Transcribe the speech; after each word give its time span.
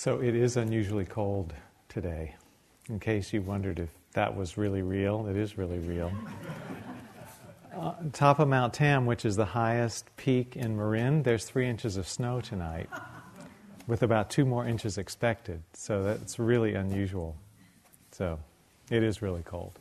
So 0.00 0.18
it 0.18 0.34
is 0.34 0.56
unusually 0.56 1.04
cold 1.04 1.52
today. 1.90 2.34
In 2.88 2.98
case 2.98 3.34
you 3.34 3.42
wondered 3.42 3.78
if 3.78 3.90
that 4.14 4.34
was 4.34 4.56
really 4.56 4.80
real, 4.80 5.26
it 5.26 5.36
is 5.36 5.58
really 5.58 5.78
real. 5.78 6.10
uh, 7.76 7.92
top 8.14 8.38
of 8.38 8.48
Mount 8.48 8.72
Tam, 8.72 9.04
which 9.04 9.26
is 9.26 9.36
the 9.36 9.44
highest 9.44 10.06
peak 10.16 10.56
in 10.56 10.74
Marin, 10.74 11.22
there's 11.22 11.44
three 11.44 11.68
inches 11.68 11.98
of 11.98 12.08
snow 12.08 12.40
tonight, 12.40 12.88
with 13.86 14.02
about 14.02 14.30
two 14.30 14.46
more 14.46 14.66
inches 14.66 14.96
expected. 14.96 15.62
So 15.74 16.02
that's 16.02 16.38
really 16.38 16.76
unusual. 16.76 17.36
So 18.10 18.38
it 18.90 19.02
is 19.02 19.20
really 19.20 19.42
cold. 19.42 19.78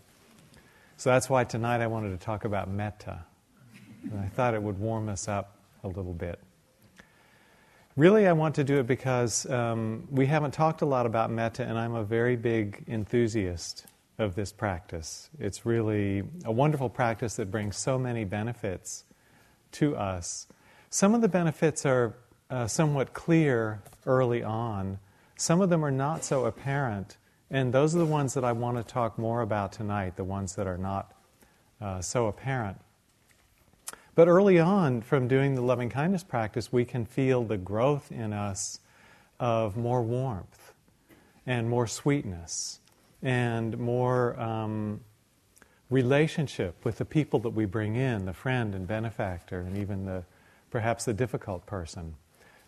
So 0.97 1.11
that's 1.11 1.29
why 1.29 1.45
tonight 1.45 1.79
I 1.79 1.87
wanted 1.87 2.09
to 2.09 2.17
talk 2.17 2.43
about 2.43 2.69
metta. 2.69 3.23
And 4.03 4.19
I 4.19 4.27
thought 4.27 4.53
it 4.53 4.61
would 4.61 4.79
warm 4.79 5.07
us 5.07 5.29
up 5.29 5.55
a 5.85 5.87
little 5.87 6.11
bit. 6.11 6.39
Really, 7.99 8.27
I 8.27 8.31
want 8.31 8.55
to 8.55 8.63
do 8.63 8.79
it 8.79 8.87
because 8.87 9.45
um, 9.49 10.07
we 10.09 10.25
haven't 10.25 10.51
talked 10.51 10.81
a 10.81 10.85
lot 10.85 11.05
about 11.05 11.31
metta, 11.31 11.65
and 11.65 11.77
I'm 11.77 11.95
a 11.95 12.03
very 12.05 12.37
big 12.37 12.85
enthusiast 12.87 13.87
of 14.17 14.35
this 14.35 14.53
practice. 14.53 15.29
It's 15.37 15.65
really 15.65 16.23
a 16.45 16.51
wonderful 16.53 16.87
practice 16.87 17.35
that 17.35 17.51
brings 17.51 17.75
so 17.75 17.99
many 17.99 18.23
benefits 18.23 19.03
to 19.73 19.97
us. 19.97 20.47
Some 20.89 21.13
of 21.13 21.19
the 21.19 21.27
benefits 21.27 21.85
are 21.85 22.15
uh, 22.49 22.67
somewhat 22.67 23.11
clear 23.11 23.83
early 24.05 24.43
on, 24.43 24.99
some 25.35 25.59
of 25.59 25.69
them 25.69 25.83
are 25.83 25.91
not 25.91 26.23
so 26.23 26.45
apparent, 26.45 27.17
and 27.51 27.73
those 27.73 27.93
are 27.93 27.99
the 27.99 28.05
ones 28.05 28.33
that 28.33 28.45
I 28.45 28.53
want 28.53 28.77
to 28.77 28.83
talk 28.83 29.19
more 29.19 29.41
about 29.41 29.73
tonight, 29.73 30.15
the 30.15 30.23
ones 30.23 30.55
that 30.55 30.67
are 30.67 30.77
not 30.77 31.11
uh, 31.81 31.99
so 31.99 32.27
apparent. 32.27 32.77
But 34.19 34.27
early 34.27 34.59
on, 34.59 35.01
from 35.01 35.29
doing 35.29 35.55
the 35.55 35.61
loving 35.61 35.89
kindness 35.89 36.25
practice, 36.25 36.73
we 36.73 36.83
can 36.83 37.05
feel 37.05 37.45
the 37.45 37.55
growth 37.55 38.11
in 38.11 38.33
us 38.33 38.81
of 39.39 39.77
more 39.77 40.03
warmth 40.03 40.73
and 41.45 41.69
more 41.69 41.87
sweetness 41.87 42.81
and 43.21 43.77
more 43.77 44.37
um, 44.37 44.99
relationship 45.89 46.83
with 46.83 46.97
the 46.97 47.05
people 47.05 47.39
that 47.39 47.51
we 47.51 47.63
bring 47.63 47.95
in, 47.95 48.25
the 48.25 48.33
friend 48.33 48.75
and 48.75 48.85
benefactor, 48.85 49.61
and 49.61 49.77
even 49.77 50.03
the 50.03 50.25
perhaps 50.69 51.05
the 51.05 51.13
difficult 51.13 51.65
person. 51.65 52.13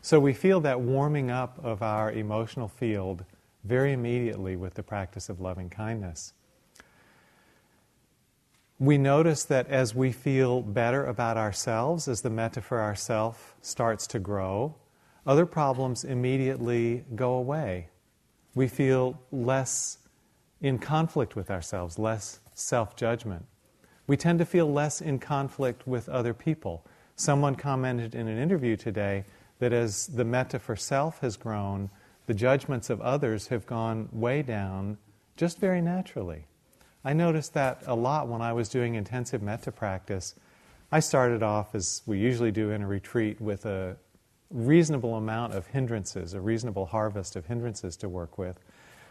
So 0.01 0.21
we 0.21 0.31
feel 0.31 0.61
that 0.61 0.79
warming 0.79 1.31
up 1.31 1.59
of 1.61 1.83
our 1.83 2.13
emotional 2.13 2.69
field 2.69 3.25
very 3.65 3.91
immediately 3.91 4.55
with 4.55 4.75
the 4.75 4.83
practice 4.83 5.27
of 5.27 5.41
loving 5.41 5.69
kindness 5.69 6.31
we 8.81 8.97
notice 8.97 9.43
that 9.43 9.67
as 9.69 9.93
we 9.93 10.11
feel 10.11 10.63
better 10.63 11.05
about 11.05 11.37
ourselves, 11.37 12.07
as 12.07 12.23
the 12.23 12.31
metta 12.31 12.59
for 12.59 12.81
ourself 12.81 13.55
starts 13.61 14.07
to 14.07 14.17
grow, 14.17 14.75
other 15.27 15.45
problems 15.45 16.03
immediately 16.03 17.05
go 17.13 17.33
away. 17.33 17.89
We 18.55 18.67
feel 18.67 19.21
less 19.31 19.99
in 20.61 20.79
conflict 20.79 21.35
with 21.35 21.51
ourselves, 21.51 21.99
less 21.99 22.39
self 22.55 22.95
judgment. 22.95 23.45
We 24.07 24.17
tend 24.17 24.39
to 24.39 24.45
feel 24.45 24.73
less 24.73 24.99
in 24.99 25.19
conflict 25.19 25.85
with 25.85 26.09
other 26.09 26.33
people. 26.33 26.83
Someone 27.15 27.53
commented 27.53 28.15
in 28.15 28.27
an 28.27 28.39
interview 28.39 28.75
today 28.75 29.25
that 29.59 29.73
as 29.73 30.07
the 30.07 30.25
metta 30.25 30.57
for 30.57 30.75
self 30.75 31.19
has 31.19 31.37
grown, 31.37 31.91
the 32.25 32.33
judgments 32.33 32.89
of 32.89 32.99
others 33.01 33.49
have 33.49 33.67
gone 33.67 34.09
way 34.11 34.41
down 34.41 34.97
just 35.37 35.59
very 35.59 35.81
naturally. 35.81 36.47
I 37.03 37.13
noticed 37.13 37.53
that 37.55 37.81
a 37.87 37.95
lot 37.95 38.27
when 38.27 38.41
I 38.41 38.53
was 38.53 38.69
doing 38.69 38.95
intensive 38.95 39.41
metta 39.41 39.71
practice. 39.71 40.35
I 40.91 40.99
started 40.99 41.41
off, 41.41 41.73
as 41.73 42.01
we 42.05 42.19
usually 42.19 42.51
do 42.51 42.69
in 42.69 42.83
a 42.83 42.87
retreat, 42.87 43.41
with 43.41 43.65
a 43.65 43.97
reasonable 44.51 45.15
amount 45.15 45.53
of 45.53 45.67
hindrances, 45.67 46.33
a 46.33 46.41
reasonable 46.41 46.85
harvest 46.85 47.35
of 47.35 47.45
hindrances 47.45 47.95
to 47.97 48.09
work 48.09 48.37
with. 48.37 48.59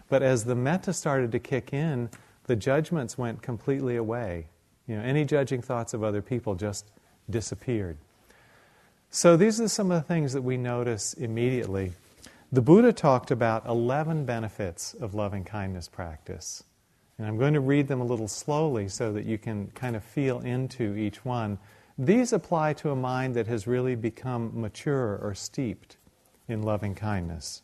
But 0.08 0.22
as 0.22 0.44
the 0.44 0.55
metta 0.55 0.92
started 0.92 1.32
to 1.32 1.38
kick 1.38 1.72
in, 1.72 2.10
the 2.44 2.56
judgments 2.56 3.16
went 3.16 3.42
completely 3.42 3.97
away. 3.97 4.47
You 4.86 4.97
know, 4.97 5.03
any 5.03 5.25
judging 5.25 5.62
thoughts 5.62 5.94
of 5.94 6.03
other 6.03 6.20
people 6.20 6.54
just 6.54 6.91
disappeared. 7.28 7.97
So 9.10 9.36
these 9.36 9.60
are 9.60 9.69
some 9.69 9.91
of 9.91 10.00
the 10.00 10.06
things 10.06 10.32
that 10.32 10.42
we 10.42 10.56
notice 10.56 11.15
immediately. 11.15 11.92
The 12.53 12.62
Buddha 12.62 12.92
talked 12.92 13.31
about 13.31 13.66
11 13.66 14.25
benefits 14.25 14.94
of 14.94 15.15
loving 15.15 15.44
kindness 15.44 15.88
practice. 15.88 16.65
And 17.20 17.28
I'm 17.28 17.36
going 17.36 17.53
to 17.53 17.60
read 17.60 17.86
them 17.86 18.00
a 18.00 18.04
little 18.04 18.28
slowly 18.28 18.88
so 18.88 19.12
that 19.12 19.26
you 19.26 19.36
can 19.36 19.66
kind 19.75 19.94
of 19.94 20.03
feel 20.03 20.41
into 20.41 20.97
each 20.97 21.22
one. 21.22 21.58
These 21.98 22.32
apply 22.32 22.72
to 22.72 22.92
a 22.92 22.97
mind 22.97 23.34
that 23.34 23.47
has 23.47 23.66
really 23.66 23.94
become 23.94 24.58
mature 24.58 25.19
or 25.22 25.34
steeped 25.34 25.98
in 26.48 26.62
loving 26.62 26.94
kindness. 26.94 27.60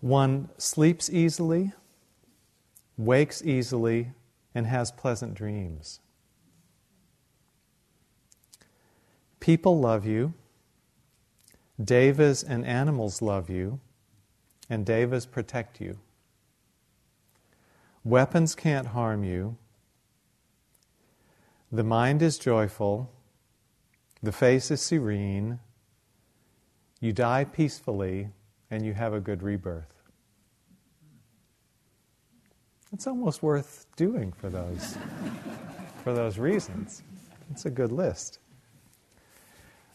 One 0.00 0.48
sleeps 0.58 1.08
easily, 1.08 1.70
wakes 2.96 3.44
easily, 3.44 4.10
and 4.52 4.66
has 4.66 4.90
pleasant 4.90 5.34
dreams. 5.34 6.00
People 9.38 9.78
love 9.78 10.04
you. 10.04 10.34
Devas 11.80 12.42
and 12.42 12.66
animals 12.66 13.22
love 13.22 13.48
you, 13.48 13.78
and 14.68 14.84
devas 14.84 15.26
protect 15.26 15.80
you. 15.80 15.96
Weapons 18.04 18.54
can't 18.54 18.88
harm 18.88 19.24
you. 19.24 19.56
The 21.70 21.84
mind 21.84 22.22
is 22.22 22.38
joyful. 22.38 23.10
The 24.22 24.32
face 24.32 24.70
is 24.70 24.80
serene. 24.80 25.58
You 27.00 27.12
die 27.12 27.44
peacefully, 27.44 28.30
and 28.70 28.84
you 28.84 28.94
have 28.94 29.12
a 29.12 29.20
good 29.20 29.42
rebirth. 29.42 29.92
It's 32.92 33.06
almost 33.06 33.42
worth 33.42 33.86
doing 33.96 34.32
for 34.32 34.48
those, 34.48 34.96
for 36.02 36.14
those 36.14 36.38
reasons. 36.38 37.02
It's 37.50 37.66
a 37.66 37.70
good 37.70 37.92
list. 37.92 38.38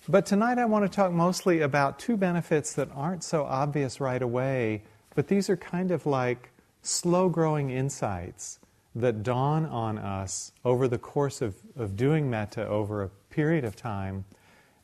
But 0.08 0.26
tonight 0.26 0.58
I 0.58 0.66
want 0.66 0.86
to 0.86 0.94
talk 0.94 1.12
mostly 1.12 1.62
about 1.62 1.98
two 1.98 2.18
benefits 2.18 2.74
that 2.74 2.90
aren't 2.94 3.24
so 3.24 3.44
obvious 3.46 4.00
right 4.00 4.22
away, 4.22 4.84
but 5.16 5.28
these 5.28 5.50
are 5.50 5.58
kind 5.58 5.92
of 5.92 6.06
like 6.06 6.53
slow 6.84 7.30
growing 7.30 7.72
insights 7.72 8.60
that 8.94 9.24
dawn 9.24 9.66
on 9.66 9.98
us 9.98 10.52
over 10.64 10.88
the 10.88 11.00
course 11.00 11.42
of, 11.42 11.56
of 11.76 11.96
doing 11.96 12.30
metta 12.30 12.68
over 12.68 13.02
a 13.02 13.10
period 13.32 13.66
of 13.66 13.76
time. 13.76 14.26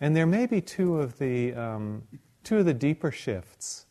And 0.01 0.15
there 0.15 0.25
may 0.25 0.47
be 0.47 0.61
two 0.61 0.99
of 0.99 1.19
the, 1.19 1.53
um, 1.53 2.03
two 2.43 2.57
of 2.57 2.65
the 2.65 2.73
deeper 2.73 3.11
shifts 3.11 3.85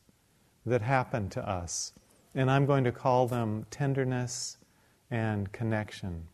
that 0.66 0.82
happen 0.82 1.28
to 1.30 1.48
us. 1.48 1.92
And 2.34 2.50
I'm 2.50 2.66
going 2.66 2.84
to 2.84 2.92
call 2.92 3.28
them 3.28 3.66
tenderness 3.70 4.56
and 5.10 5.52
connection. 5.52 6.26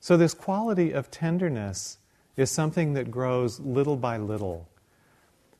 So, 0.00 0.16
this 0.16 0.34
quality 0.34 0.92
of 0.92 1.10
tenderness 1.10 1.98
is 2.36 2.50
something 2.50 2.92
that 2.94 3.10
grows 3.10 3.58
little 3.60 3.96
by 3.96 4.18
little. 4.18 4.68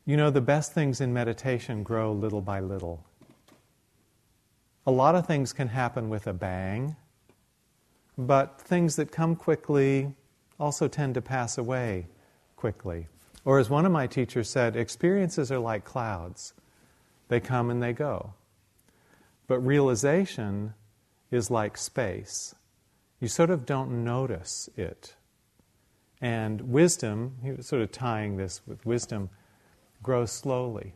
You 0.05 0.17
know, 0.19 0.31
the 0.31 0.43
best 0.43 0.73
things 0.73 1.01
in 1.01 1.15
meditation 1.15 1.83
grow 1.83 2.13
little 2.13 2.43
by 2.43 2.61
little. 2.61 3.05
A 4.87 4.91
lot 4.91 5.15
of 5.15 5.27
things 5.27 5.53
can 5.53 5.69
happen 5.69 6.11
with 6.11 6.27
a 6.27 6.33
bang, 6.35 6.97
but 8.19 8.61
things 8.61 8.97
that 8.97 9.11
come 9.11 9.35
quickly 9.35 10.15
also 10.61 10.89
tend 10.89 11.15
to 11.15 11.23
pass 11.23 11.57
away 11.57 12.07
quickly. 12.57 13.09
Or, 13.47 13.59
as 13.59 13.71
one 13.71 13.87
of 13.87 13.93
my 13.93 14.07
teachers 14.07 14.49
said, 14.49 14.77
experiences 14.77 15.51
are 15.51 15.59
like 15.59 15.85
clouds, 15.85 16.55
they 17.29 17.41
come 17.41 17.71
and 17.71 17.83
they 17.83 17.93
go. 17.93 18.35
But 19.47 19.61
realization 19.61 20.75
is 21.31 21.51
like 21.51 21.77
space. 21.77 22.55
You 23.21 23.29
sort 23.29 23.51
of 23.51 23.67
don't 23.67 24.05
notice 24.05 24.69
it. 24.77 25.15
And 26.21 26.73
wisdom, 26.73 27.37
he 27.43 27.53
was 27.53 27.67
sort 27.67 27.83
of 27.83 27.91
tying 27.91 28.37
this 28.37 28.63
with 28.67 28.85
wisdom, 28.87 29.31
grows 30.03 30.33
slowly. 30.33 30.95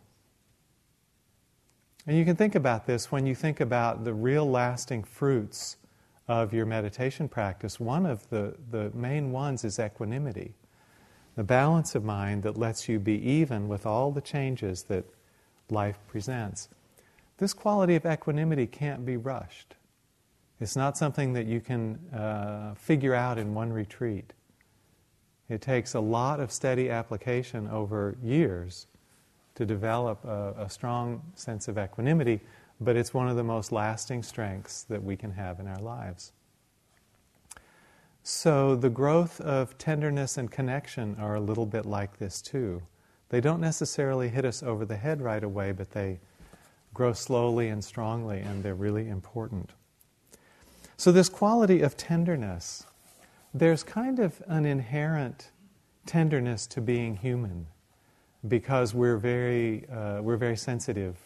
And 2.06 2.16
you 2.16 2.24
can 2.24 2.36
think 2.36 2.54
about 2.54 2.86
this 2.86 3.12
when 3.12 3.26
you 3.26 3.34
think 3.34 3.60
about 3.60 4.04
the 4.04 4.14
real 4.14 4.48
lasting 4.48 5.04
fruits 5.04 5.76
of 6.26 6.52
your 6.52 6.66
meditation 6.66 7.28
practice. 7.28 7.80
One 7.80 8.06
of 8.06 8.28
the, 8.30 8.54
the 8.70 8.90
main 8.94 9.32
ones 9.32 9.64
is 9.64 9.78
equanimity, 9.78 10.54
the 11.36 11.44
balance 11.44 11.94
of 11.94 12.04
mind 12.04 12.42
that 12.42 12.56
lets 12.56 12.88
you 12.88 12.98
be 12.98 13.14
even 13.28 13.68
with 13.68 13.86
all 13.86 14.10
the 14.10 14.20
changes 14.20 14.84
that 14.84 15.04
life 15.70 15.98
presents. 16.06 16.68
This 17.38 17.52
quality 17.52 17.94
of 17.94 18.04
equanimity 18.04 18.66
can't 18.66 19.06
be 19.06 19.16
rushed. 19.16 19.74
It's 20.60 20.76
not 20.76 20.96
something 20.96 21.32
that 21.34 21.46
you 21.46 21.60
can 21.60 21.98
uh, 22.12 22.74
figure 22.74 23.14
out 23.14 23.38
in 23.38 23.54
one 23.54 23.72
retreat. 23.72 24.32
It 25.48 25.60
takes 25.60 25.94
a 25.94 26.00
lot 26.00 26.40
of 26.40 26.50
steady 26.52 26.90
application 26.90 27.68
over 27.68 28.16
years 28.22 28.86
to 29.58 29.66
develop 29.66 30.24
a, 30.24 30.54
a 30.56 30.70
strong 30.70 31.20
sense 31.34 31.66
of 31.66 31.76
equanimity, 31.76 32.40
but 32.80 32.94
it's 32.94 33.12
one 33.12 33.28
of 33.28 33.34
the 33.34 33.42
most 33.42 33.72
lasting 33.72 34.22
strengths 34.22 34.84
that 34.84 35.02
we 35.02 35.16
can 35.16 35.32
have 35.32 35.58
in 35.58 35.66
our 35.66 35.80
lives. 35.80 36.30
So, 38.22 38.76
the 38.76 38.88
growth 38.88 39.40
of 39.40 39.76
tenderness 39.76 40.38
and 40.38 40.48
connection 40.48 41.16
are 41.18 41.34
a 41.34 41.40
little 41.40 41.66
bit 41.66 41.86
like 41.86 42.18
this 42.18 42.40
too. 42.40 42.82
They 43.30 43.40
don't 43.40 43.60
necessarily 43.60 44.28
hit 44.28 44.44
us 44.44 44.62
over 44.62 44.84
the 44.84 44.96
head 44.96 45.20
right 45.20 45.42
away, 45.42 45.72
but 45.72 45.90
they 45.90 46.20
grow 46.94 47.12
slowly 47.12 47.66
and 47.66 47.82
strongly, 47.82 48.38
and 48.38 48.62
they're 48.62 48.76
really 48.76 49.08
important. 49.08 49.70
So, 50.96 51.10
this 51.10 51.28
quality 51.28 51.80
of 51.80 51.96
tenderness, 51.96 52.86
there's 53.52 53.82
kind 53.82 54.20
of 54.20 54.40
an 54.46 54.64
inherent 54.64 55.50
tenderness 56.06 56.68
to 56.68 56.80
being 56.80 57.16
human 57.16 57.66
because 58.46 58.94
we're 58.94 59.16
very, 59.16 59.88
uh, 59.88 60.20
we're 60.22 60.36
very 60.36 60.56
sensitive 60.56 61.16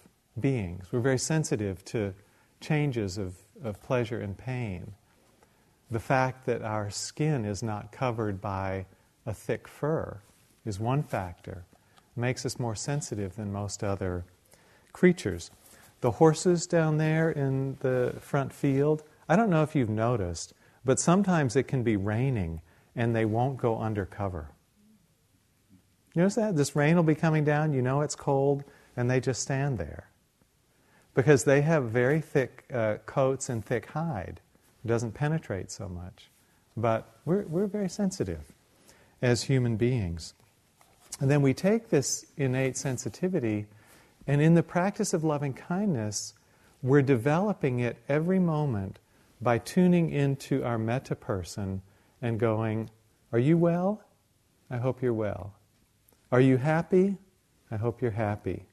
beings. 0.41 0.87
We're 0.91 1.01
very 1.01 1.19
sensitive 1.19 1.85
to 1.87 2.15
changes 2.61 3.19
of, 3.19 3.37
of 3.63 3.83
pleasure 3.83 4.21
and 4.21 4.37
pain. 4.37 4.95
The 5.91 6.01
fact 6.01 6.47
that 6.47 6.63
our 6.63 6.91
skin 6.91 7.45
is 7.45 7.63
not 7.63 7.93
covered 7.93 8.41
by 8.41 8.87
a 9.27 9.35
thick 9.35 9.69
fur 9.69 10.21
is 10.65 10.81
one 10.81 11.03
factor. 11.03 11.65
It 12.17 12.21
makes 12.21 12.47
us 12.47 12.59
more 12.59 12.75
sensitive 12.75 13.37
than 13.37 13.53
most 13.53 13.85
other 13.85 14.25
creatures. 14.93 15.51
The 16.01 16.13
horses 16.13 16.67
down 16.67 16.97
there 16.97 17.31
in 17.31 17.77
the 17.81 18.15
front 18.21 18.53
field, 18.53 19.03
I 19.29 19.37
don't 19.37 19.51
know 19.51 19.63
if 19.63 19.75
you've 19.75 19.91
noticed, 19.91 20.55
but 20.85 20.99
sometimes 20.99 21.57
it 21.57 21.65
can 21.65 21.83
be 21.83 21.97
raining 21.97 22.61
and 22.97 23.15
they 23.15 23.25
won't 23.25 23.57
go 23.57 23.79
under 23.79 24.05
cover. 24.05 24.51
You 26.15 26.21
notice 26.21 26.35
that? 26.35 26.57
This 26.57 26.77
rain 26.77 26.97
will 26.97 27.03
be 27.03 27.15
coming 27.15 27.45
down, 27.45 27.73
you 27.73 27.81
know 27.81 28.03
it's 28.03 28.15
cold, 28.15 28.65
and 28.97 29.11
they 29.11 29.21
just 29.21 29.41
stand 29.41 29.79
there. 29.79 30.09
Because 31.15 31.45
they 31.45 31.63
have 31.63 31.85
very 31.85 32.21
thick 32.21 32.65
uh, 32.73 32.97
coats 33.07 33.49
and 33.49 33.65
thick 33.65 33.87
hide. 33.87 34.41
It 34.85 34.89
doesn't 34.89 35.13
penetrate 35.13 35.71
so 35.71 35.89
much. 35.89 36.31
But 36.77 37.09
we're, 37.25 37.43
we're 37.43 37.67
very 37.67 37.89
sensitive 37.89 38.53
as 39.21 39.45
human 39.45 39.77
beings. 39.77 40.35
And 41.21 41.31
then 41.31 41.43
we 41.43 41.55
take 41.55 41.89
this 41.89 42.27
innate 42.37 42.77
sensitivity, 42.77 43.67
and 44.27 44.41
in 44.41 44.55
the 44.55 44.63
practice 44.63 45.15
of 45.15 45.25
loving 45.25 45.55
kindness, 45.55 46.35
we're 46.83 47.03
developing 47.03 47.81
it 47.81 47.97
every 48.09 48.39
moment 48.39 48.99
by 49.41 49.59
tuning 49.59 50.11
into 50.11 50.65
our 50.65 50.79
metta 50.79 51.15
person 51.15 51.83
and 52.21 52.39
going, 52.39 52.91
Are 53.33 53.39
you 53.39 53.57
well? 53.57 54.03
I 54.71 54.79
hope 54.79 55.03
you're 55.03 55.13
well. 55.13 55.55
Are 56.33 56.41
you 56.41 56.57
happy? 56.57 57.19
I 57.71 57.77
hope 57.77 58.01
you're 58.01 58.11
happy. 58.11 58.65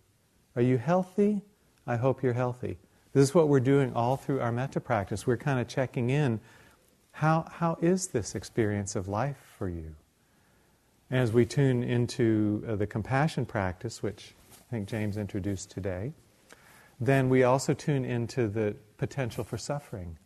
Are 0.55 0.61
you 0.61 0.77
healthy? 0.77 1.41
I 1.85 1.97
hope 1.97 2.23
you're 2.23 2.31
healthy. 2.31 2.77
This 3.11 3.23
is 3.23 3.35
what 3.35 3.49
we're 3.49 3.59
doing 3.59 3.91
all 3.93 4.15
through 4.15 4.39
our 4.39 4.53
metta 4.53 4.79
practice. 4.79 5.27
We're 5.27 5.35
kind 5.35 5.59
of 5.59 5.67
checking 5.67 6.09
in 6.09 6.39
how, 7.11 7.45
how 7.51 7.77
is 7.81 8.07
this 8.07 8.33
experience 8.33 8.95
of 8.95 9.09
life 9.09 9.35
for 9.57 9.67
you? 9.67 9.93
As 11.11 11.33
we 11.33 11.45
tune 11.45 11.83
into 11.83 12.63
uh, 12.65 12.77
the 12.77 12.87
compassion 12.87 13.45
practice, 13.45 14.01
which 14.01 14.35
I 14.53 14.71
think 14.71 14.87
James 14.87 15.17
introduced 15.17 15.69
today, 15.69 16.13
then 17.01 17.27
we 17.27 17.43
also 17.43 17.73
tune 17.73 18.05
into 18.05 18.47
the 18.47 18.73
potential 18.97 19.43
for 19.43 19.57
suffering. 19.57 20.17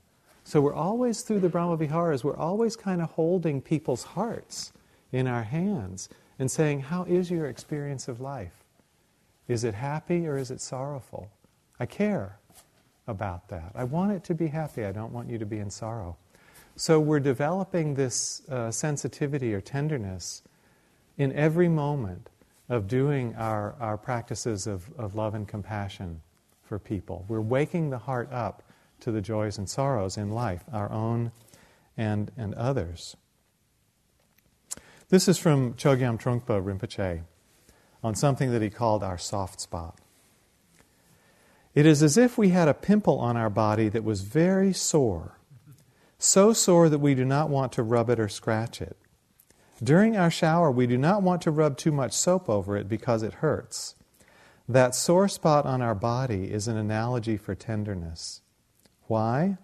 So 0.43 0.61
we're 0.61 0.75
always 0.75 1.23
through 1.23 1.39
the 1.39 1.49
Brahma 1.49 1.77
Viharas, 1.77 2.23
we're 2.23 2.37
always 2.37 2.75
kind 2.75 3.01
of 3.01 3.09
holding 3.09 3.59
people's 3.59 4.03
hearts 4.03 4.71
in 5.11 5.25
our 5.25 5.43
hands 5.43 6.09
and 6.39 6.49
saying, 6.49 6.81
How 6.81 7.03
is 7.03 7.31
your 7.31 7.45
experience 7.45 8.07
of 8.07 8.21
life? 8.21 8.63
Is 9.47 9.63
it 9.63 9.73
happy 9.73 10.27
or 10.27 10.37
is 10.37 10.51
it 10.51 10.61
sorrowful? 10.61 11.29
I 11.79 11.85
care 11.85 12.37
about 13.07 13.49
that. 13.49 13.71
I 13.75 13.83
want 13.83 14.11
it 14.11 14.23
to 14.25 14.33
be 14.33 14.47
happy. 14.47 14.85
I 14.85 14.91
don't 14.91 15.11
want 15.11 15.29
you 15.29 15.37
to 15.37 15.45
be 15.45 15.59
in 15.59 15.69
sorrow. 15.69 16.15
So 16.75 16.99
we're 16.99 17.19
developing 17.19 17.93
this 17.93 18.41
uh, 18.49 18.71
sensitivity 18.71 19.53
or 19.53 19.61
tenderness 19.61 20.41
in 21.17 21.31
every 21.33 21.67
moment 21.67 22.29
of 22.69 22.87
doing 22.87 23.35
our, 23.35 23.75
our 23.79 23.97
practices 23.97 24.65
of, 24.65 24.89
of 24.97 25.15
love 25.15 25.35
and 25.35 25.47
compassion 25.47 26.21
for 26.63 26.79
people. 26.79 27.25
We're 27.27 27.41
waking 27.41 27.89
the 27.89 27.97
heart 27.97 28.31
up 28.31 28.63
to 29.01 29.11
the 29.11 29.21
joys 29.21 29.57
and 29.57 29.69
sorrows 29.69 30.17
in 30.17 30.31
life, 30.31 30.63
our 30.71 30.91
own 30.91 31.31
and, 31.97 32.31
and 32.37 32.55
others. 32.55 33.15
This 35.13 35.27
is 35.27 35.37
from 35.37 35.75
Chogyam 35.75 36.19
Trungpa 36.19 36.59
Rinpoche 36.59 37.21
on 38.03 38.15
something 38.15 38.51
that 38.51 38.63
he 38.63 38.71
called 38.71 39.03
our 39.03 39.19
soft 39.19 39.61
spot. 39.61 39.99
It 41.75 41.85
is 41.85 42.01
as 42.01 42.17
if 42.17 42.35
we 42.35 42.49
had 42.49 42.67
a 42.67 42.73
pimple 42.73 43.19
on 43.19 43.37
our 43.37 43.51
body 43.51 43.89
that 43.89 44.03
was 44.03 44.21
very 44.21 44.73
sore, 44.73 45.37
so 46.17 46.51
sore 46.51 46.89
that 46.89 46.97
we 46.97 47.13
do 47.13 47.25
not 47.25 47.51
want 47.51 47.71
to 47.73 47.83
rub 47.83 48.09
it 48.09 48.19
or 48.19 48.27
scratch 48.27 48.81
it. 48.81 48.97
During 49.83 50.17
our 50.17 50.31
shower, 50.31 50.71
we 50.71 50.87
do 50.87 50.97
not 50.97 51.21
want 51.21 51.43
to 51.43 51.51
rub 51.51 51.77
too 51.77 51.91
much 51.91 52.13
soap 52.13 52.49
over 52.49 52.75
it 52.75 52.89
because 52.89 53.21
it 53.21 53.35
hurts. 53.35 53.93
That 54.67 54.95
sore 54.95 55.27
spot 55.27 55.67
on 55.67 55.83
our 55.83 55.93
body 55.93 56.51
is 56.51 56.67
an 56.67 56.75
analogy 56.75 57.37
for 57.37 57.53
tenderness. 57.53 58.41
Why? 59.05 59.59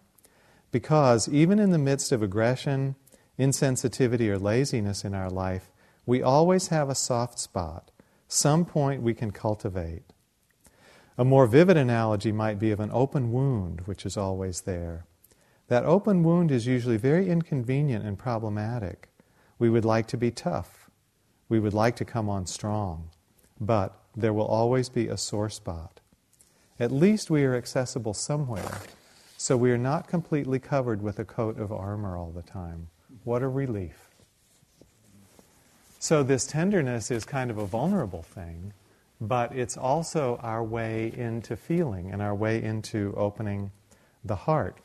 Because 0.71 1.27
even 1.27 1.57
in 1.57 1.71
the 1.71 1.79
midst 1.79 2.11
of 2.11 2.21
aggression 2.21 2.97
insensitivity 3.39 4.27
or 4.27 4.37
laziness 4.37 5.05
in 5.05 5.15
our 5.15 5.29
life, 5.29 5.71
we 6.05 6.21
always 6.21 6.67
have 6.67 6.89
a 6.89 6.95
soft 6.95 7.39
spot, 7.39 7.91
some 8.27 8.65
point 8.65 9.01
we 9.01 9.13
can 9.13 9.31
cultivate. 9.31 10.03
A 11.17 11.25
more 11.25 11.47
vivid 11.47 11.77
analogy 11.77 12.31
might 12.31 12.59
be 12.59 12.71
of 12.71 12.79
an 12.79 12.91
open 12.93 13.31
wound, 13.31 13.81
which 13.85 14.05
is 14.05 14.17
always 14.17 14.61
there. 14.61 15.05
That 15.67 15.85
open 15.85 16.23
wound 16.23 16.51
is 16.51 16.65
usually 16.65 16.97
very 16.97 17.29
inconvenient 17.29 18.05
and 18.05 18.17
problematic. 18.17 19.09
We 19.57 19.69
would 19.69 19.85
like 19.85 20.07
to 20.07 20.17
be 20.17 20.31
tough. 20.31 20.89
We 21.47 21.59
would 21.59 21.73
like 21.73 21.95
to 21.97 22.05
come 22.05 22.29
on 22.29 22.45
strong. 22.45 23.09
But 23.59 23.99
there 24.15 24.33
will 24.33 24.47
always 24.47 24.89
be 24.89 25.07
a 25.07 25.17
sore 25.17 25.49
spot. 25.49 25.99
At 26.79 26.91
least 26.91 27.29
we 27.29 27.43
are 27.43 27.55
accessible 27.55 28.13
somewhere, 28.13 28.79
so 29.37 29.57
we 29.57 29.71
are 29.71 29.77
not 29.77 30.07
completely 30.07 30.59
covered 30.59 31.01
with 31.01 31.19
a 31.19 31.25
coat 31.25 31.59
of 31.59 31.71
armor 31.71 32.17
all 32.17 32.31
the 32.31 32.41
time. 32.41 32.87
What 33.29 33.43
a 33.43 33.47
relief. 33.47 34.09
So, 35.99 36.23
this 36.23 36.47
tenderness 36.47 37.11
is 37.11 37.25
kind 37.25 37.51
of 37.51 37.59
a 37.59 37.65
vulnerable 37.67 38.23
thing, 38.23 38.73
but 39.21 39.55
it's 39.55 39.77
also 39.77 40.39
our 40.41 40.63
way 40.63 41.13
into 41.15 41.55
feeling 41.55 42.09
and 42.11 42.23
our 42.23 42.33
way 42.33 42.59
into 42.59 43.13
opening 43.15 43.69
the 44.25 44.35
heart. 44.35 44.77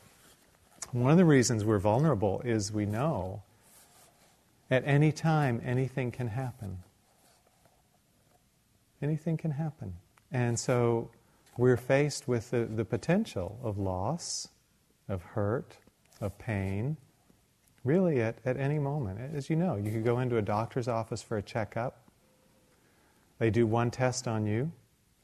One 0.91 1.09
of 1.09 1.17
the 1.17 1.25
reasons 1.25 1.65
we're 1.65 1.79
vulnerable 1.79 2.43
is 2.45 2.71
we 2.71 2.85
know 2.85 3.41
at 4.69 4.83
any 4.85 5.11
time 5.11 5.59
anything 5.65 6.11
can 6.11 6.27
happen. 6.27 6.83
Anything 9.01 9.37
can 9.37 9.49
happen. 9.49 9.95
And 10.31 10.59
so 10.59 11.09
we're 11.57 11.77
faced 11.77 12.27
with 12.27 12.51
the, 12.51 12.65
the 12.65 12.85
potential 12.85 13.57
of 13.63 13.79
loss, 13.79 14.49
of 15.09 15.23
hurt, 15.23 15.77
of 16.21 16.37
pain, 16.37 16.97
really 17.85 18.21
at, 18.21 18.39
at 18.43 18.57
any 18.57 18.79
moment. 18.79 19.19
As 19.33 19.49
you 19.49 19.55
know, 19.55 19.77
you 19.77 19.91
could 19.91 20.03
go 20.03 20.19
into 20.19 20.37
a 20.37 20.41
doctor's 20.41 20.87
office 20.87 21.21
for 21.21 21.37
a 21.37 21.41
checkup. 21.41 22.01
They 23.39 23.49
do 23.49 23.65
one 23.67 23.91
test 23.91 24.27
on 24.27 24.45
you, 24.45 24.71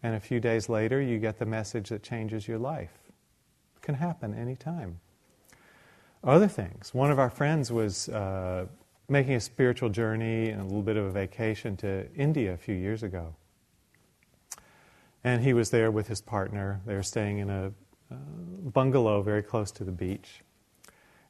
and 0.04 0.16
a 0.16 0.20
few 0.20 0.40
days 0.40 0.70
later, 0.70 1.02
you 1.02 1.18
get 1.18 1.40
the 1.40 1.46
message 1.46 1.90
that 1.90 2.04
changes 2.04 2.48
your 2.48 2.60
life. 2.60 2.92
It 3.76 3.82
can 3.82 3.96
happen 3.96 4.34
anytime. 4.34 5.00
Other 6.24 6.48
things. 6.48 6.94
One 6.94 7.10
of 7.10 7.18
our 7.18 7.32
friends 7.32 7.72
was 7.72 8.08
uh, 8.10 8.68
making 9.10 9.34
a 9.34 9.40
spiritual 9.40 9.90
journey 9.90 10.50
and 10.50 10.62
a 10.62 10.64
little 10.64 10.84
bit 10.84 10.98
of 10.98 11.06
a 11.06 11.12
vacation 11.12 11.76
to 11.78 12.08
India 12.16 12.54
a 12.54 12.58
few 12.58 12.76
years 12.76 13.02
ago. 13.02 13.34
And 15.24 15.44
he 15.44 15.54
was 15.54 15.70
there 15.72 15.90
with 15.90 16.08
his 16.08 16.22
partner. 16.22 16.82
They 16.86 16.96
were 16.96 17.04
staying 17.04 17.40
in 17.40 17.50
a 17.50 17.72
uh, 18.12 18.16
bungalow 18.74 19.22
very 19.22 19.42
close 19.42 19.72
to 19.72 19.84
the 19.84 19.92
beach. 19.92 20.42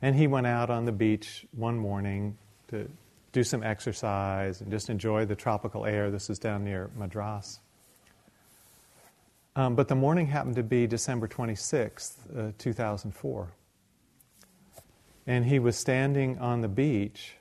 And 0.01 0.15
he 0.15 0.27
went 0.27 0.47
out 0.47 0.69
on 0.69 0.85
the 0.85 0.91
beach 0.91 1.45
one 1.51 1.77
morning 1.77 2.37
to 2.69 2.89
do 3.31 3.43
some 3.43 3.63
exercise 3.63 4.61
and 4.61 4.71
just 4.71 4.89
enjoy 4.89 5.25
the 5.25 5.35
tropical 5.35 5.85
air. 5.85 6.09
This 6.09 6.29
is 6.29 6.39
down 6.39 6.63
near 6.63 6.89
Madras. 6.95 7.59
Um, 9.55 9.75
but 9.75 9.87
the 9.87 9.95
morning 9.95 10.27
happened 10.27 10.55
to 10.55 10.63
be 10.63 10.87
December 10.87 11.27
26th, 11.27 12.13
uh, 12.37 12.51
2004. 12.57 13.51
And 15.27 15.45
he 15.45 15.59
was 15.59 15.77
standing 15.77 16.39
on 16.39 16.61
the 16.61 16.67
beach, 16.67 17.35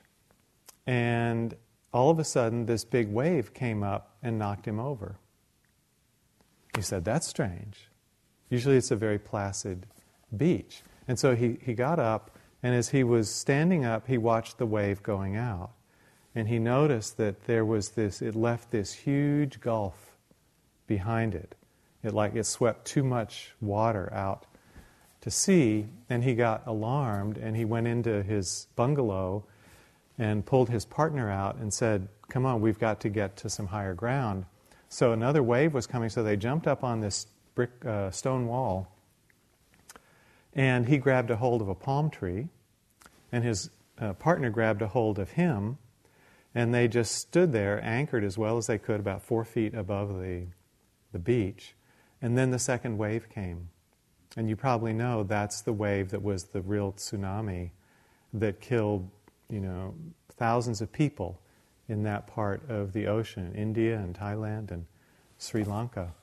and 0.85 1.55
all 1.93 2.09
of 2.09 2.19
a 2.19 2.23
sudden, 2.23 2.65
this 2.65 2.85
big 2.85 3.09
wave 3.09 3.53
came 3.53 3.81
up 3.81 4.15
and 4.21 4.37
knocked 4.37 4.67
him 4.67 4.79
over. 4.79 5.15
He 6.75 6.81
said, 6.81 7.03
That's 7.05 7.27
strange. 7.27 7.89
Usually 8.49 8.77
it's 8.77 8.91
a 8.91 8.95
very 8.95 9.17
placid 9.17 9.87
beach. 10.35 10.81
And 11.07 11.17
so 11.17 11.35
he, 11.35 11.57
he 11.63 11.73
got 11.73 11.97
up 11.99 12.31
and 12.63 12.75
as 12.75 12.89
he 12.89 13.03
was 13.03 13.29
standing 13.29 13.85
up, 13.85 14.07
he 14.07 14.17
watched 14.17 14.57
the 14.57 14.65
wave 14.65 15.01
going 15.01 15.35
out. 15.35 15.71
And 16.33 16.47
he 16.47 16.59
noticed 16.59 17.17
that 17.17 17.45
there 17.45 17.65
was 17.65 17.89
this, 17.89 18.21
it 18.21 18.35
left 18.35 18.71
this 18.71 18.93
huge 18.93 19.59
gulf 19.59 20.15
behind 20.87 21.35
it. 21.35 21.55
It 22.03 22.13
like 22.13 22.35
it 22.35 22.45
swept 22.45 22.85
too 22.85 23.03
much 23.03 23.51
water 23.59 24.11
out 24.13 24.45
to 25.21 25.29
sea, 25.29 25.87
and 26.09 26.23
he 26.23 26.33
got 26.33 26.65
alarmed 26.65 27.37
and 27.37 27.55
he 27.55 27.65
went 27.65 27.87
into 27.87 28.23
his 28.23 28.67
bungalow 28.75 29.43
and 30.17 30.45
pulled 30.45 30.69
his 30.69 30.85
partner 30.85 31.29
out 31.29 31.55
and 31.57 31.73
said, 31.73 32.07
Come 32.29 32.45
on, 32.45 32.61
we've 32.61 32.79
got 32.79 33.01
to 33.01 33.09
get 33.09 33.35
to 33.37 33.49
some 33.49 33.67
higher 33.67 33.93
ground. 33.93 34.45
So 34.89 35.11
another 35.11 35.43
wave 35.43 35.73
was 35.73 35.85
coming, 35.87 36.09
so 36.09 36.23
they 36.23 36.37
jumped 36.37 36.67
up 36.67 36.83
on 36.83 37.01
this 37.01 37.27
brick 37.55 37.71
uh, 37.85 38.11
stone 38.11 38.47
wall. 38.47 38.90
And 40.53 40.87
he 40.87 40.97
grabbed 40.97 41.31
a 41.31 41.37
hold 41.37 41.61
of 41.61 41.69
a 41.69 41.75
palm 41.75 42.09
tree, 42.09 42.49
and 43.31 43.43
his 43.43 43.69
uh, 43.99 44.13
partner 44.13 44.49
grabbed 44.49 44.81
a 44.81 44.87
hold 44.87 45.19
of 45.19 45.31
him, 45.31 45.77
and 46.53 46.73
they 46.73 46.87
just 46.87 47.13
stood 47.15 47.53
there, 47.53 47.81
anchored 47.83 48.23
as 48.23 48.37
well 48.37 48.57
as 48.57 48.67
they 48.67 48.77
could, 48.77 48.99
about 48.99 49.21
four 49.21 49.45
feet 49.45 49.73
above 49.73 50.19
the, 50.19 50.47
the 51.13 51.19
beach. 51.19 51.75
And 52.21 52.37
then 52.37 52.51
the 52.51 52.59
second 52.59 52.97
wave 52.97 53.29
came. 53.29 53.69
And 54.35 54.49
you 54.49 54.55
probably 54.55 54.93
know 54.93 55.23
that's 55.23 55.61
the 55.61 55.73
wave 55.73 56.09
that 56.11 56.21
was 56.21 56.45
the 56.45 56.61
real 56.61 56.93
tsunami 56.93 57.71
that 58.33 58.59
killed, 58.61 59.09
you 59.49 59.59
know, 59.59 59.93
thousands 60.37 60.81
of 60.81 60.91
people 60.91 61.39
in 61.87 62.03
that 62.03 62.27
part 62.27 62.61
of 62.69 62.93
the 62.93 63.07
ocean, 63.07 63.53
India 63.55 63.97
and 63.97 64.15
Thailand 64.15 64.71
and 64.71 64.85
Sri 65.37 65.63
Lanka. 65.63 66.13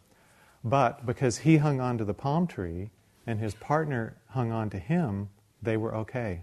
But 0.65 1.05
because 1.05 1.39
he 1.39 1.59
hung 1.59 1.81
on 1.81 1.99
to 1.99 2.05
the 2.05 2.15
palm 2.15 2.47
tree 2.47 2.91
and 3.29 3.39
his 3.39 3.55
partner 3.57 4.15
hung 4.31 4.51
on 4.51 4.71
to 4.71 4.79
him, 4.79 5.29
they 5.61 5.77
were 5.77 5.95
okay. 5.95 6.41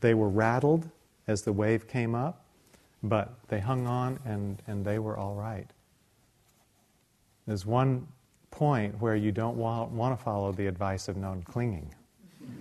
They 0.00 0.14
were 0.14 0.28
rattled 0.28 0.90
as 1.28 1.42
the 1.42 1.52
wave 1.52 1.86
came 1.86 2.12
up, 2.12 2.44
but 3.04 3.32
they 3.46 3.60
hung 3.60 3.86
on 3.86 4.18
and, 4.24 4.60
and 4.66 4.84
they 4.84 4.98
were 4.98 5.16
all 5.16 5.36
right. 5.36 5.70
There's 7.46 7.64
one 7.64 8.08
point 8.50 9.00
where 9.00 9.14
you 9.14 9.30
don't 9.30 9.56
want, 9.56 9.92
want 9.92 10.18
to 10.18 10.22
follow 10.22 10.50
the 10.50 10.66
advice 10.66 11.06
of 11.06 11.16
non 11.16 11.40
clinging. 11.44 11.94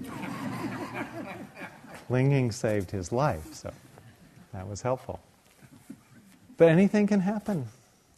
clinging 2.08 2.51
saved 2.51 2.92
his 2.92 3.12
life, 3.12 3.56
so 3.56 3.72
that 4.54 4.68
was 4.68 4.84
helpful. 4.84 5.20
But 6.58 6.70
anything 6.70 7.08
can 7.08 7.22
happen. 7.22 7.66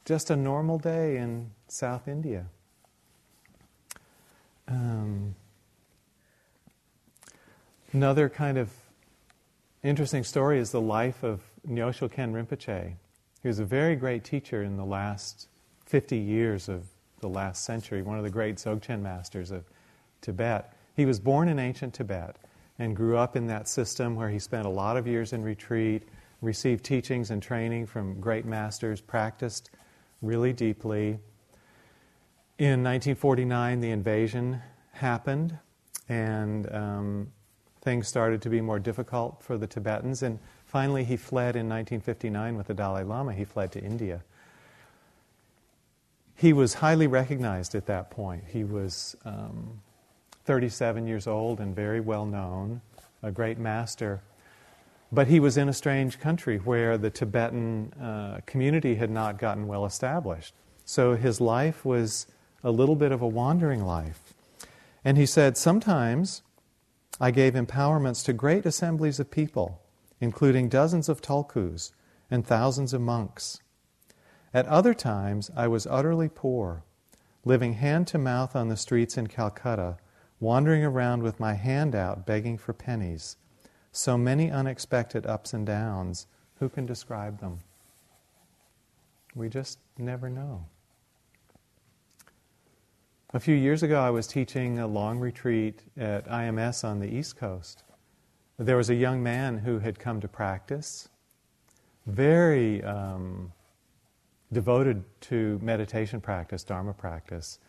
Just 0.03 0.31
a 0.31 0.35
normal 0.35 0.79
day 0.79 1.15
in 1.15 1.49
South 1.69 2.09
India. 2.09 2.45
Um, 4.71 5.35
another 7.91 8.29
kind 8.29 8.57
of 8.57 8.71
interesting 9.83 10.23
story 10.23 10.59
is 10.59 10.71
the 10.71 10.79
life 10.79 11.23
of 11.23 11.41
Nyoshul 11.67 12.09
Khen 12.09 12.31
Rinpoche. 12.31 12.93
He 13.41 13.47
was 13.47 13.59
a 13.59 13.65
very 13.65 13.97
great 13.97 14.23
teacher 14.23 14.63
in 14.63 14.77
the 14.77 14.85
last 14.85 15.49
50 15.87 16.17
years 16.17 16.69
of 16.69 16.85
the 17.19 17.27
last 17.27 17.65
century, 17.65 18.01
one 18.01 18.17
of 18.17 18.23
the 18.23 18.29
great 18.29 18.55
Dzogchen 18.55 19.01
masters 19.01 19.51
of 19.51 19.65
Tibet. 20.21 20.73
He 20.95 21.05
was 21.05 21.19
born 21.19 21.49
in 21.49 21.59
ancient 21.59 21.93
Tibet 21.93 22.37
and 22.79 22.95
grew 22.95 23.17
up 23.17 23.35
in 23.35 23.47
that 23.47 23.67
system 23.67 24.15
where 24.15 24.29
he 24.29 24.39
spent 24.39 24.65
a 24.65 24.69
lot 24.69 24.95
of 24.95 25.05
years 25.05 25.33
in 25.33 25.43
retreat, 25.43 26.07
received 26.41 26.85
teachings 26.85 27.29
and 27.29 27.43
training 27.43 27.87
from 27.87 28.21
great 28.21 28.45
masters, 28.45 29.01
practiced 29.01 29.69
really 30.21 30.53
deeply. 30.53 31.19
In 32.61 32.83
1949, 32.83 33.81
the 33.81 33.89
invasion 33.89 34.61
happened, 34.91 35.57
and 36.07 36.71
um, 36.71 37.31
things 37.81 38.07
started 38.07 38.41
to 38.43 38.49
be 38.49 38.61
more 38.61 38.77
difficult 38.77 39.41
for 39.41 39.57
the 39.57 39.65
Tibetans. 39.65 40.21
And 40.21 40.37
finally, 40.67 41.03
he 41.03 41.17
fled 41.17 41.55
in 41.55 41.67
1959 41.67 42.55
with 42.55 42.67
the 42.67 42.75
Dalai 42.75 43.03
Lama. 43.03 43.33
He 43.33 43.45
fled 43.45 43.71
to 43.71 43.81
India 43.81 44.21
he 46.41 46.53
was 46.53 46.73
highly 46.73 47.05
recognized 47.05 47.75
at 47.75 47.85
that 47.85 48.09
point. 48.09 48.43
He 48.51 48.63
was 48.63 49.15
um, 49.25 49.79
37 50.45 51.05
years 51.05 51.27
old 51.27 51.59
and 51.59 51.75
very 51.75 51.99
well 51.99 52.25
known, 52.25 52.81
a 53.21 53.29
great 53.31 53.59
master. 53.59 54.21
But 55.11 55.27
he 55.27 55.39
was 55.39 55.55
in 55.55 55.69
a 55.69 55.73
strange 55.73 56.19
country 56.19 56.57
where 56.57 56.97
the 56.97 57.11
Tibetan 57.11 57.93
uh, 57.93 58.39
community 58.47 58.95
had 58.95 59.11
not 59.11 59.37
gotten 59.37 59.67
well 59.67 59.85
established. 59.85 60.55
So 60.83 61.15
his 61.15 61.39
life 61.39 61.85
was 61.85 62.25
a 62.63 62.71
little 62.71 62.95
bit 62.95 63.11
of 63.11 63.21
a 63.21 63.27
wandering 63.27 63.83
life. 63.83 64.33
And 65.03 65.17
he 65.17 65.25
said, 65.25 65.57
Sometimes 65.57 66.43
I 67.19 67.31
gave 67.31 67.53
empowerments 67.53 68.23
to 68.25 68.33
great 68.33 68.65
assemblies 68.65 69.19
of 69.19 69.31
people, 69.31 69.81
including 70.19 70.69
dozens 70.69 71.09
of 71.09 71.21
tulkus 71.21 71.91
and 72.29 72.45
thousands 72.45 72.93
of 72.93 73.01
monks. 73.01 73.59
At 74.53 74.67
other 74.67 74.93
times, 74.93 75.49
I 75.55 75.67
was 75.67 75.87
utterly 75.87 76.29
poor, 76.29 76.83
living 77.45 77.73
hand 77.73 78.07
to 78.07 78.17
mouth 78.17 78.55
on 78.55 78.67
the 78.67 78.77
streets 78.77 79.17
in 79.17 79.27
Calcutta, 79.27 79.97
wandering 80.39 80.83
around 80.83 81.23
with 81.23 81.39
my 81.39 81.53
hand 81.53 81.95
out 81.95 82.25
begging 82.25 82.57
for 82.57 82.73
pennies. 82.73 83.37
So 83.91 84.17
many 84.17 84.49
unexpected 84.49 85.25
ups 85.25 85.53
and 85.53 85.65
downs. 85.65 86.27
Who 86.59 86.69
can 86.69 86.85
describe 86.85 87.39
them? 87.39 87.59
We 89.35 89.49
just 89.49 89.79
never 89.97 90.29
know. 90.29 90.65
A 93.33 93.39
few 93.39 93.55
years 93.55 93.81
ago, 93.81 93.97
I 93.97 94.09
was 94.09 94.27
teaching 94.27 94.79
a 94.79 94.87
long 94.87 95.17
retreat 95.17 95.83
at 95.97 96.27
IMS 96.27 96.83
on 96.83 96.99
the 96.99 97.07
East 97.07 97.37
Coast. 97.37 97.83
There 98.59 98.75
was 98.75 98.89
a 98.89 98.95
young 98.95 99.23
man 99.23 99.57
who 99.57 99.79
had 99.79 99.97
come 99.97 100.19
to 100.19 100.27
practice, 100.27 101.07
very 102.07 102.83
um, 102.83 103.53
devoted 104.51 105.05
to 105.21 105.57
meditation 105.63 106.19
practice, 106.19 106.65
Dharma 106.65 106.93
practice, 106.93 107.59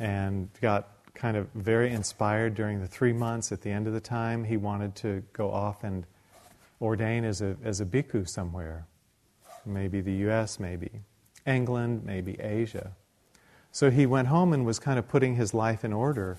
and 0.00 0.48
got 0.60 0.88
kind 1.14 1.36
of 1.36 1.46
very 1.54 1.92
inspired 1.92 2.56
during 2.56 2.80
the 2.80 2.88
three 2.88 3.12
months. 3.12 3.52
At 3.52 3.60
the 3.60 3.70
end 3.70 3.86
of 3.86 3.92
the 3.92 4.00
time, 4.00 4.42
he 4.42 4.56
wanted 4.56 4.96
to 4.96 5.22
go 5.32 5.52
off 5.52 5.84
and 5.84 6.04
ordain 6.80 7.24
as 7.24 7.42
a, 7.42 7.56
as 7.62 7.80
a 7.80 7.86
bhikkhu 7.86 8.28
somewhere. 8.28 8.88
Maybe 9.64 10.00
the 10.00 10.28
US, 10.28 10.58
maybe 10.58 10.90
England, 11.46 12.02
maybe 12.04 12.40
Asia. 12.40 12.90
So 13.76 13.90
he 13.90 14.06
went 14.06 14.28
home 14.28 14.52
and 14.52 14.64
was 14.64 14.78
kind 14.78 14.98
of 14.98 15.06
putting 15.06 15.34
his 15.34 15.52
life 15.52 15.84
in 15.84 15.92
order 15.92 16.38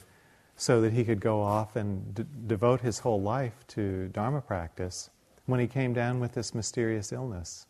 so 0.55 0.81
that 0.81 0.93
he 0.93 1.03
could 1.03 1.19
go 1.19 1.41
off 1.41 1.75
and 1.75 2.15
d- 2.15 2.25
devote 2.47 2.81
his 2.81 2.99
whole 2.99 3.21
life 3.21 3.65
to 3.67 4.07
Dharma 4.07 4.41
practice 4.41 5.11
when 5.45 5.59
he 5.59 5.67
came 5.67 5.93
down 5.93 6.19
with 6.19 6.33
this 6.33 6.55
mysterious 6.55 7.11
illness 7.11 7.67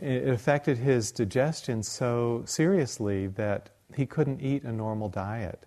it 0.00 0.28
affected 0.28 0.78
his 0.78 1.12
digestion 1.12 1.82
so 1.82 2.42
seriously 2.46 3.26
that 3.26 3.70
he 3.94 4.06
couldn't 4.06 4.40
eat 4.40 4.62
a 4.64 4.72
normal 4.72 5.08
diet. 5.08 5.66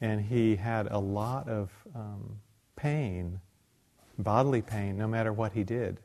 And 0.00 0.20
he 0.20 0.56
had 0.56 0.88
a 0.90 0.98
lot 0.98 1.48
of 1.48 1.70
um, 1.94 2.38
pain, 2.76 3.40
bodily 4.18 4.62
pain, 4.62 4.96
no 4.96 5.06
matter 5.06 5.32
what 5.32 5.52
he 5.52 5.64
did. 5.64 6.00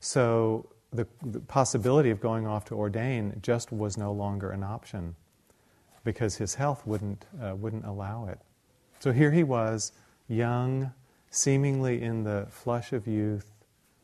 So 0.00 0.70
the, 0.92 1.06
the, 1.22 1.40
possibility 1.40 2.10
of 2.10 2.20
going 2.20 2.46
off 2.46 2.64
to 2.66 2.74
ordain 2.74 3.38
just 3.42 3.70
was 3.72 3.98
no 3.98 4.12
longer 4.12 4.50
an 4.50 4.62
option 4.62 5.14
because 6.04 6.36
his 6.36 6.54
health 6.54 6.86
wouldn't, 6.86 7.26
uh, 7.42 7.54
wouldn't 7.54 7.84
allow 7.84 8.26
it. 8.26 8.38
So 9.00 9.12
here 9.12 9.30
he 9.30 9.44
was, 9.44 9.92
young, 10.28 10.92
seemingly 11.30 12.02
in 12.02 12.24
the 12.24 12.46
flush 12.50 12.92
of 12.92 13.06
youth, 13.06 13.50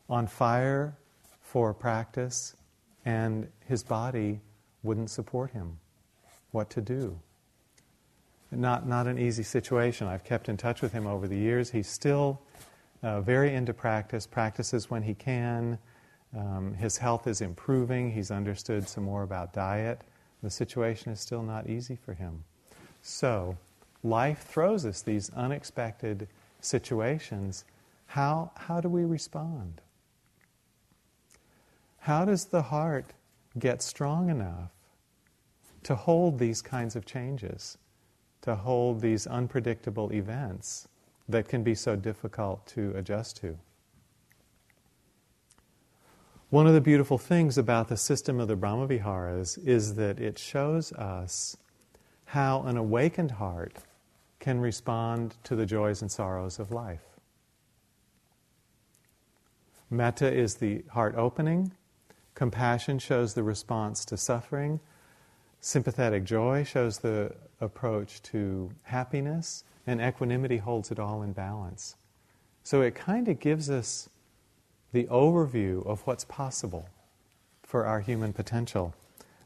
on 0.09 0.27
fire 0.27 0.95
for 1.41 1.73
practice, 1.73 2.55
and 3.05 3.47
his 3.67 3.83
body 3.83 4.39
wouldn't 4.83 5.09
support 5.09 5.51
him. 5.51 5.79
What 6.51 6.69
to 6.71 6.81
do? 6.81 7.19
Not, 8.51 8.87
not 8.87 9.07
an 9.07 9.17
easy 9.17 9.43
situation. 9.43 10.07
I've 10.07 10.23
kept 10.23 10.47
in 10.47 10.57
touch 10.57 10.81
with 10.81 10.93
him 10.93 11.07
over 11.07 11.27
the 11.27 11.37
years. 11.37 11.71
He's 11.71 11.87
still 11.87 12.41
uh, 13.03 13.21
very 13.21 13.53
into 13.53 13.73
practice, 13.73 14.25
practices 14.25 14.89
when 14.89 15.03
he 15.03 15.13
can. 15.13 15.79
Um, 16.35 16.73
his 16.73 16.97
health 16.97 17.27
is 17.27 17.41
improving. 17.41 18.11
He's 18.11 18.29
understood 18.29 18.87
some 18.89 19.05
more 19.05 19.23
about 19.23 19.53
diet. 19.53 20.01
The 20.43 20.49
situation 20.49 21.11
is 21.11 21.19
still 21.19 21.43
not 21.43 21.69
easy 21.69 21.95
for 21.95 22.13
him. 22.13 22.43
So, 23.01 23.57
life 24.03 24.43
throws 24.43 24.85
us 24.85 25.01
these 25.01 25.31
unexpected 25.33 26.27
situations. 26.59 27.63
How, 28.07 28.51
how 28.55 28.81
do 28.81 28.89
we 28.89 29.05
respond? 29.05 29.81
How 31.99 32.25
does 32.25 32.45
the 32.45 32.63
heart 32.63 33.13
get 33.57 33.81
strong 33.81 34.29
enough 34.29 34.71
to 35.83 35.95
hold 35.95 36.37
these 36.37 36.61
kinds 36.61 36.95
of 36.95 37.05
changes, 37.05 37.77
to 38.41 38.55
hold 38.55 39.01
these 39.01 39.25
unpredictable 39.25 40.11
events 40.11 40.87
that 41.29 41.47
can 41.47 41.63
be 41.63 41.73
so 41.73 41.95
difficult 41.95 42.65
to 42.67 42.91
adjust 42.95 43.37
to? 43.37 43.57
One 46.49 46.67
of 46.67 46.73
the 46.73 46.81
beautiful 46.81 47.17
things 47.17 47.57
about 47.57 47.87
the 47.87 47.97
system 47.97 48.39
of 48.39 48.47
the 48.47 48.55
Brahmaviharas 48.55 49.57
is 49.65 49.95
that 49.95 50.19
it 50.19 50.37
shows 50.37 50.93
us 50.93 51.57
how 52.25 52.63
an 52.63 52.77
awakened 52.77 53.31
heart 53.31 53.77
can 54.39 54.59
respond 54.59 55.35
to 55.43 55.55
the 55.55 55.65
joys 55.65 56.01
and 56.01 56.11
sorrows 56.11 56.59
of 56.59 56.71
life. 56.71 57.01
Metta 59.89 60.31
is 60.31 60.55
the 60.55 60.83
heart 60.91 61.15
opening, 61.15 61.71
Compassion 62.35 62.99
shows 62.99 63.33
the 63.33 63.43
response 63.43 64.03
to 64.05 64.17
suffering. 64.17 64.81
Sympathetic 65.61 66.25
joy 66.25 66.65
shows 66.65 66.99
the 66.99 67.33
approach 67.61 68.21
to 68.23 68.71
happiness. 68.83 69.63
And 69.87 70.01
equanimity 70.01 70.57
holds 70.57 70.91
it 70.91 70.99
all 70.99 71.21
in 71.21 71.31
balance. 71.31 71.95
So 72.63 72.81
it 72.81 72.93
kind 72.93 73.27
of 73.29 73.39
gives 73.39 73.69
us 73.69 74.09
the 74.91 75.05
overview 75.05 75.85
of 75.85 76.01
what's 76.07 76.25
possible 76.25 76.89
for 77.63 77.85
our 77.85 77.99
human 77.99 78.33
potential. 78.33 78.93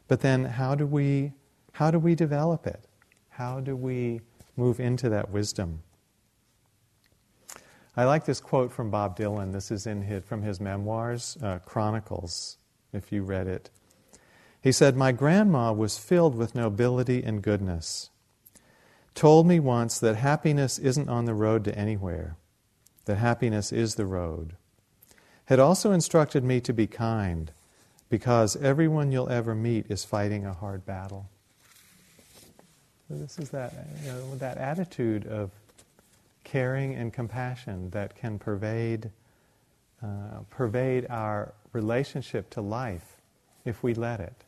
But 0.08 0.22
then 0.22 0.46
how 0.46 0.76
do 0.76 0.86
we 0.86 1.34
how 1.74 1.92
do 1.92 2.00
we 2.00 2.16
develop 2.16 2.68
it? 2.68 2.86
How 3.30 3.60
do 3.60 3.76
we 3.76 4.22
move 4.58 4.80
into 4.80 5.08
that 5.10 5.30
wisdom? 5.30 5.82
I 7.96 8.06
like 8.06 8.26
this 8.26 8.40
quote 8.40 8.72
from 8.72 8.92
Bob 8.92 9.18
Dylan. 9.18 9.54
This 9.54 9.72
is 9.72 9.86
in 9.88 10.02
his, 10.02 10.24
from 10.24 10.42
his 10.42 10.60
memoirs, 10.60 11.38
uh, 11.42 11.60
Chronicles, 11.60 12.58
if 12.94 13.12
you 13.12 13.24
read 13.24 13.48
it. 13.48 13.70
He 14.62 14.72
said, 14.72 14.96
My 14.96 15.12
grandma 15.12 15.72
was 15.72 15.98
filled 15.98 16.36
with 16.36 16.56
nobility 16.56 17.24
and 17.24 17.42
goodness. 17.42 18.10
Told 19.16 19.48
me 19.48 19.60
once 19.60 20.00
that 20.00 20.16
happiness 20.16 20.78
isn't 20.80 21.10
on 21.10 21.26
the 21.26 21.34
road 21.34 21.64
to 21.66 21.78
anywhere, 21.78 22.38
that 23.06 23.18
happiness 23.18 23.72
is 23.72 23.96
the 23.96 24.06
road. 24.06 24.56
Had 25.50 25.60
also 25.60 25.92
instructed 25.92 26.44
me 26.44 26.62
to 26.62 26.74
be 26.74 26.86
kind, 26.86 27.52
because 28.08 28.56
everyone 28.58 29.12
you'll 29.12 29.30
ever 29.30 29.56
meet 29.56 29.90
is 29.90 30.06
fighting 30.06 30.46
a 30.46 30.54
hard 30.54 30.86
battle. 30.86 31.28
So 33.08 33.16
this 33.16 33.40
is 33.40 33.50
that, 33.50 33.74
you 34.04 34.12
know, 34.12 34.36
that 34.36 34.60
attitude 34.60 35.26
of 35.26 35.50
caring 36.44 36.94
and 36.94 37.12
compassion 37.12 37.90
that 37.90 38.16
can 38.16 38.38
pervade, 38.38 39.10
uh, 40.04 40.42
pervade 40.52 41.08
our 41.10 41.56
relationship 41.74 42.52
to 42.52 42.62
life 42.62 43.18
if 43.66 43.82
we 43.82 43.96
let 43.96 44.20
it. 44.20 44.46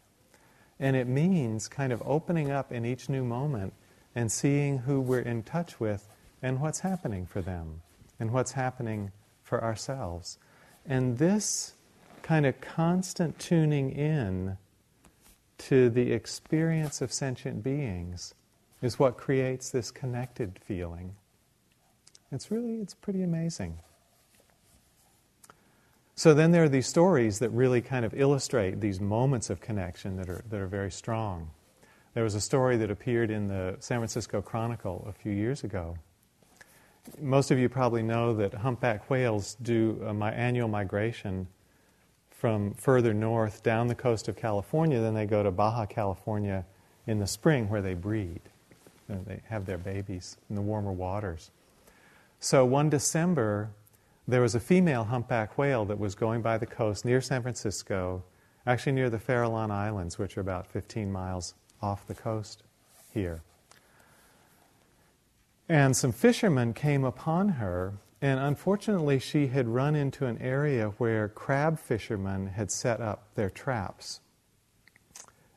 And 0.79 0.95
it 0.95 1.07
means 1.07 1.67
kind 1.67 1.91
of 1.91 2.03
opening 2.05 2.51
up 2.51 2.71
in 2.71 2.85
each 2.85 3.09
new 3.09 3.23
moment 3.23 3.73
and 4.13 4.31
seeing 4.31 4.77
who 4.77 5.01
we're 5.01 5.21
in 5.21 5.41
touch 5.41 5.79
with 5.79 6.07
and 6.43 6.61
what's 6.61 6.81
happening 6.81 7.25
for 7.25 7.41
them 7.41 7.81
and 8.19 8.31
what's 8.31 8.51
happening 8.51 9.11
for 9.41 9.63
ourselves. 9.63 10.37
And 10.85 11.17
this 11.17 11.73
kind 12.21 12.45
of 12.45 12.59
constant 12.61 13.39
tuning 13.39 13.91
in 13.91 14.57
to 15.57 15.89
the 15.89 16.11
experience 16.11 17.01
of 17.01 17.13
sentient 17.13 17.63
beings 17.63 18.33
is 18.81 18.97
what 18.97 19.17
creates 19.17 19.69
this 19.69 19.91
connected 19.91 20.59
feeling. 20.63 21.15
It's 22.31 22.49
really, 22.49 22.75
it's 22.75 22.93
pretty 22.93 23.21
amazing. 23.21 23.77
So 26.15 26.33
then 26.33 26.51
there 26.51 26.63
are 26.63 26.69
these 26.69 26.87
stories 26.87 27.39
that 27.39 27.49
really 27.49 27.81
kind 27.81 28.05
of 28.05 28.13
illustrate 28.13 28.79
these 28.79 28.99
moments 28.99 29.49
of 29.49 29.59
connection 29.59 30.17
that 30.17 30.29
are, 30.29 30.43
that 30.49 30.59
are 30.59 30.67
very 30.67 30.91
strong. 30.91 31.51
There 32.13 32.23
was 32.23 32.35
a 32.35 32.41
story 32.41 32.77
that 32.77 32.91
appeared 32.91 33.31
in 33.31 33.47
the 33.47 33.77
San 33.79 33.99
Francisco 33.99 34.41
Chronicle 34.41 35.05
a 35.07 35.13
few 35.13 35.31
years 35.31 35.63
ago. 35.63 35.97
Most 37.19 37.51
of 37.51 37.59
you 37.59 37.69
probably 37.69 38.03
know 38.03 38.33
that 38.35 38.53
humpback 38.53 39.09
whales 39.09 39.55
do 39.61 40.01
a 40.05 40.13
my 40.13 40.31
annual 40.31 40.67
migration 40.67 41.47
from 42.29 42.73
further 42.73 43.13
north 43.13 43.61
down 43.61 43.87
the 43.87 43.95
coast 43.95 44.27
of 44.27 44.35
California, 44.35 44.99
then 44.99 45.13
they 45.13 45.25
go 45.25 45.43
to 45.43 45.51
Baja 45.51 45.85
California 45.85 46.65
in 47.05 47.19
the 47.19 47.27
spring 47.27 47.69
where 47.69 47.81
they 47.81 47.93
breed. 47.93 48.41
They 49.07 49.41
have 49.47 49.65
their 49.65 49.77
babies 49.77 50.37
in 50.49 50.55
the 50.55 50.61
warmer 50.61 50.91
waters. 50.91 51.51
So 52.39 52.65
one 52.65 52.89
December, 52.89 53.69
there 54.27 54.41
was 54.41 54.55
a 54.55 54.59
female 54.59 55.03
humpback 55.03 55.57
whale 55.57 55.85
that 55.85 55.99
was 55.99 56.15
going 56.15 56.41
by 56.41 56.57
the 56.57 56.65
coast 56.65 57.05
near 57.05 57.21
San 57.21 57.41
Francisco, 57.41 58.23
actually 58.65 58.93
near 58.93 59.09
the 59.09 59.19
Farallon 59.19 59.69
Islands, 59.69 60.17
which 60.17 60.37
are 60.37 60.41
about 60.41 60.65
15 60.65 61.11
miles 61.11 61.53
off 61.81 62.07
the 62.07 62.15
coast 62.15 62.63
here. 63.13 63.41
And 65.71 65.95
some 65.95 66.11
fishermen 66.11 66.73
came 66.73 67.05
upon 67.05 67.47
her, 67.47 67.93
and 68.21 68.41
unfortunately, 68.41 69.19
she 69.19 69.47
had 69.47 69.69
run 69.69 69.95
into 69.95 70.25
an 70.25 70.37
area 70.41 70.89
where 70.97 71.29
crab 71.29 71.79
fishermen 71.79 72.47
had 72.47 72.69
set 72.69 72.99
up 72.99 73.33
their 73.35 73.49
traps. 73.49 74.19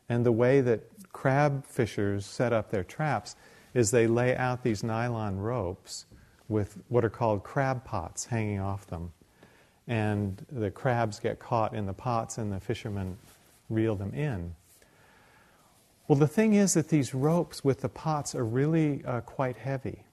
And 0.07 0.25
the 0.25 0.31
way 0.31 0.61
that 0.61 0.83
crab 1.11 1.65
fishers 1.65 2.25
set 2.25 2.53
up 2.53 2.71
their 2.71 2.85
traps 2.85 3.35
is 3.73 3.91
they 3.91 4.07
lay 4.07 4.33
out 4.37 4.63
these 4.63 4.85
nylon 4.85 5.37
ropes 5.37 6.05
with 6.47 6.81
what 6.87 7.03
are 7.03 7.09
called 7.09 7.43
crab 7.43 7.83
pots 7.83 8.23
hanging 8.23 8.61
off 8.61 8.87
them. 8.87 9.11
And 9.85 10.45
the 10.49 10.71
crabs 10.71 11.19
get 11.19 11.39
caught 11.39 11.75
in 11.75 11.85
the 11.85 11.93
pots, 11.93 12.37
and 12.37 12.53
the 12.53 12.61
fishermen 12.61 13.17
reel 13.69 13.97
them 13.97 14.13
in. 14.13 14.55
Well, 16.07 16.19
the 16.19 16.27
thing 16.27 16.53
is 16.53 16.73
that 16.75 16.89
these 16.89 17.13
ropes 17.13 17.63
with 17.63 17.81
the 17.81 17.89
pots 17.89 18.35
are 18.35 18.45
really 18.45 19.03
uh, 19.05 19.21
quite 19.21 19.57
heavy. 19.57 20.03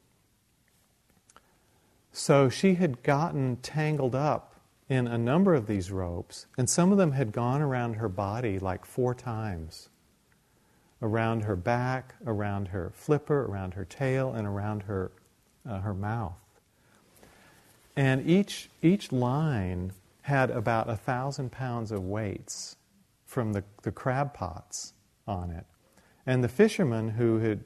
So 2.12 2.48
she 2.48 2.74
had 2.74 3.02
gotten 3.02 3.57
tangled 3.57 4.14
up 4.14 4.55
in 4.88 5.07
a 5.07 5.18
number 5.18 5.55
of 5.55 5.66
these 5.66 5.90
ropes, 5.90 6.46
and 6.59 6.68
some 6.68 6.92
of 6.92 6.98
them 6.98 7.12
had 7.12 7.33
gone 7.33 7.62
around 7.62 7.94
her 7.94 8.09
body 8.09 8.59
like 8.59 8.85
four 8.85 9.14
times 9.14 9.88
around 11.00 11.42
her 11.42 11.57
back, 11.57 12.14
around 12.26 12.68
her 12.68 12.92
flipper, 12.94 13.44
around 13.46 13.74
her 13.74 13.85
tail, 13.85 14.33
and 14.33 14.46
around 14.46 14.85
her 14.85 15.11
uh, 15.68 15.81
her 15.81 15.94
mouth. 15.94 16.35
And 17.96 18.28
each, 18.28 18.70
each 18.81 19.12
line 19.12 19.92
had 20.22 20.50
about 20.50 20.88
a 20.88 20.96
thousand 20.96 21.52
pounds 21.52 21.92
of 21.92 22.02
weights 22.05 22.76
from 23.26 23.52
the, 23.52 23.64
the 23.83 23.92
crab 23.92 24.33
pots 24.35 24.94
on 25.26 25.50
it. 25.50 25.66
And 26.26 26.42
the 26.42 26.48
fishermen 26.48 27.11
who 27.11 27.38
had, 27.38 27.64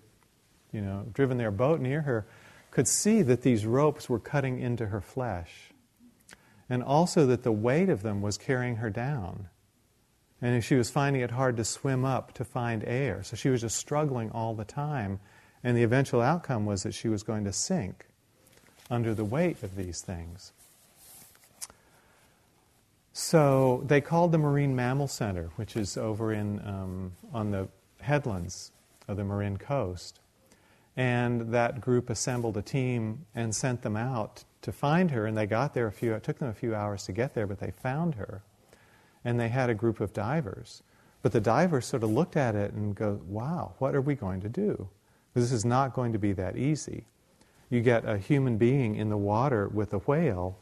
you 0.73 0.81
know, 0.81 1.07
driven 1.13 1.39
their 1.39 1.51
boat 1.51 1.81
near 1.81 2.03
her 2.03 2.27
could 2.71 2.89
see 2.89 3.23
that 3.23 3.43
these 3.43 3.67
ropes 3.67 4.09
were 4.09 4.19
cutting 4.19 4.59
into 4.59 4.87
her 4.87 5.01
flesh. 5.01 5.73
And 6.69 6.83
also 6.83 7.27
that 7.27 7.43
the 7.43 7.53
weight 7.53 7.89
of 7.89 8.03
them 8.03 8.23
was 8.23 8.37
carrying 8.37 8.77
her 8.77 8.91
down. 8.91 9.49
And 10.43 10.63
she 10.63 10.75
was 10.75 10.91
finding 10.91 11.23
it 11.23 11.31
hard 11.31 11.57
to 11.57 11.65
swim 11.65 12.05
up 12.05 12.33
to 12.35 12.45
find 12.45 12.85
air. 12.85 13.23
So 13.23 13.37
she 13.37 13.49
was 13.49 13.61
just 13.61 13.77
struggling 13.77 14.31
all 14.31 14.55
the 14.55 14.65
time 14.65 15.21
and 15.67 15.77
the 15.77 15.83
eventual 15.83 16.21
outcome 16.21 16.65
was 16.65 16.85
that 16.85 16.95
she 16.95 17.09
was 17.09 17.25
going 17.25 17.43
to 17.43 17.53
sink 17.53 18.07
under 18.89 19.15
the 19.15 19.25
weight 19.25 19.63
of 19.65 19.75
these 19.75 20.01
things. 20.01 20.53
So 23.13 23.83
they 23.85 24.01
called 24.01 24.31
the 24.31 24.39
Marine 24.39 24.77
Mammal 24.77 25.09
Center, 25.09 25.51
which 25.57 25.77
is 25.77 25.97
over 25.97 26.33
in, 26.33 26.61
um, 26.61 27.17
on 27.33 27.51
the 27.51 27.67
headlands 28.07 28.73
of 29.09 29.17
the 29.17 29.25
Marin 29.25 29.57
coast. 29.57 30.21
And 30.97 31.53
that 31.53 31.81
group 31.81 32.09
assembled 32.09 32.57
a 32.57 32.63
team 32.63 33.27
and 33.35 33.55
sent 33.55 33.83
them 33.83 33.97
out 33.97 34.45
to 34.63 34.73
find 34.73 35.11
her. 35.11 35.27
And 35.27 35.37
they 35.37 35.47
got 35.47 35.75
there 35.75 35.87
a 35.87 35.93
few, 35.93 36.15
it 36.15 36.23
took 36.23 36.39
them 36.39 36.49
a 36.49 36.55
few 36.55 36.75
hours 36.75 37.05
to 37.05 37.13
get 37.13 37.35
there, 37.35 37.47
but 37.47 37.61
they 37.61 37.71
found 37.71 38.15
her. 38.15 38.43
And 39.25 39.39
they 39.39 39.49
had 39.49 39.69
a 39.69 39.75
group 39.75 40.01
of 40.01 40.13
divers. 40.13 40.83
But 41.23 41.33
the 41.33 41.41
divers 41.41 41.87
sort 41.87 42.03
of 42.03 42.11
looked 42.11 42.37
at 42.37 42.55
it 42.55 42.73
and 42.73 42.95
go, 42.95 43.21
wow, 43.27 43.75
what 43.79 43.95
are 43.95 44.01
we 44.01 44.15
going 44.15 44.41
to 44.43 44.49
do? 44.49 44.89
This 45.35 45.53
is 45.53 45.65
not 45.65 45.93
going 45.93 46.13
to 46.13 46.19
be 46.19 46.33
that 46.33 46.57
easy. 46.57 47.05
You 47.69 47.81
get 47.81 48.09
a 48.09 48.17
human 48.17 48.57
being 48.57 48.95
in 48.95 49.09
the 49.11 49.17
water 49.17 49.69
with 49.69 49.93
a 49.93 49.99
whale, 49.99 50.59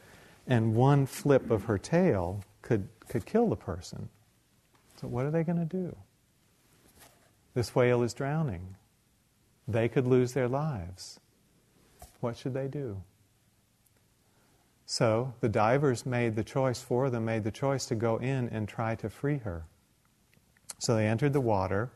and 0.46 0.74
one 0.74 1.06
flip 1.06 1.50
of 1.50 1.64
her 1.64 1.78
tail 1.78 2.42
could, 2.62 2.88
could 3.08 3.26
kill 3.26 3.48
the 3.48 3.56
person. 3.56 4.08
So, 5.00 5.06
what 5.06 5.26
are 5.26 5.30
they 5.30 5.44
going 5.44 5.58
to 5.58 5.64
do? 5.64 5.94
This 7.54 7.74
whale 7.74 8.02
is 8.02 8.14
drowning. 8.14 8.76
They 9.66 9.88
could 9.88 10.06
lose 10.06 10.32
their 10.32 10.48
lives. 10.48 11.20
What 12.20 12.36
should 12.36 12.54
they 12.54 12.68
do? 12.68 13.02
So 14.86 15.34
the 15.40 15.48
divers 15.48 16.04
made 16.04 16.36
the 16.36 16.44
choice 16.44 16.82
for 16.82 17.08
them, 17.08 17.24
made 17.24 17.44
the 17.44 17.50
choice 17.50 17.86
to 17.86 17.94
go 17.94 18.16
in 18.18 18.48
and 18.50 18.68
try 18.68 18.94
to 18.96 19.08
free 19.08 19.38
her. 19.38 19.64
So 20.78 20.96
they 20.96 21.06
entered 21.06 21.32
the 21.32 21.40
water 21.40 21.90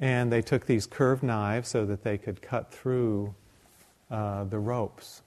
and 0.00 0.32
they 0.32 0.42
took 0.42 0.66
these 0.66 0.86
curved 0.86 1.22
knives 1.22 1.68
so 1.68 1.84
that 1.86 2.04
they 2.04 2.18
could 2.18 2.40
cut 2.40 2.72
through 2.72 3.34
uh, 4.10 4.44
the 4.44 4.58
ropes. 4.58 5.22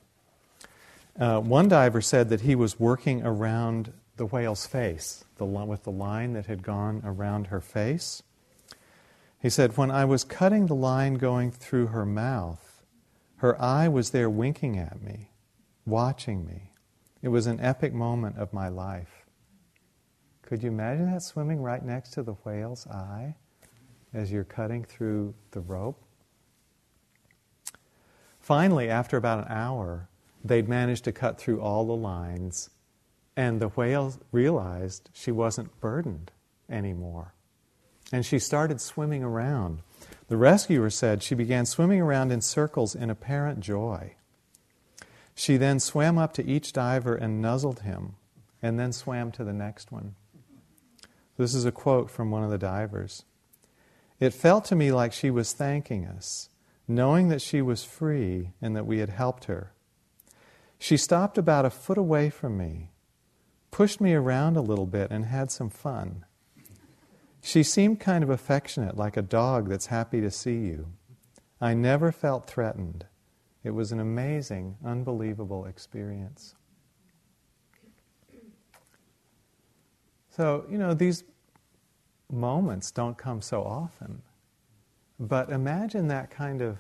Uh, 1.19 1.39
one 1.39 1.67
diver 1.67 2.01
said 2.01 2.29
that 2.29 2.41
he 2.41 2.55
was 2.55 2.79
working 2.79 3.23
around 3.23 3.91
the 4.15 4.25
whale's 4.25 4.65
face, 4.65 5.25
the, 5.37 5.45
with 5.45 5.83
the 5.83 5.91
line 5.91 6.33
that 6.33 6.45
had 6.45 6.63
gone 6.63 7.01
around 7.05 7.47
her 7.47 7.61
face. 7.61 8.23
He 9.39 9.49
said, 9.49 9.77
When 9.77 9.89
I 9.91 10.05
was 10.05 10.23
cutting 10.23 10.65
the 10.65 10.75
line 10.75 11.15
going 11.15 11.51
through 11.51 11.87
her 11.87 12.05
mouth, 12.05 12.83
her 13.37 13.59
eye 13.61 13.87
was 13.87 14.09
there 14.09 14.29
winking 14.29 14.77
at 14.77 15.01
me, 15.01 15.31
watching 15.85 16.45
me. 16.45 16.73
It 17.21 17.29
was 17.29 17.47
an 17.47 17.59
epic 17.59 17.93
moment 17.93 18.37
of 18.37 18.53
my 18.53 18.67
life. 18.67 19.25
Could 20.41 20.63
you 20.63 20.69
imagine 20.69 21.11
that 21.11 21.21
swimming 21.21 21.61
right 21.61 21.83
next 21.83 22.11
to 22.11 22.23
the 22.23 22.33
whale's 22.33 22.87
eye? 22.87 23.35
as 24.13 24.31
you're 24.31 24.43
cutting 24.43 24.83
through 24.83 25.33
the 25.51 25.59
rope. 25.59 26.03
Finally, 28.39 28.89
after 28.89 29.17
about 29.17 29.39
an 29.39 29.51
hour, 29.51 30.09
they'd 30.43 30.67
managed 30.67 31.03
to 31.03 31.11
cut 31.11 31.39
through 31.39 31.61
all 31.61 31.85
the 31.85 31.95
lines, 31.95 32.69
and 33.35 33.59
the 33.59 33.67
whale 33.69 34.13
realized 34.31 35.09
she 35.13 35.31
wasn't 35.31 35.79
burdened 35.79 36.31
anymore. 36.69 37.33
And 38.11 38.25
she 38.25 38.39
started 38.39 38.81
swimming 38.81 39.23
around. 39.23 39.79
The 40.27 40.37
rescuer 40.37 40.89
said 40.89 41.23
she 41.23 41.35
began 41.35 41.65
swimming 41.65 42.01
around 42.01 42.31
in 42.31 42.41
circles 42.41 42.95
in 42.95 43.09
apparent 43.09 43.59
joy. 43.59 44.15
She 45.35 45.57
then 45.57 45.79
swam 45.79 46.17
up 46.17 46.33
to 46.33 46.45
each 46.45 46.73
diver 46.73 47.15
and 47.15 47.41
nuzzled 47.41 47.81
him, 47.81 48.15
and 48.61 48.79
then 48.79 48.91
swam 48.91 49.31
to 49.31 49.43
the 49.43 49.53
next 49.53 49.91
one. 49.91 50.15
This 51.37 51.55
is 51.55 51.65
a 51.65 51.71
quote 51.71 52.11
from 52.11 52.31
one 52.31 52.43
of 52.43 52.49
the 52.49 52.57
divers. 52.57 53.23
It 54.19 54.33
felt 54.33 54.65
to 54.65 54.75
me 54.75 54.91
like 54.91 55.13
she 55.13 55.31
was 55.31 55.53
thanking 55.53 56.05
us, 56.05 56.49
knowing 56.87 57.29
that 57.29 57.41
she 57.41 57.61
was 57.61 57.85
free 57.85 58.51
and 58.61 58.75
that 58.75 58.85
we 58.85 58.99
had 58.99 59.09
helped 59.09 59.45
her. 59.45 59.71
She 60.77 60.97
stopped 60.97 61.37
about 61.37 61.65
a 61.65 61.69
foot 61.69 61.97
away 61.97 62.29
from 62.29 62.57
me, 62.57 62.91
pushed 63.71 64.01
me 64.01 64.13
around 64.13 64.57
a 64.57 64.61
little 64.61 64.85
bit, 64.85 65.09
and 65.11 65.25
had 65.25 65.51
some 65.51 65.69
fun. 65.69 66.25
She 67.41 67.63
seemed 67.63 67.99
kind 67.99 68.23
of 68.23 68.29
affectionate, 68.29 68.97
like 68.97 69.17
a 69.17 69.21
dog 69.21 69.69
that's 69.69 69.87
happy 69.87 70.21
to 70.21 70.31
see 70.31 70.57
you. 70.57 70.87
I 71.61 71.73
never 71.73 72.11
felt 72.11 72.47
threatened. 72.47 73.05
It 73.63 73.71
was 73.71 73.91
an 73.91 73.99
amazing, 73.99 74.77
unbelievable 74.85 75.65
experience. 75.65 76.55
So, 80.29 80.65
you 80.69 80.77
know, 80.77 80.93
these 80.93 81.23
moments 82.31 82.91
don't 82.91 83.17
come 83.17 83.41
so 83.41 83.63
often. 83.63 84.21
But 85.19 85.49
imagine 85.49 86.07
that 86.07 86.29
kind 86.29 86.61
of 86.61 86.77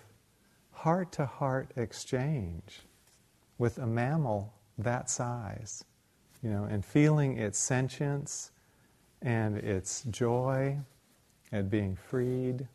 heart 0.71 1.11
to 1.13 1.25
heart 1.25 1.71
exchange 1.75 2.81
with 3.57 3.77
a 3.77 3.85
mammal 3.85 4.53
that 4.77 5.09
size, 5.09 5.83
you 6.41 6.49
know, 6.49 6.63
and 6.63 6.85
feeling 6.85 7.37
its 7.37 7.59
sentience 7.59 8.51
and 9.21 9.57
its 9.57 10.03
joy 10.03 10.77
at 11.51 11.69
being 11.69 11.95
freed. 11.95 12.67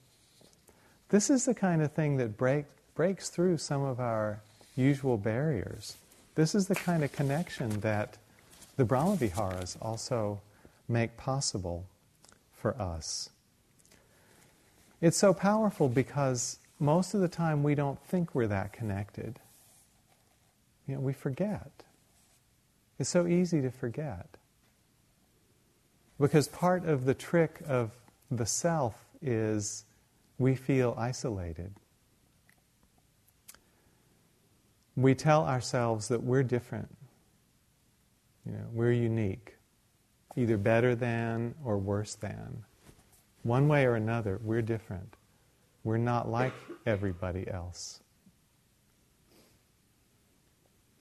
This 1.08 1.30
is 1.30 1.44
the 1.44 1.54
kind 1.54 1.82
of 1.82 1.92
thing 1.92 2.16
that 2.16 2.36
break, 2.36 2.64
breaks 2.94 3.28
through 3.28 3.58
some 3.58 3.82
of 3.82 4.00
our 4.00 4.40
usual 4.76 5.16
barriers. 5.16 5.96
This 6.34 6.54
is 6.54 6.66
the 6.66 6.74
kind 6.74 7.04
of 7.04 7.12
connection 7.12 7.80
that 7.80 8.18
the 8.76 8.84
Brahmaviharas 8.84 9.76
also 9.80 10.40
make 10.88 11.16
possible 11.16 11.84
for 12.52 12.74
us. 12.80 13.30
It's 15.00 15.16
so 15.16 15.32
powerful 15.32 15.88
because 15.88 16.58
most 16.80 17.14
of 17.14 17.20
the 17.20 17.28
time 17.28 17.62
we 17.62 17.74
don't 17.74 18.00
think 18.06 18.34
we're 18.34 18.48
that 18.48 18.72
connected. 18.72 19.38
You 20.88 20.94
know, 20.94 21.00
we 21.00 21.12
forget. 21.12 21.70
It's 22.98 23.10
so 23.10 23.26
easy 23.26 23.60
to 23.62 23.70
forget. 23.70 24.26
Because 26.20 26.48
part 26.48 26.84
of 26.86 27.04
the 27.04 27.14
trick 27.14 27.60
of 27.66 27.90
the 28.30 28.46
self 28.46 28.94
is 29.20 29.84
we 30.38 30.54
feel 30.54 30.94
isolated. 30.96 31.72
We 34.96 35.14
tell 35.14 35.44
ourselves 35.44 36.08
that 36.08 36.22
we're 36.22 36.44
different. 36.44 36.88
You 38.46 38.52
know, 38.52 38.66
we're 38.72 38.92
unique, 38.92 39.56
either 40.36 40.56
better 40.56 40.94
than 40.94 41.54
or 41.64 41.78
worse 41.78 42.14
than. 42.14 42.64
One 43.42 43.66
way 43.66 43.84
or 43.84 43.96
another, 43.96 44.40
we're 44.42 44.62
different. 44.62 45.14
We're 45.82 45.98
not 45.98 46.28
like 46.30 46.54
everybody 46.86 47.48
else. 47.50 48.00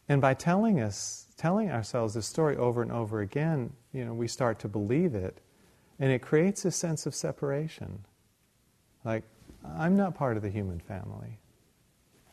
And 0.10 0.22
by 0.22 0.34
telling 0.34 0.82
us, 0.82 1.28
telling 1.38 1.72
ourselves 1.72 2.14
this 2.14 2.26
story 2.26 2.58
over 2.58 2.82
and 2.82 2.92
over 2.92 3.22
again, 3.22 3.72
you 3.94 4.04
know, 4.06 4.14
we 4.14 4.28
start 4.28 4.60
to 4.60 4.68
believe 4.68 5.16
it, 5.16 5.40
and 6.00 6.12
it 6.12 6.22
creates 6.22 6.66
a 6.66 6.72
sense 6.72 7.06
of 7.06 7.16
separation. 7.16 8.04
Like, 9.06 9.24
I'm 9.78 9.96
not 9.96 10.16
part 10.16 10.36
of 10.36 10.44
the 10.44 10.50
human 10.50 10.80
family. 10.80 11.40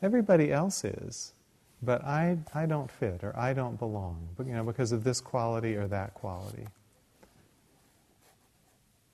Everybody 0.01 0.51
else 0.51 0.83
is, 0.83 1.33
but 1.81 2.03
I, 2.03 2.37
I 2.53 2.65
don't 2.65 2.91
fit 2.91 3.23
or 3.23 3.37
I 3.37 3.53
don't 3.53 3.79
belong, 3.79 4.27
but, 4.35 4.47
you 4.47 4.53
know, 4.53 4.63
because 4.63 4.91
of 4.91 5.03
this 5.03 5.21
quality 5.21 5.75
or 5.75 5.87
that 5.87 6.13
quality. 6.13 6.67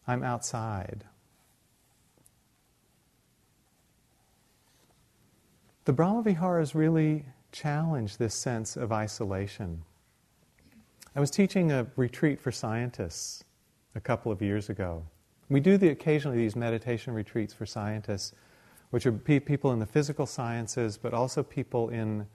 I'm 0.08 0.24
outside. 0.24 1.04
The 5.86 5.94
Brahmaviharas 5.94 6.74
really 6.74 7.26
challenge 7.58 8.18
this 8.18 8.36
sense 8.36 8.78
of 8.78 8.92
isolation. 8.92 9.82
I 11.16 11.20
was 11.20 11.32
teaching 11.32 11.72
a 11.72 11.88
retreat 11.96 12.40
for 12.40 12.52
scientists 12.52 13.44
a 13.96 14.00
couple 14.00 14.32
of 14.32 14.44
years 14.44 14.70
ago. 14.70 15.04
We 15.50 15.60
do 15.60 15.78
the, 15.78 15.90
occasionally 15.90 16.38
these 16.38 16.56
meditation 16.56 17.16
retreats 17.16 17.54
for 17.56 17.66
scientists, 17.66 18.34
which 18.92 19.08
are 19.08 19.12
pe- 19.12 19.40
people 19.40 19.72
in 19.72 19.80
the 19.80 19.88
physical 19.88 20.28
sciences, 20.28 20.98
but 20.98 21.16
also 21.16 21.42
people 21.42 21.90
in 21.90 22.28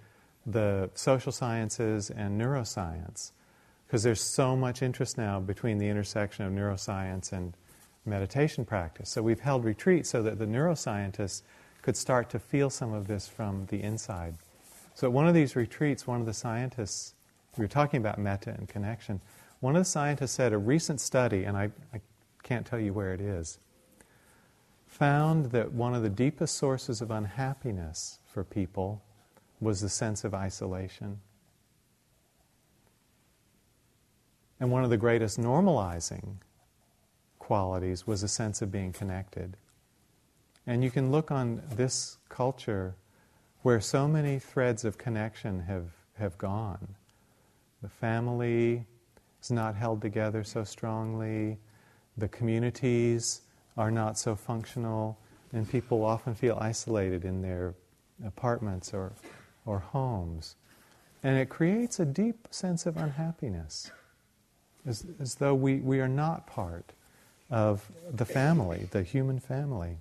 the 0.45 0.91
social 0.95 1.31
sciences 1.31 2.11
and 2.11 2.41
neuroscience, 2.41 3.31
because 3.87 4.03
there's 4.03 4.21
so 4.21 4.57
much 4.57 4.83
interest 4.83 5.17
now 5.17 5.39
between 5.39 5.79
the 5.79 5.89
intersection 5.89 6.45
of 6.45 6.53
neuroscience 6.53 7.31
and 7.33 7.57
meditation 8.05 8.65
practice. 8.65 9.09
So 9.09 9.23
we've 9.23 9.39
held 9.39 9.65
retreats 9.65 10.11
so 10.11 10.21
that 10.25 10.41
the 10.41 10.47
neuroscientists 10.47 11.43
could 11.81 11.97
start 11.97 12.29
to 12.31 12.41
feel 12.41 12.71
some 12.71 12.93
of 12.93 13.07
this 13.07 13.29
from 13.29 13.67
the 13.67 13.81
inside. 13.81 14.35
So 14.95 15.07
at 15.07 15.13
one 15.13 15.27
of 15.27 15.35
these 15.35 15.57
retreats, 15.57 16.07
one 16.07 16.21
of 16.21 16.27
the 16.27 16.35
scientists, 16.35 17.15
we 17.57 17.65
were 17.65 17.69
talking 17.69 17.99
about 17.99 18.19
metta 18.19 18.51
and 18.51 18.69
connection, 18.69 19.21
one 19.61 19.77
of 19.77 19.81
the 19.81 19.89
scientists 19.89 20.33
said 20.33 20.53
a 20.53 20.59
recent 20.59 21.01
study, 21.01 21.45
and 21.45 21.57
I, 21.57 21.71
I 21.95 22.01
can't 22.43 22.67
tell 22.67 22.81
you 22.81 22.93
where 22.93 23.15
it 23.15 23.21
is, 23.21 23.59
found 24.87 25.47
that 25.47 25.73
one 25.73 25.95
of 25.95 26.03
the 26.03 26.11
deepest 26.11 26.57
sources 26.57 27.01
of 27.01 27.11
unhappiness 27.11 28.19
for 28.27 28.45
people 28.45 29.03
was 29.61 29.81
the 29.81 29.89
sense 29.89 30.25
of 30.25 30.35
isolation. 30.35 31.21
And 34.61 34.71
one 34.71 34.85
of 34.85 34.91
the 34.91 34.97
greatest 34.97 35.41
normalizing 35.41 36.37
qualities 37.39 38.07
was 38.07 38.23
a 38.23 38.29
sense 38.29 38.63
of 38.63 38.71
being 38.71 38.93
connected. 38.93 39.57
And 40.67 40.85
you 40.85 40.91
can 40.91 41.11
look 41.11 41.31
on 41.31 41.63
this 41.75 42.19
culture 42.29 42.95
where 43.63 43.81
so 43.81 44.09
many 44.09 44.39
threads 44.39 44.85
of 44.85 44.99
connection 44.99 45.61
have, 45.61 45.87
have 46.19 46.37
gone. 46.39 46.95
The 47.83 47.89
family 47.89 48.85
is 49.41 49.51
not 49.51 49.75
held 49.75 50.01
together 50.01 50.45
so 50.45 50.65
strongly, 50.65 51.59
the 52.17 52.29
communities 52.29 53.43
are 53.77 53.91
not 53.91 54.19
so 54.19 54.35
functional, 54.35 55.19
and 55.53 55.69
people 55.69 56.05
often 56.05 56.35
feel 56.35 56.59
isolated 56.61 57.25
in 57.25 57.41
their 57.41 57.75
apartments 58.27 58.93
or, 58.93 59.13
or 59.65 59.79
homes. 59.79 60.57
And 61.23 61.39
it 61.39 61.49
creates 61.49 62.01
a 62.01 62.05
deep 62.05 62.49
sense 62.51 62.87
of 62.87 62.97
unhappiness, 62.97 63.91
as, 64.87 65.07
as 65.21 65.37
though 65.37 65.55
we, 65.55 65.77
we 65.77 66.01
are 66.01 66.09
not 66.09 66.47
part 66.47 66.93
of 67.51 67.89
the 68.11 68.25
family, 68.25 68.89
the 68.91 69.03
human 69.03 69.39
family. 69.39 69.99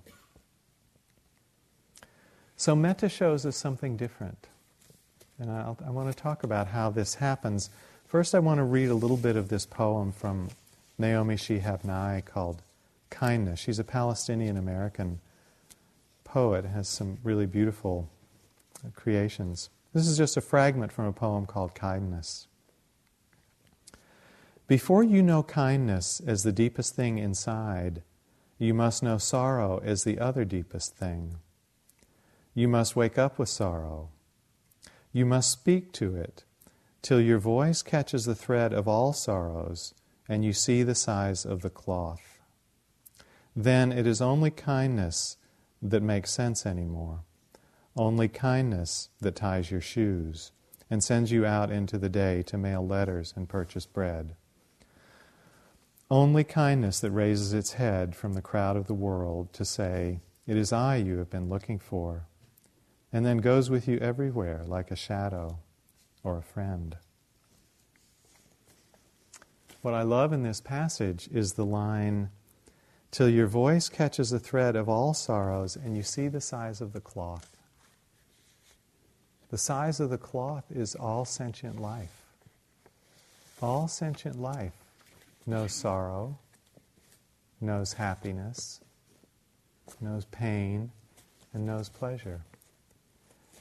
So, 2.62 2.76
metta 2.76 3.08
shows 3.08 3.44
us 3.44 3.56
something 3.56 3.96
different. 3.96 4.46
And 5.40 5.50
I'll, 5.50 5.76
i 5.84 5.90
want 5.90 6.16
to 6.16 6.16
talk 6.16 6.44
about 6.44 6.68
how 6.68 6.90
this 6.90 7.16
happens. 7.16 7.70
First, 8.06 8.36
I 8.36 8.38
want 8.38 8.58
to 8.58 8.62
read 8.62 8.88
a 8.88 8.94
little 8.94 9.16
bit 9.16 9.34
of 9.34 9.48
this 9.48 9.66
poem 9.66 10.12
from 10.12 10.48
Naomi 10.96 11.34
Shihab 11.34 11.82
Nye 11.82 12.22
called 12.24 12.62
Kindness. 13.10 13.58
She's 13.58 13.80
a 13.80 13.82
Palestinian 13.82 14.56
American 14.56 15.18
poet, 16.22 16.64
has 16.64 16.88
some 16.88 17.18
really 17.24 17.46
beautiful 17.46 18.08
creations. 18.94 19.68
This 19.92 20.06
is 20.06 20.16
just 20.16 20.36
a 20.36 20.40
fragment 20.40 20.92
from 20.92 21.06
a 21.06 21.12
poem 21.12 21.46
called 21.46 21.74
Kindness. 21.74 22.46
Before 24.68 25.02
you 25.02 25.20
know 25.20 25.42
kindness 25.42 26.20
as 26.24 26.44
the 26.44 26.52
deepest 26.52 26.94
thing 26.94 27.18
inside, 27.18 28.02
you 28.60 28.72
must 28.72 29.02
know 29.02 29.18
sorrow 29.18 29.82
as 29.84 30.04
the 30.04 30.20
other 30.20 30.44
deepest 30.44 30.94
thing. 30.94 31.38
You 32.54 32.68
must 32.68 32.94
wake 32.94 33.16
up 33.16 33.38
with 33.38 33.48
sorrow. 33.48 34.10
You 35.10 35.24
must 35.24 35.50
speak 35.50 35.90
to 35.92 36.14
it 36.16 36.44
till 37.00 37.20
your 37.20 37.38
voice 37.38 37.80
catches 37.80 38.26
the 38.26 38.34
thread 38.34 38.74
of 38.74 38.86
all 38.86 39.14
sorrows 39.14 39.94
and 40.28 40.44
you 40.44 40.52
see 40.52 40.82
the 40.82 40.94
size 40.94 41.46
of 41.46 41.62
the 41.62 41.70
cloth. 41.70 42.40
Then 43.56 43.90
it 43.90 44.06
is 44.06 44.20
only 44.20 44.50
kindness 44.50 45.38
that 45.80 46.02
makes 46.02 46.30
sense 46.30 46.66
anymore, 46.66 47.20
only 47.96 48.28
kindness 48.28 49.08
that 49.20 49.36
ties 49.36 49.70
your 49.70 49.80
shoes 49.80 50.52
and 50.90 51.02
sends 51.02 51.32
you 51.32 51.46
out 51.46 51.70
into 51.70 51.96
the 51.96 52.10
day 52.10 52.42
to 52.42 52.58
mail 52.58 52.86
letters 52.86 53.32
and 53.34 53.48
purchase 53.48 53.86
bread. 53.86 54.36
Only 56.10 56.44
kindness 56.44 57.00
that 57.00 57.10
raises 57.10 57.54
its 57.54 57.74
head 57.74 58.14
from 58.14 58.34
the 58.34 58.42
crowd 58.42 58.76
of 58.76 58.88
the 58.88 58.94
world 58.94 59.54
to 59.54 59.64
say, 59.64 60.20
It 60.46 60.58
is 60.58 60.70
I 60.70 60.96
you 60.96 61.16
have 61.16 61.30
been 61.30 61.48
looking 61.48 61.78
for 61.78 62.26
and 63.12 63.26
then 63.26 63.38
goes 63.38 63.68
with 63.70 63.86
you 63.86 63.98
everywhere 63.98 64.62
like 64.66 64.90
a 64.90 64.96
shadow 64.96 65.58
or 66.24 66.38
a 66.38 66.42
friend. 66.42 66.96
What 69.82 69.94
I 69.94 70.02
love 70.02 70.32
in 70.32 70.42
this 70.42 70.60
passage 70.60 71.28
is 71.32 71.54
the 71.54 71.64
line, 71.66 72.30
till 73.10 73.28
your 73.28 73.48
voice 73.48 73.88
catches 73.88 74.30
the 74.30 74.38
thread 74.38 74.76
of 74.76 74.88
all 74.88 75.12
sorrows 75.12 75.76
and 75.76 75.96
you 75.96 76.02
see 76.02 76.28
the 76.28 76.40
size 76.40 76.80
of 76.80 76.92
the 76.92 77.00
cloth. 77.00 77.50
the 79.52 79.58
size 79.58 80.00
of 80.00 80.08
the 80.08 80.16
cloth 80.16 80.64
is 80.74 80.94
all 80.94 81.26
sentient 81.26 81.78
life. 81.78 82.22
All 83.60 83.86
sentient 83.86 84.40
life 84.40 84.72
knows 85.46 85.74
sorrow, 85.74 86.38
knows 87.60 87.92
happiness, 87.92 88.80
knows 90.00 90.24
pain, 90.24 90.90
and 91.52 91.66
knows 91.66 91.90
pleasure. 91.90 92.40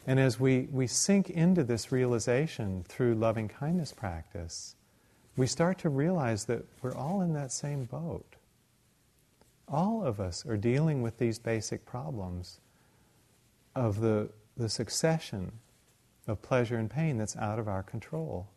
And 0.08 0.20
as 0.20 0.40
we, 0.40 0.68
we 0.72 0.88
sink 0.88 1.30
into 1.30 1.64
this 1.64 1.92
realization 1.92 2.84
through 2.88 3.16
loving 3.16 3.48
kindness 3.48 3.94
practice, 3.94 4.76
we 5.38 5.46
start 5.46 5.78
to 5.80 5.90
realize 5.90 6.46
that 6.46 6.66
we're 6.82 6.96
all 6.96 7.22
in 7.22 7.34
that 7.34 7.52
same 7.52 7.86
boat. 7.86 8.36
All 9.68 10.04
of 10.04 10.20
us 10.20 10.46
are 10.46 10.58
dealing 10.58 11.02
with 11.02 11.18
these 11.18 11.40
basic 11.40 11.86
problems 11.86 12.60
of 13.76 14.02
the, 14.02 14.30
the 14.58 14.70
succession 14.70 15.52
of 16.28 16.42
pleasure 16.42 16.78
and 16.78 16.90
pain 16.90 17.18
that's 17.18 17.38
out 17.38 17.60
of 17.60 17.68
our 17.68 17.84
control. 17.84 18.48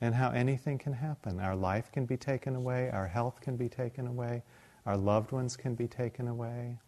And 0.00 0.14
how 0.14 0.30
anything 0.30 0.78
can 0.78 0.92
happen. 0.92 1.40
Our 1.40 1.56
life 1.56 1.90
can 1.90 2.06
be 2.06 2.16
taken 2.16 2.54
away, 2.54 2.88
our 2.90 3.08
health 3.08 3.40
can 3.40 3.56
be 3.56 3.68
taken 3.68 4.06
away, 4.06 4.44
our 4.86 4.96
loved 4.96 5.32
ones 5.32 5.56
can 5.56 5.74
be 5.74 5.88
taken 5.88 6.28
away. 6.28 6.78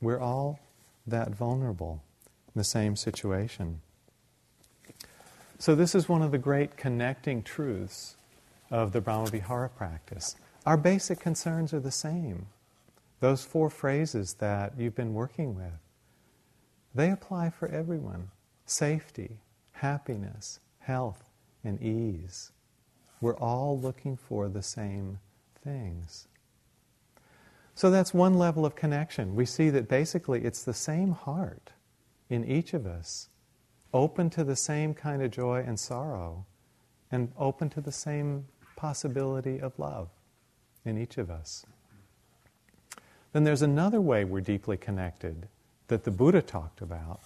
We're 0.00 0.20
all 0.20 0.60
that 1.06 1.34
vulnerable 1.34 2.02
in 2.54 2.60
the 2.60 2.64
same 2.64 2.96
situation. 2.96 3.80
So, 5.58 5.74
this 5.74 5.94
is 5.94 6.08
one 6.08 6.22
of 6.22 6.30
the 6.30 6.38
great 6.38 6.76
connecting 6.76 7.42
truths 7.42 8.16
of 8.70 8.92
the 8.92 9.00
Brahmavihara 9.00 9.74
practice. 9.74 10.36
Our 10.66 10.76
basic 10.76 11.20
concerns 11.20 11.72
are 11.72 11.80
the 11.80 11.90
same. 11.90 12.46
Those 13.20 13.44
four 13.44 13.70
phrases 13.70 14.34
that 14.34 14.74
you've 14.78 14.94
been 14.94 15.14
working 15.14 15.54
with, 15.54 15.78
they 16.94 17.10
apply 17.10 17.50
for 17.50 17.68
everyone 17.68 18.30
safety, 18.66 19.38
happiness, 19.72 20.60
health, 20.80 21.30
and 21.62 21.80
ease. 21.82 22.52
We're 23.20 23.36
all 23.36 23.78
looking 23.78 24.16
for 24.16 24.48
the 24.48 24.62
same 24.62 25.18
things. 25.62 26.28
So 27.74 27.90
that's 27.90 28.14
one 28.14 28.34
level 28.34 28.64
of 28.64 28.76
connection. 28.76 29.34
We 29.34 29.46
see 29.46 29.70
that 29.70 29.88
basically 29.88 30.44
it's 30.44 30.62
the 30.62 30.74
same 30.74 31.12
heart 31.12 31.70
in 32.30 32.44
each 32.44 32.74
of 32.74 32.86
us, 32.86 33.28
open 33.92 34.30
to 34.30 34.44
the 34.44 34.56
same 34.56 34.94
kind 34.94 35.22
of 35.22 35.30
joy 35.30 35.62
and 35.66 35.78
sorrow, 35.78 36.46
and 37.10 37.32
open 37.38 37.70
to 37.70 37.80
the 37.80 37.92
same 37.92 38.46
possibility 38.76 39.60
of 39.60 39.78
love 39.78 40.08
in 40.84 40.98
each 40.98 41.16
of 41.18 41.30
us. 41.30 41.64
Then 43.32 43.44
there's 43.44 43.62
another 43.62 44.00
way 44.00 44.24
we're 44.24 44.40
deeply 44.40 44.76
connected 44.76 45.48
that 45.88 46.04
the 46.04 46.10
Buddha 46.10 46.42
talked 46.42 46.80
about. 46.80 47.22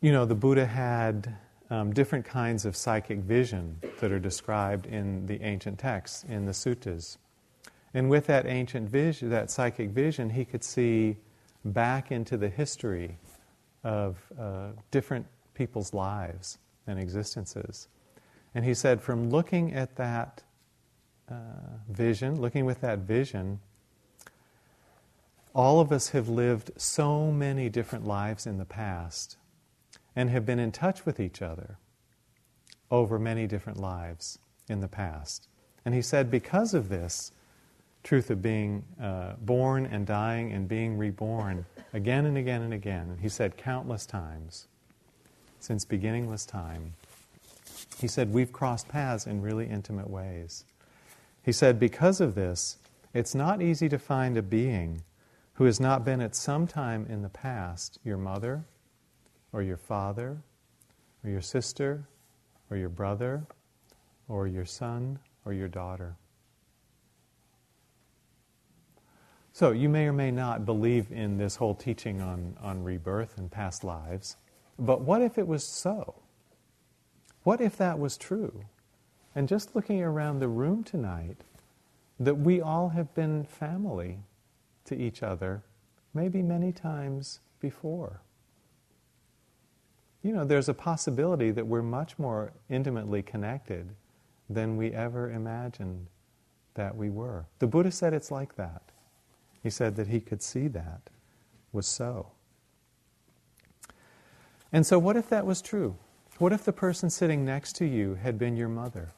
You 0.00 0.12
know, 0.12 0.24
the 0.24 0.34
Buddha 0.34 0.66
had 0.66 1.36
um, 1.70 1.92
different 1.92 2.24
kinds 2.24 2.64
of 2.64 2.76
psychic 2.76 3.18
vision 3.20 3.80
that 4.00 4.12
are 4.12 4.18
described 4.18 4.86
in 4.86 5.26
the 5.26 5.40
ancient 5.42 5.78
texts, 5.78 6.24
in 6.28 6.44
the 6.44 6.52
suttas. 6.52 7.16
And 7.94 8.10
with 8.10 8.26
that 8.26 8.46
ancient 8.46 8.88
vision, 8.88 9.30
that 9.30 9.50
psychic 9.50 9.90
vision, 9.90 10.30
he 10.30 10.44
could 10.44 10.62
see 10.62 11.16
back 11.64 12.12
into 12.12 12.36
the 12.36 12.48
history 12.48 13.18
of 13.82 14.18
uh, 14.38 14.68
different 14.90 15.26
people's 15.54 15.94
lives 15.94 16.58
and 16.86 16.98
existences. 16.98 17.88
And 18.54 18.64
he 18.64 18.74
said, 18.74 19.00
from 19.00 19.30
looking 19.30 19.74
at 19.74 19.96
that 19.96 20.42
uh, 21.30 21.34
vision, 21.88 22.40
looking 22.40 22.64
with 22.64 22.80
that 22.82 23.00
vision, 23.00 23.60
all 25.54 25.80
of 25.80 25.92
us 25.92 26.10
have 26.10 26.28
lived 26.28 26.72
so 26.76 27.30
many 27.30 27.68
different 27.68 28.06
lives 28.06 28.46
in 28.46 28.58
the 28.58 28.64
past 28.64 29.36
and 30.16 30.30
have 30.30 30.44
been 30.44 30.58
in 30.58 30.72
touch 30.72 31.06
with 31.06 31.20
each 31.20 31.42
other 31.42 31.78
over 32.90 33.18
many 33.18 33.46
different 33.46 33.78
lives 33.80 34.38
in 34.68 34.80
the 34.80 34.88
past. 34.88 35.48
And 35.84 35.94
he 35.94 36.02
said, 36.02 36.30
because 36.30 36.74
of 36.74 36.88
this 36.88 37.32
truth 38.04 38.30
of 38.30 38.40
being 38.40 38.84
uh, 39.02 39.32
born 39.40 39.86
and 39.86 40.06
dying 40.06 40.52
and 40.52 40.68
being 40.68 40.96
reborn 40.96 41.64
again 41.92 42.26
and 42.26 42.36
again 42.36 42.62
and 42.62 42.74
again, 42.74 43.08
and 43.10 43.20
he 43.20 43.28
said 43.28 43.56
countless 43.56 44.06
times 44.06 44.68
since 45.58 45.84
beginningless 45.86 46.44
time, 46.44 46.92
he 47.98 48.06
said, 48.06 48.32
we've 48.32 48.52
crossed 48.52 48.86
paths 48.88 49.26
in 49.26 49.40
really 49.40 49.66
intimate 49.66 50.10
ways. 50.10 50.66
He 51.42 51.52
said, 51.52 51.80
because 51.80 52.20
of 52.20 52.34
this, 52.34 52.76
it's 53.14 53.34
not 53.34 53.62
easy 53.62 53.88
to 53.88 53.98
find 53.98 54.36
a 54.36 54.42
being 54.42 55.02
who 55.54 55.64
has 55.64 55.80
not 55.80 56.04
been 56.04 56.20
at 56.20 56.34
some 56.34 56.66
time 56.66 57.06
in 57.08 57.22
the 57.22 57.28
past 57.28 57.98
your 58.04 58.18
mother, 58.18 58.64
or 59.52 59.62
your 59.62 59.76
father, 59.76 60.36
or 61.22 61.30
your 61.30 61.40
sister, 61.40 62.04
or 62.70 62.76
your 62.76 62.88
brother, 62.88 63.46
or 64.28 64.46
your 64.48 64.64
son, 64.64 65.18
or 65.44 65.52
your 65.52 65.68
daughter. 65.68 66.16
So, 69.54 69.70
you 69.70 69.88
may 69.88 70.06
or 70.06 70.12
may 70.12 70.30
not 70.30 70.66
believe 70.66 71.10
in 71.10 71.38
this 71.38 71.56
whole 71.56 71.74
teaching 71.74 72.20
on, 72.20 72.58
on 72.60 72.84
rebirth 72.84 73.38
and 73.38 73.50
past 73.50 73.84
lives, 73.84 74.36
but 74.78 75.00
what 75.00 75.22
if 75.22 75.38
it 75.38 75.46
was 75.46 75.66
so? 75.66 76.16
What 77.44 77.62
if 77.62 77.78
that 77.78 77.98
was 77.98 78.18
true? 78.18 78.66
And 79.34 79.48
just 79.48 79.74
looking 79.74 80.02
around 80.02 80.40
the 80.40 80.48
room 80.48 80.84
tonight, 80.84 81.38
that 82.20 82.34
we 82.34 82.60
all 82.60 82.90
have 82.90 83.14
been 83.14 83.44
family 83.44 84.18
to 84.84 84.94
each 84.94 85.22
other, 85.22 85.62
maybe 86.12 86.42
many 86.42 86.70
times 86.70 87.40
before 87.58 88.20
you 90.24 90.32
know, 90.32 90.44
there's 90.44 90.70
a 90.70 90.74
possibility 90.74 91.50
that 91.50 91.66
we're 91.66 91.82
much 91.82 92.18
more 92.18 92.54
intimately 92.70 93.22
connected 93.22 93.94
than 94.48 94.76
we 94.76 94.90
ever 94.92 95.30
imagined 95.30 96.06
that 96.72 96.96
we 96.96 97.10
were. 97.10 97.44
The 97.58 97.66
Buddha 97.66 97.92
said 97.92 98.14
it's 98.14 98.30
like 98.30 98.56
that. 98.56 98.82
He 99.64 99.70
said 99.70 99.96
that 99.96 100.08
he 100.08 100.20
could 100.20 100.42
see 100.42 100.68
that 100.68 101.08
was 101.72 101.86
so. 101.86 102.32
And 104.70 104.86
so, 104.86 104.98
what 104.98 105.16
if 105.16 105.30
that 105.30 105.46
was 105.46 105.62
true? 105.62 105.96
What 106.38 106.52
if 106.52 106.64
the 106.64 106.72
person 106.72 107.08
sitting 107.08 107.46
next 107.46 107.72
to 107.76 107.86
you 107.86 108.16
had 108.16 108.38
been 108.38 108.58
your 108.58 108.68
mother 108.68 109.14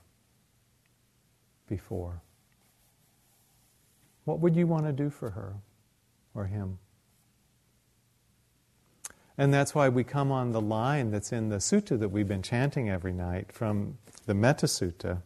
before? 1.69 2.23
What 4.25 4.39
would 4.39 4.55
you 4.55 4.69
want 4.69 4.87
to 4.87 4.93
do 4.93 5.11
for 5.11 5.31
her 5.31 5.57
or 6.33 6.47
him? 6.47 6.79
And 9.37 9.53
that's 9.53 9.75
why 9.75 9.89
we 9.89 10.05
come 10.05 10.31
on 10.31 10.53
the 10.53 10.61
line 10.61 11.11
that's 11.11 11.33
in 11.33 11.49
the 11.49 11.57
sutta 11.57 11.99
that 11.99 12.11
we've 12.11 12.29
been 12.29 12.43
chanting 12.43 12.89
every 12.89 13.13
night 13.13 13.51
from 13.51 13.99
the 14.27 14.35
Metta 14.35 14.67
Sutta. 14.67 15.23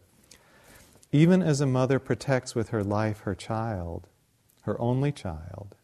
Even 1.11 1.43
as 1.43 1.61
a 1.61 1.67
mother 1.67 1.99
protects 1.99 2.55
with 2.55 2.69
her 2.69 2.83
life 2.83 3.19
her 3.19 3.35
child, 3.35 4.07
her 4.61 4.79
only 4.79 5.11
child, 5.11 5.75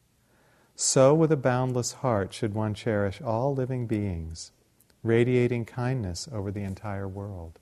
so 0.76 1.14
with 1.14 1.32
a 1.32 1.38
boundless 1.38 1.94
heart 1.94 2.34
should 2.34 2.54
one 2.54 2.76
cherish 2.76 3.20
all 3.22 3.56
living 3.56 3.88
beings, 3.88 4.52
radiating 5.04 5.66
kindness 5.66 6.28
over 6.32 6.52
the 6.52 6.64
entire 6.64 7.08
world. 7.08 7.60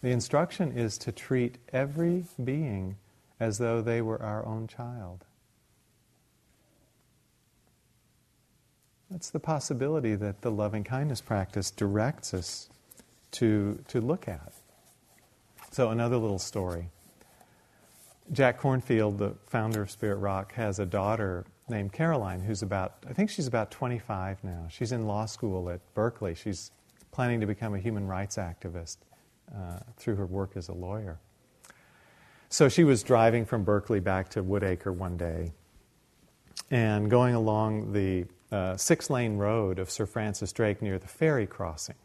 The 0.00 0.10
instruction 0.10 0.70
is 0.72 0.96
to 0.98 1.12
treat 1.12 1.58
every 1.72 2.24
being 2.42 2.96
as 3.40 3.58
though 3.58 3.82
they 3.82 4.00
were 4.00 4.22
our 4.22 4.46
own 4.46 4.68
child. 4.68 5.24
That's 9.10 9.30
the 9.30 9.40
possibility 9.40 10.14
that 10.14 10.42
the 10.42 10.50
loving 10.50 10.84
kindness 10.84 11.20
practice 11.20 11.70
directs 11.70 12.32
us 12.32 12.68
to, 13.32 13.82
to 13.88 14.00
look 14.00 14.28
at. 14.28 14.52
So, 15.72 15.90
another 15.90 16.16
little 16.16 16.38
story. 16.38 16.88
Jack 18.30 18.60
Kornfield, 18.60 19.18
the 19.18 19.34
founder 19.46 19.82
of 19.82 19.90
Spirit 19.90 20.16
Rock, 20.16 20.52
has 20.54 20.78
a 20.78 20.86
daughter 20.86 21.44
named 21.68 21.92
Caroline 21.92 22.40
who's 22.40 22.62
about, 22.62 22.94
I 23.08 23.12
think 23.12 23.30
she's 23.30 23.46
about 23.46 23.70
25 23.70 24.44
now. 24.44 24.66
She's 24.70 24.92
in 24.92 25.06
law 25.06 25.26
school 25.26 25.68
at 25.70 25.80
Berkeley. 25.94 26.34
She's 26.34 26.70
planning 27.10 27.40
to 27.40 27.46
become 27.46 27.74
a 27.74 27.78
human 27.78 28.06
rights 28.06 28.36
activist 28.36 28.98
uh, 29.54 29.80
through 29.96 30.16
her 30.16 30.26
work 30.26 30.52
as 30.56 30.68
a 30.68 30.72
lawyer. 30.72 31.18
So 32.48 32.68
she 32.68 32.84
was 32.84 33.02
driving 33.02 33.44
from 33.44 33.64
Berkeley 33.64 34.00
back 34.00 34.28
to 34.30 34.42
Woodacre 34.42 34.94
one 34.94 35.16
day 35.16 35.52
and 36.70 37.10
going 37.10 37.34
along 37.34 37.92
the 37.92 38.26
uh, 38.50 38.76
six 38.76 39.10
lane 39.10 39.36
road 39.36 39.78
of 39.78 39.90
Sir 39.90 40.06
Francis 40.06 40.52
Drake 40.52 40.82
near 40.82 40.98
the 40.98 41.08
ferry 41.08 41.46
crossing, 41.46 41.96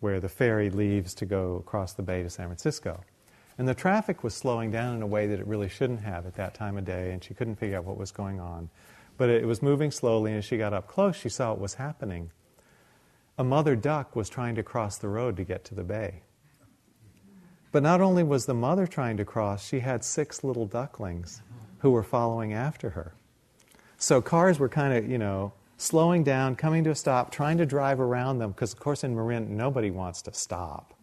where 0.00 0.20
the 0.20 0.28
ferry 0.28 0.70
leaves 0.70 1.14
to 1.14 1.26
go 1.26 1.56
across 1.56 1.94
the 1.94 2.02
bay 2.02 2.22
to 2.22 2.30
San 2.30 2.46
Francisco. 2.46 3.02
And 3.56 3.68
the 3.68 3.74
traffic 3.74 4.24
was 4.24 4.34
slowing 4.34 4.70
down 4.70 4.96
in 4.96 5.02
a 5.02 5.06
way 5.06 5.26
that 5.28 5.38
it 5.38 5.46
really 5.46 5.68
shouldn't 5.68 6.00
have 6.00 6.26
at 6.26 6.34
that 6.36 6.54
time 6.54 6.76
of 6.76 6.84
day, 6.84 7.12
and 7.12 7.22
she 7.22 7.34
couldn't 7.34 7.56
figure 7.56 7.78
out 7.78 7.84
what 7.84 7.96
was 7.96 8.10
going 8.10 8.40
on. 8.40 8.68
But 9.16 9.30
it 9.30 9.46
was 9.46 9.62
moving 9.62 9.92
slowly, 9.92 10.32
and 10.32 10.38
as 10.38 10.44
she 10.44 10.56
got 10.56 10.72
up 10.72 10.88
close, 10.88 11.14
she 11.14 11.28
saw 11.28 11.50
what 11.50 11.60
was 11.60 11.74
happening. 11.74 12.30
A 13.38 13.44
mother 13.44 13.76
duck 13.76 14.16
was 14.16 14.28
trying 14.28 14.56
to 14.56 14.62
cross 14.62 14.98
the 14.98 15.08
road 15.08 15.36
to 15.36 15.44
get 15.44 15.64
to 15.66 15.74
the 15.74 15.84
bay. 15.84 16.22
But 17.70 17.82
not 17.82 18.00
only 18.00 18.22
was 18.22 18.46
the 18.46 18.54
mother 18.54 18.86
trying 18.86 19.16
to 19.16 19.24
cross, 19.24 19.66
she 19.66 19.80
had 19.80 20.04
six 20.04 20.44
little 20.44 20.66
ducklings 20.66 21.42
who 21.78 21.90
were 21.90 22.04
following 22.04 22.52
after 22.52 22.90
her. 22.90 23.14
So 23.98 24.22
cars 24.22 24.58
were 24.58 24.68
kind 24.68 24.94
of, 24.94 25.10
you 25.10 25.18
know, 25.18 25.52
slowing 25.76 26.22
down, 26.22 26.54
coming 26.56 26.84
to 26.84 26.90
a 26.90 26.94
stop, 26.94 27.32
trying 27.32 27.58
to 27.58 27.66
drive 27.66 28.00
around 28.00 28.38
them, 28.38 28.52
because 28.52 28.72
of 28.72 28.78
course 28.78 29.02
in 29.02 29.14
Marin, 29.14 29.56
nobody 29.56 29.90
wants 29.90 30.22
to 30.22 30.32
stop. 30.32 30.93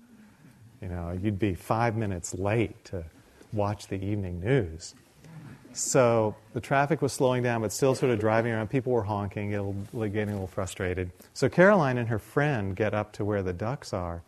You 0.82 0.88
know, 0.88 1.18
you'd 1.22 1.40
be 1.40 1.54
five 1.54 1.96
minutes 1.96 2.34
late 2.34 2.84
to 2.86 3.04
watch 3.54 3.88
the 3.88 4.04
evening 4.04 4.40
news. 4.40 4.96
So 5.74 6.36
the 6.54 6.60
traffic 6.60 7.02
was 7.02 7.14
slowing 7.14 7.44
down, 7.44 7.62
but 7.62 7.72
still 7.72 7.96
sort 7.96 8.12
of 8.12 8.20
driving 8.20 8.52
around. 8.52 8.70
People 8.70 8.92
were 8.92 9.04
honking, 9.04 9.52
getting 9.52 9.88
a 9.94 10.34
little 10.34 10.48
frustrated. 10.48 11.12
So 11.34 11.48
Caroline 11.48 11.98
and 11.98 12.10
her 12.10 12.20
friend 12.20 12.76
get 12.76 12.94
up 12.94 13.14
to 13.14 13.24
where 13.24 13.42
the 13.42 13.54
ducks 13.54 13.94
are, 13.94 14.22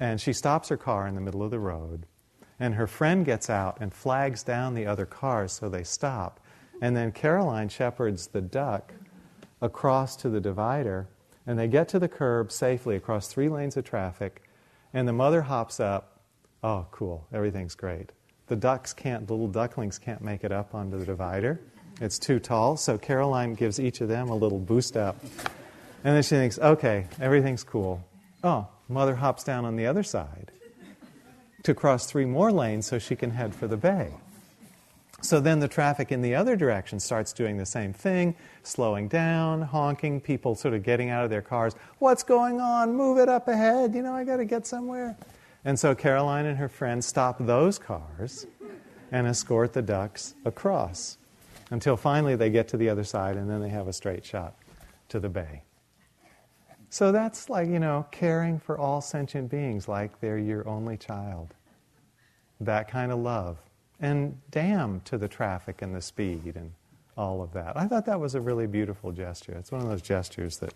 and 0.00 0.20
she 0.20 0.32
stops 0.32 0.68
her 0.68 0.76
car 0.76 1.06
in 1.06 1.14
the 1.14 1.20
middle 1.20 1.42
of 1.42 1.50
the 1.50 1.58
road. 1.58 2.06
And 2.60 2.74
her 2.74 2.86
friend 2.86 3.24
gets 3.24 3.50
out 3.50 3.78
and 3.80 3.92
flags 3.92 4.42
down 4.42 4.74
the 4.74 4.86
other 4.86 5.04
cars 5.04 5.52
so 5.52 5.68
they 5.68 5.84
stop. 5.84 6.40
And 6.80 6.96
then 6.96 7.12
Caroline 7.12 7.68
shepherds 7.68 8.28
the 8.28 8.40
duck 8.40 8.94
across 9.60 10.16
to 10.16 10.28
the 10.28 10.40
divider, 10.40 11.06
and 11.46 11.58
they 11.58 11.68
get 11.68 11.88
to 11.88 11.98
the 11.98 12.08
curb 12.08 12.50
safely 12.50 12.96
across 12.96 13.28
three 13.28 13.48
lanes 13.48 13.76
of 13.76 13.84
traffic. 13.84 14.47
And 14.92 15.06
the 15.06 15.12
mother 15.12 15.42
hops 15.42 15.80
up. 15.80 16.20
Oh, 16.62 16.86
cool, 16.90 17.26
everything's 17.32 17.74
great. 17.74 18.12
The 18.48 18.56
ducks 18.56 18.92
can't, 18.92 19.26
the 19.26 19.34
little 19.34 19.48
ducklings 19.48 19.98
can't 19.98 20.22
make 20.22 20.42
it 20.44 20.52
up 20.52 20.74
onto 20.74 20.98
the 20.98 21.04
divider. 21.04 21.60
It's 22.00 22.18
too 22.18 22.38
tall, 22.38 22.76
so 22.76 22.96
Caroline 22.96 23.54
gives 23.54 23.78
each 23.78 24.00
of 24.00 24.08
them 24.08 24.28
a 24.28 24.34
little 24.34 24.58
boost 24.58 24.96
up. 24.96 25.16
And 26.04 26.14
then 26.14 26.22
she 26.22 26.30
thinks, 26.30 26.58
okay, 26.58 27.06
everything's 27.20 27.64
cool. 27.64 28.04
Oh, 28.42 28.68
mother 28.88 29.16
hops 29.16 29.44
down 29.44 29.64
on 29.64 29.76
the 29.76 29.86
other 29.86 30.02
side 30.02 30.52
to 31.64 31.74
cross 31.74 32.06
three 32.06 32.24
more 32.24 32.52
lanes 32.52 32.86
so 32.86 32.98
she 32.98 33.16
can 33.16 33.30
head 33.30 33.54
for 33.54 33.66
the 33.66 33.76
bay. 33.76 34.12
So 35.20 35.40
then 35.40 35.58
the 35.58 35.68
traffic 35.68 36.12
in 36.12 36.22
the 36.22 36.34
other 36.34 36.54
direction 36.54 37.00
starts 37.00 37.32
doing 37.32 37.56
the 37.56 37.66
same 37.66 37.92
thing, 37.92 38.36
slowing 38.62 39.08
down, 39.08 39.62
honking, 39.62 40.20
people 40.20 40.54
sort 40.54 40.74
of 40.74 40.84
getting 40.84 41.10
out 41.10 41.24
of 41.24 41.30
their 41.30 41.42
cars. 41.42 41.74
What's 41.98 42.22
going 42.22 42.60
on? 42.60 42.94
Move 42.94 43.18
it 43.18 43.28
up 43.28 43.48
ahead. 43.48 43.94
You 43.94 44.02
know, 44.02 44.12
I 44.12 44.22
got 44.22 44.36
to 44.36 44.44
get 44.44 44.66
somewhere. 44.66 45.16
And 45.64 45.78
so 45.78 45.94
Caroline 45.94 46.46
and 46.46 46.56
her 46.58 46.68
friends 46.68 47.04
stop 47.04 47.36
those 47.40 47.78
cars 47.78 48.46
and 49.10 49.26
escort 49.26 49.72
the 49.72 49.82
ducks 49.82 50.34
across 50.44 51.18
until 51.70 51.96
finally 51.96 52.36
they 52.36 52.50
get 52.50 52.68
to 52.68 52.76
the 52.76 52.88
other 52.88 53.04
side 53.04 53.36
and 53.36 53.50
then 53.50 53.60
they 53.60 53.68
have 53.68 53.88
a 53.88 53.92
straight 53.92 54.24
shot 54.24 54.54
to 55.08 55.18
the 55.18 55.28
bay. 55.28 55.62
So 56.90 57.12
that's 57.12 57.50
like, 57.50 57.68
you 57.68 57.80
know, 57.80 58.06
caring 58.10 58.58
for 58.60 58.78
all 58.78 59.00
sentient 59.00 59.50
beings 59.50 59.88
like 59.88 60.20
they're 60.20 60.38
your 60.38 60.66
only 60.66 60.96
child. 60.96 61.54
That 62.60 62.88
kind 62.88 63.12
of 63.12 63.18
love. 63.18 63.58
And 64.00 64.40
damn 64.50 65.00
to 65.00 65.18
the 65.18 65.28
traffic 65.28 65.82
and 65.82 65.94
the 65.94 66.02
speed 66.02 66.54
and 66.54 66.72
all 67.16 67.42
of 67.42 67.52
that. 67.52 67.76
I 67.76 67.86
thought 67.86 68.06
that 68.06 68.20
was 68.20 68.34
a 68.34 68.40
really 68.40 68.66
beautiful 68.66 69.10
gesture. 69.10 69.52
It's 69.52 69.72
one 69.72 69.82
of 69.82 69.88
those 69.88 70.02
gestures 70.02 70.58
that 70.58 70.72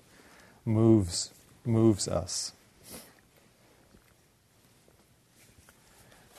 moves 0.65 1.31
moves 1.65 2.09
us. 2.09 2.53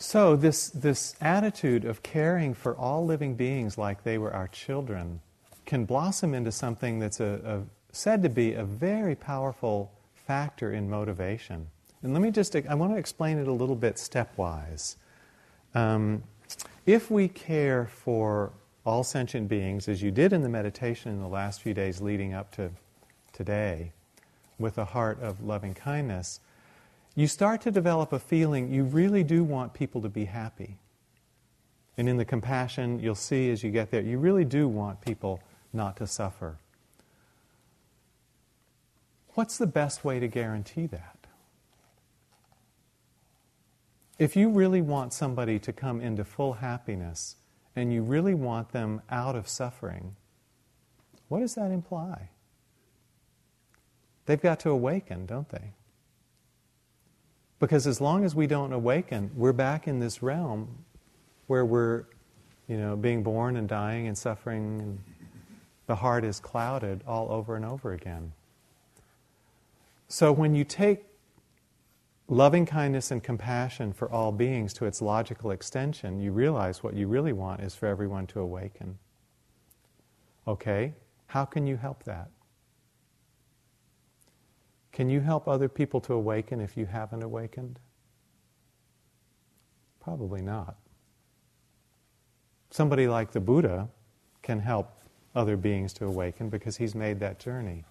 So, 0.04 0.36
this, 0.36 0.70
this 0.70 1.16
attitude 1.22 1.86
of 1.86 2.04
caring 2.04 2.54
for 2.54 2.76
all 2.76 3.06
living 3.06 3.36
beings 3.36 3.78
like 3.78 4.04
they 4.04 4.18
were 4.18 4.34
our 4.34 4.50
children 4.50 5.22
can 5.66 5.86
blossom 5.86 6.34
into 6.34 6.52
something 6.52 7.00
that's 7.00 7.22
a, 7.22 7.40
a, 7.46 7.62
said 7.94 8.22
to 8.24 8.30
be 8.30 8.54
a 8.54 8.66
very 8.66 9.16
powerful 9.16 9.94
factor 10.14 10.74
in 10.74 10.90
motivation. 10.90 11.68
And 12.02 12.12
let 12.12 12.22
me 12.22 12.32
just, 12.32 12.54
I 12.54 12.76
want 12.76 12.92
to 12.92 12.98
explain 12.98 13.38
it 13.38 13.48
a 13.48 13.54
little 13.54 13.78
bit 13.78 13.96
stepwise. 13.96 14.98
Um, 15.74 16.24
if 16.86 17.10
we 17.10 17.28
care 17.28 17.88
for 17.88 18.52
all 18.86 19.04
sentient 19.04 19.48
beings, 19.48 19.88
as 19.88 20.02
you 20.02 20.12
did 20.12 20.34
in 20.34 20.42
the 20.42 20.50
meditation 20.50 21.12
in 21.12 21.22
the 21.22 21.28
last 21.28 21.62
few 21.62 21.74
days 21.74 22.02
leading 22.02 22.34
up 22.34 22.52
to 22.56 22.72
today, 23.32 23.92
with 24.60 24.78
a 24.78 24.86
heart 24.86 25.20
of 25.22 25.44
loving 25.44 25.74
kindness, 25.74 26.40
you 27.16 27.28
start 27.28 27.62
to 27.62 27.72
develop 27.72 28.12
a 28.12 28.20
feeling 28.20 28.72
you 28.72 28.84
really 28.84 29.24
do 29.24 29.44
want 29.44 29.74
people 29.74 30.02
to 30.02 30.10
be 30.10 30.26
happy. 30.26 30.78
And 31.98 32.10
in 32.10 32.18
the 32.18 32.26
compassion, 32.26 33.00
you'll 33.00 33.16
see 33.16 33.52
as 33.52 33.64
you 33.64 33.70
get 33.70 33.92
there, 33.92 34.02
you 34.02 34.18
really 34.18 34.46
do 34.46 34.68
want 34.68 35.02
people 35.02 35.40
not 35.72 35.98
to 35.98 36.08
suffer. 36.08 36.58
What's 39.36 39.58
the 39.58 39.68
best 39.68 40.04
way 40.04 40.20
to 40.20 40.28
guarantee 40.28 40.88
that? 40.88 41.13
If 44.20 44.36
you 44.36 44.50
really 44.50 44.82
want 44.82 45.12
somebody 45.12 45.58
to 45.60 45.74
come 45.74 46.00
into 46.00 46.24
full 46.24 46.54
happiness 46.54 47.36
and 47.76 47.92
you 47.92 48.04
really 48.04 48.36
want 48.36 48.72
them 48.72 49.02
out 49.10 49.36
of 49.36 49.48
suffering, 49.48 50.16
what 51.30 51.40
does 51.40 51.56
that 51.56 51.72
imply? 51.72 52.30
They've 54.26 54.42
got 54.42 54.60
to 54.62 54.70
awaken, 54.70 55.26
don't 55.26 55.50
they? 55.50 55.74
Because 57.60 57.88
as 57.88 58.00
long 58.00 58.24
as 58.24 58.36
we 58.36 58.46
don't 58.46 58.74
awaken, 58.74 59.32
we're 59.36 59.54
back 59.54 59.88
in 59.88 60.00
this 60.00 60.22
realm 60.22 60.86
where 61.48 61.66
we're, 61.66 62.06
you 62.68 62.78
know, 62.78 62.96
being 62.96 63.24
born 63.24 63.58
and 63.58 63.68
dying 63.68 64.08
and 64.08 64.18
suffering, 64.18 64.80
and 64.82 65.00
the 65.88 65.96
heart 65.96 66.24
is 66.24 66.40
clouded 66.40 67.04
all 67.08 67.32
over 67.32 67.56
and 67.56 67.66
over 67.66 67.94
again. 67.94 68.32
So 70.08 70.32
when 70.32 70.56
you 70.56 70.64
take 70.64 71.06
loving 72.28 72.66
kindness 72.66 73.12
and 73.12 73.24
compassion 73.24 73.94
for 73.94 74.12
all 74.12 74.32
beings 74.32 74.74
to 74.76 74.86
its 74.86 75.02
logical 75.02 75.52
extension, 75.52 76.20
you 76.20 76.32
realize 76.32 76.84
what 76.84 76.96
you 76.96 77.08
really 77.08 77.34
want 77.34 77.62
is 77.62 77.76
for 77.76 77.88
everyone 77.88 78.28
to 78.28 78.40
awaken. 78.40 78.98
Okay, 80.48 80.94
how 81.28 81.46
can 81.46 81.68
you 81.68 81.78
help 81.78 82.04
that? 82.04 82.30
Can 84.92 85.10
you 85.10 85.22
help 85.22 85.48
other 85.48 85.68
people 85.68 86.00
to 86.02 86.14
awaken 86.14 86.62
if 86.62 86.78
you 86.78 86.86
haven't 86.86 87.24
awakened? 87.24 87.80
Probably 90.00 90.42
not. 90.42 90.76
Somebody 92.70 93.08
like 93.08 93.32
the 93.32 93.40
Buddha 93.40 93.90
can 94.42 94.60
help 94.60 94.92
other 95.36 95.58
beings 95.58 95.94
to 95.94 96.06
awaken 96.06 96.50
because 96.50 96.78
he's 96.78 96.94
made 96.94 97.20
that 97.22 97.40
journey. 97.40 97.86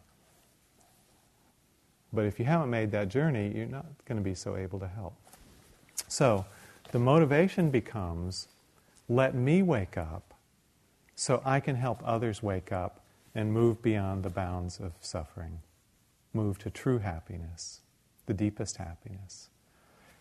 But 2.12 2.26
if 2.26 2.38
you 2.38 2.44
haven't 2.44 2.70
made 2.70 2.90
that 2.92 3.08
journey, 3.08 3.52
you're 3.54 3.66
not 3.66 3.86
going 4.04 4.18
to 4.18 4.24
be 4.24 4.34
so 4.34 4.56
able 4.56 4.78
to 4.80 4.88
help. 4.88 5.14
So, 6.08 6.44
the 6.90 6.98
motivation 6.98 7.70
becomes 7.70 8.48
let 9.08 9.34
me 9.34 9.62
wake 9.62 9.96
up 9.96 10.34
so 11.14 11.42
I 11.44 11.60
can 11.60 11.76
help 11.76 12.02
others 12.04 12.42
wake 12.42 12.70
up 12.72 13.00
and 13.34 13.52
move 13.52 13.82
beyond 13.82 14.22
the 14.22 14.30
bounds 14.30 14.78
of 14.78 14.92
suffering 15.00 15.60
move 16.34 16.58
to 16.58 16.70
true 16.70 16.98
happiness, 16.98 17.80
the 18.26 18.34
deepest 18.34 18.76
happiness. 18.76 19.48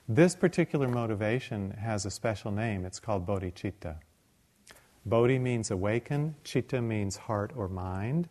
This 0.08 0.36
particular 0.36 0.88
motivation 0.88 1.72
has 1.72 2.06
a 2.06 2.12
special 2.12 2.52
name. 2.52 2.86
It's 2.86 3.00
called 3.00 3.26
bodhicitta. 3.26 3.96
Bodhi 5.06 5.40
means 5.40 5.72
awaken, 5.72 6.36
citta 6.44 6.82
means 6.82 7.16
heart 7.16 7.52
or 7.56 7.68
mind. 7.68 8.28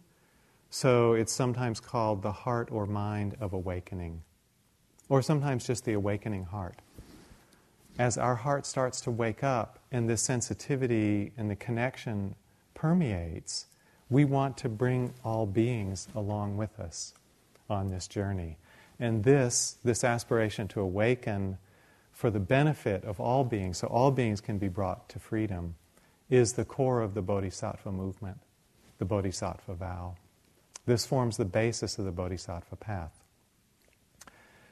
So 0.71 1.15
it's 1.15 1.33
sometimes 1.33 1.81
called 1.81 2.23
the 2.23 2.31
heart 2.31 2.71
or 2.71 2.87
mind 2.87 3.37
of 3.41 3.53
awakening, 3.53 4.23
or 5.09 5.21
sometimes 5.21 5.67
just 5.67 5.85
the 5.85 5.95
awakening 5.95 6.45
heart. 6.45 6.77
As 7.99 8.17
our 8.17 8.37
heart 8.37 8.65
starts 8.65 9.01
to 9.03 9.11
wake 9.11 9.43
up 9.43 9.81
and 9.91 10.09
this 10.09 10.23
sensitivity 10.23 11.33
and 11.37 11.51
the 11.51 11.57
connection 11.57 12.37
permeates, 12.75 13.67
we 14.09 14.25
want 14.25 14.57
to 14.59 14.69
bring 14.69 15.13
all 15.25 15.45
beings 15.45 16.09
along 16.15 16.57
with 16.57 16.79
us 16.79 17.15
on 17.69 17.91
this 17.91 18.07
journey. 18.07 18.57
And 19.01 19.25
this, 19.25 19.77
this 19.85 20.05
aspiration 20.05 20.69
to 20.69 20.81
awaken 20.81 21.59
for 22.13 22.31
the 22.31 22.41
benefit 22.41 23.05
of 23.05 23.19
all 23.19 23.45
beings, 23.45 23.79
so 23.79 23.89
all 23.89 24.13
beings 24.13 24.41
can 24.41 24.59
be 24.59 24.69
brought 24.69 25.09
to 25.09 25.19
freedom, 25.19 25.75
is 26.29 26.53
the 26.53 26.65
core 26.65 27.01
of 27.01 27.15
the 27.15 27.23
Bodhisattva 27.23 27.91
movement, 27.91 28.39
the 28.99 29.05
Bodhisattva 29.05 29.75
vow. 29.75 30.17
This 30.91 31.07
forms 31.07 31.37
the 31.37 31.45
basis 31.45 32.01
of 32.01 32.05
the 32.05 32.11
Bodhisattva 32.11 32.75
path. 32.75 33.23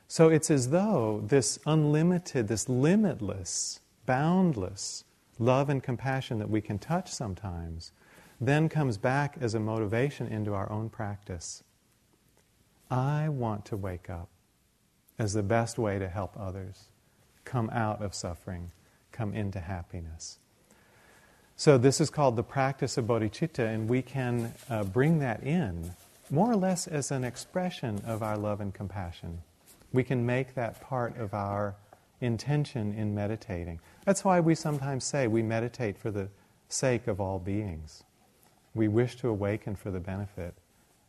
So 0.08 0.28
it's 0.28 0.50
as 0.50 0.70
though 0.70 1.22
this 1.24 1.60
unlimited, 1.64 2.48
this 2.48 2.68
limitless, 2.68 3.78
boundless 4.04 5.04
love 5.38 5.70
and 5.70 5.80
compassion 5.80 6.40
that 6.40 6.50
we 6.50 6.60
can 6.60 6.76
touch 6.76 7.08
sometimes 7.12 7.92
then 8.40 8.68
comes 8.68 8.98
back 8.98 9.36
as 9.40 9.54
a 9.54 9.60
motivation 9.60 10.26
into 10.26 10.54
our 10.54 10.68
own 10.72 10.88
practice. 10.90 11.62
I 12.90 13.28
want 13.28 13.64
to 13.66 13.76
wake 13.76 14.10
up 14.10 14.28
as 15.20 15.34
the 15.34 15.44
best 15.44 15.78
way 15.78 16.00
to 16.00 16.08
help 16.08 16.36
others 16.36 16.88
come 17.44 17.70
out 17.70 18.02
of 18.02 18.12
suffering, 18.12 18.72
come 19.12 19.32
into 19.32 19.60
happiness. 19.60 20.40
So, 21.54 21.78
this 21.78 22.00
is 22.00 22.10
called 22.10 22.34
the 22.34 22.42
practice 22.42 22.98
of 22.98 23.04
bodhicitta, 23.06 23.72
and 23.72 23.88
we 23.88 24.02
can 24.02 24.54
uh, 24.68 24.82
bring 24.82 25.20
that 25.20 25.44
in 25.44 25.92
more 26.30 26.50
or 26.50 26.56
less 26.56 26.86
as 26.86 27.10
an 27.10 27.24
expression 27.24 28.02
of 28.06 28.22
our 28.22 28.36
love 28.36 28.60
and 28.60 28.72
compassion. 28.74 29.42
We 29.92 30.04
can 30.04 30.24
make 30.26 30.54
that 30.54 30.80
part 30.80 31.16
of 31.16 31.32
our 31.34 31.76
intention 32.20 32.92
in 32.94 33.14
meditating. 33.14 33.80
That's 34.04 34.24
why 34.24 34.40
we 34.40 34.54
sometimes 34.54 35.04
say 35.04 35.26
we 35.26 35.42
meditate 35.42 35.98
for 35.98 36.10
the 36.10 36.28
sake 36.68 37.06
of 37.06 37.20
all 37.20 37.38
beings. 37.38 38.04
We 38.74 38.88
wish 38.88 39.16
to 39.16 39.28
awaken 39.28 39.76
for 39.76 39.90
the 39.90 40.00
benefit 40.00 40.54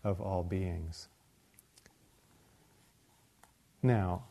of 0.03 0.21
all 0.21 0.43
beings. 0.43 1.07
Now, 3.81 4.23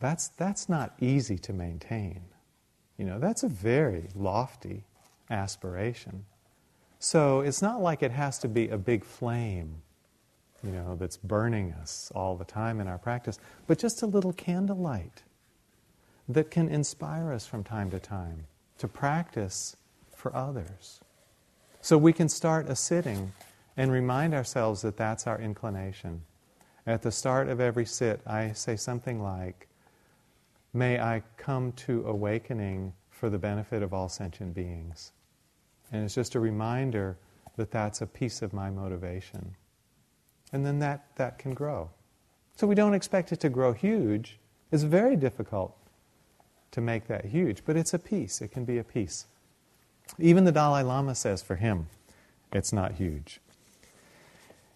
that's, 0.00 0.28
that's 0.28 0.68
not 0.68 0.94
easy 1.00 1.38
to 1.38 1.52
maintain. 1.52 2.22
You 2.98 3.06
know, 3.06 3.18
that's 3.18 3.42
a 3.42 3.48
very 3.48 4.08
lofty 4.14 4.84
aspiration. 5.30 6.24
So 6.98 7.40
it's 7.40 7.60
not 7.60 7.82
like 7.82 8.02
it 8.02 8.12
has 8.12 8.38
to 8.40 8.48
be 8.48 8.68
a 8.68 8.78
big 8.78 9.04
flame, 9.04 9.82
you 10.64 10.72
know, 10.72 10.96
that's 10.96 11.16
burning 11.16 11.72
us 11.72 12.10
all 12.14 12.36
the 12.36 12.44
time 12.44 12.80
in 12.80 12.88
our 12.88 12.98
practice, 12.98 13.38
but 13.66 13.78
just 13.78 14.02
a 14.02 14.06
little 14.06 14.32
candlelight 14.32 15.22
that 16.28 16.50
can 16.50 16.68
inspire 16.68 17.32
us 17.32 17.46
from 17.46 17.62
time 17.62 17.90
to 17.90 17.98
time 17.98 18.46
to 18.78 18.88
practice 18.88 19.76
for 20.16 20.34
others. 20.34 21.00
So 21.80 21.98
we 21.98 22.12
can 22.12 22.28
start 22.28 22.68
a 22.68 22.76
sitting 22.76 23.32
and 23.76 23.92
remind 23.92 24.34
ourselves 24.34 24.82
that 24.82 24.96
that's 24.96 25.26
our 25.26 25.38
inclination. 25.38 26.22
At 26.86 27.02
the 27.02 27.12
start 27.12 27.48
of 27.48 27.60
every 27.60 27.84
sit, 27.84 28.20
I 28.26 28.52
say 28.52 28.76
something 28.76 29.22
like, 29.22 29.68
May 30.72 30.98
I 30.98 31.22
come 31.36 31.70
to 31.72 32.04
awakening 32.06 32.94
for 33.10 33.30
the 33.30 33.38
benefit 33.38 33.82
of 33.82 33.94
all 33.94 34.08
sentient 34.08 34.54
beings. 34.54 35.12
And 35.92 36.04
it's 36.04 36.16
just 36.16 36.34
a 36.34 36.40
reminder 36.40 37.16
that 37.56 37.70
that's 37.70 38.00
a 38.00 38.06
piece 38.06 38.42
of 38.42 38.52
my 38.52 38.70
motivation. 38.70 39.54
And 40.54 40.64
then 40.64 40.78
that, 40.78 41.04
that 41.16 41.40
can 41.40 41.52
grow. 41.52 41.90
So 42.54 42.68
we 42.68 42.76
don't 42.76 42.94
expect 42.94 43.32
it 43.32 43.40
to 43.40 43.48
grow 43.48 43.72
huge. 43.72 44.38
It's 44.70 44.84
very 44.84 45.16
difficult 45.16 45.76
to 46.70 46.80
make 46.80 47.08
that 47.08 47.24
huge, 47.24 47.64
but 47.66 47.76
it's 47.76 47.92
a 47.92 47.98
piece. 47.98 48.40
It 48.40 48.52
can 48.52 48.64
be 48.64 48.78
a 48.78 48.84
piece. 48.84 49.26
Even 50.16 50.44
the 50.44 50.52
Dalai 50.52 50.84
Lama 50.84 51.16
says 51.16 51.42
for 51.42 51.56
him, 51.56 51.88
it's 52.52 52.72
not 52.72 52.92
huge. 52.92 53.40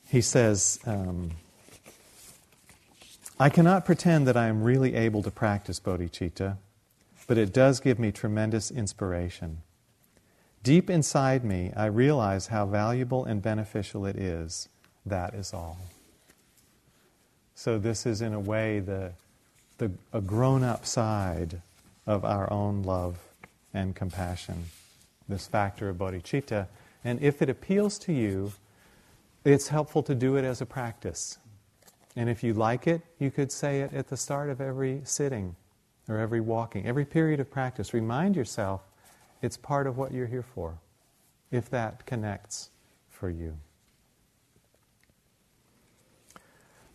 He 0.08 0.20
says, 0.20 0.80
um, 0.84 1.30
I 3.38 3.48
cannot 3.48 3.84
pretend 3.84 4.26
that 4.26 4.36
I 4.36 4.48
am 4.48 4.64
really 4.64 4.96
able 4.96 5.22
to 5.22 5.30
practice 5.30 5.78
bodhicitta, 5.78 6.56
but 7.28 7.38
it 7.38 7.52
does 7.52 7.78
give 7.78 8.00
me 8.00 8.10
tremendous 8.10 8.72
inspiration. 8.72 9.58
Deep 10.64 10.90
inside 10.90 11.44
me, 11.44 11.72
I 11.76 11.86
realize 11.86 12.48
how 12.48 12.66
valuable 12.66 13.24
and 13.24 13.40
beneficial 13.40 14.06
it 14.06 14.16
is. 14.16 14.68
That 15.08 15.34
is 15.34 15.52
all. 15.52 15.78
So, 17.54 17.78
this 17.78 18.06
is 18.06 18.22
in 18.22 18.34
a 18.34 18.40
way 18.40 18.80
the, 18.80 19.12
the, 19.78 19.90
a 20.12 20.20
grown 20.20 20.62
up 20.62 20.86
side 20.86 21.60
of 22.06 22.24
our 22.24 22.50
own 22.52 22.82
love 22.82 23.18
and 23.74 23.94
compassion, 23.94 24.66
this 25.28 25.46
factor 25.46 25.88
of 25.88 25.96
bodhicitta. 25.96 26.66
And 27.04 27.20
if 27.22 27.42
it 27.42 27.48
appeals 27.48 27.98
to 28.00 28.12
you, 28.12 28.52
it's 29.44 29.68
helpful 29.68 30.02
to 30.04 30.14
do 30.14 30.36
it 30.36 30.44
as 30.44 30.60
a 30.60 30.66
practice. 30.66 31.38
And 32.16 32.28
if 32.28 32.42
you 32.42 32.54
like 32.54 32.86
it, 32.86 33.02
you 33.18 33.30
could 33.30 33.52
say 33.52 33.80
it 33.80 33.92
at 33.92 34.08
the 34.08 34.16
start 34.16 34.50
of 34.50 34.60
every 34.60 35.02
sitting 35.04 35.54
or 36.08 36.18
every 36.18 36.40
walking, 36.40 36.86
every 36.86 37.04
period 37.04 37.40
of 37.40 37.50
practice. 37.50 37.94
Remind 37.94 38.36
yourself 38.36 38.82
it's 39.42 39.56
part 39.56 39.86
of 39.86 39.96
what 39.96 40.12
you're 40.12 40.26
here 40.26 40.42
for, 40.42 40.78
if 41.50 41.70
that 41.70 42.06
connects 42.06 42.70
for 43.08 43.30
you. 43.30 43.56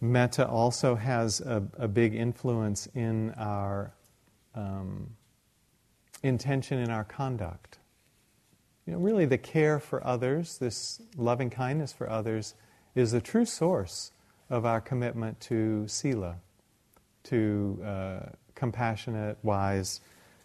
Metta 0.04 0.46
also 0.46 0.96
has 0.96 1.40
a, 1.40 1.64
a 1.78 1.88
big 1.88 2.14
influence 2.14 2.90
in 2.94 3.32
our 3.38 3.94
um, 4.54 5.10
intention 6.24 6.78
in 6.80 6.90
our 6.90 7.06
conduct. 7.06 7.78
You 8.86 8.94
know, 8.94 9.00
really, 9.00 9.26
the 9.26 9.38
care 9.38 9.80
for 9.80 10.06
others, 10.06 10.58
this 10.58 11.02
loving 11.16 11.50
kindness 11.50 11.94
for 11.94 12.10
others, 12.10 12.54
is 12.96 13.14
the 13.14 13.22
true 13.22 13.46
source 13.46 14.12
of 14.50 14.66
our 14.66 14.82
commitment 14.82 15.40
to 15.40 15.88
sila, 15.88 16.36
to 17.24 17.80
uh, 17.86 18.20
compassionate, 18.56 19.38
wise 19.42 20.02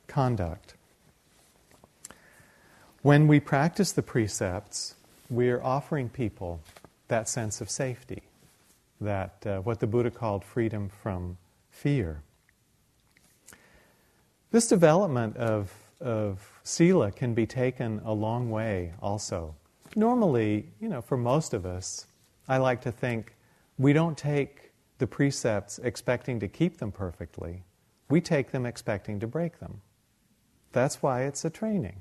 conduct. 0.07 0.75
When 3.03 3.27
we 3.27 3.41
practice 3.41 3.91
the 3.91 4.03
precepts, 4.03 4.95
we're 5.29 5.61
offering 5.61 6.09
people 6.09 6.61
that 7.09 7.29
sense 7.29 7.61
of 7.61 7.71
safety, 7.71 8.23
that 9.01 9.47
uh, 9.47 9.59
what 9.61 9.81
the 9.81 9.87
Buddha 9.87 10.11
called 10.11 10.45
freedom 10.45 10.89
from 10.89 11.37
fear. 11.71 12.23
This 14.51 14.67
development 14.67 15.37
of, 15.37 15.73
of 16.01 16.61
sila 16.65 17.13
can 17.13 17.35
be 17.35 17.47
taken 17.47 18.01
a 18.05 18.13
long 18.13 18.51
way 18.51 18.93
also. 19.01 19.55
Normally, 19.95 20.71
you 20.81 20.89
know, 20.89 21.01
for 21.01 21.17
most 21.17 21.55
of 21.55 21.67
us, 21.67 22.07
I 22.49 22.59
like 22.59 22.81
to 22.83 22.93
think 22.93 23.35
we 23.79 23.93
don't 23.93 24.17
take 24.17 24.73
the 24.99 25.07
precepts 25.07 25.79
expecting 25.79 26.41
to 26.41 26.49
keep 26.49 26.79
them 26.79 26.91
perfectly. 26.91 27.63
We 28.09 28.21
take 28.21 28.51
them 28.51 28.67
expecting 28.67 29.21
to 29.21 29.27
break 29.27 29.61
them. 29.61 29.81
That's 30.73 31.03
why 31.03 31.23
it's 31.23 31.45
a 31.45 31.51
training. 31.51 32.01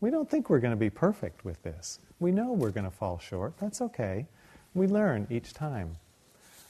We 0.00 0.10
don't 0.10 0.28
think 0.28 0.50
we're 0.50 0.60
going 0.60 0.72
to 0.72 0.76
be 0.76 0.90
perfect 0.90 1.44
with 1.44 1.62
this. 1.62 1.98
We 2.18 2.32
know 2.32 2.52
we're 2.52 2.70
going 2.70 2.84
to 2.84 2.90
fall 2.90 3.18
short. 3.18 3.54
That's 3.58 3.80
okay. 3.80 4.26
We 4.74 4.86
learn 4.86 5.26
each 5.30 5.54
time. 5.54 5.96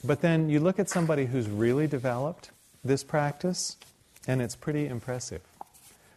But 0.04 0.20
then 0.20 0.48
you 0.48 0.60
look 0.60 0.78
at 0.78 0.88
somebody 0.88 1.26
who's 1.26 1.48
really 1.48 1.86
developed 1.86 2.50
this 2.84 3.02
practice, 3.02 3.76
and 4.26 4.42
it's 4.42 4.54
pretty 4.54 4.86
impressive. 4.86 5.40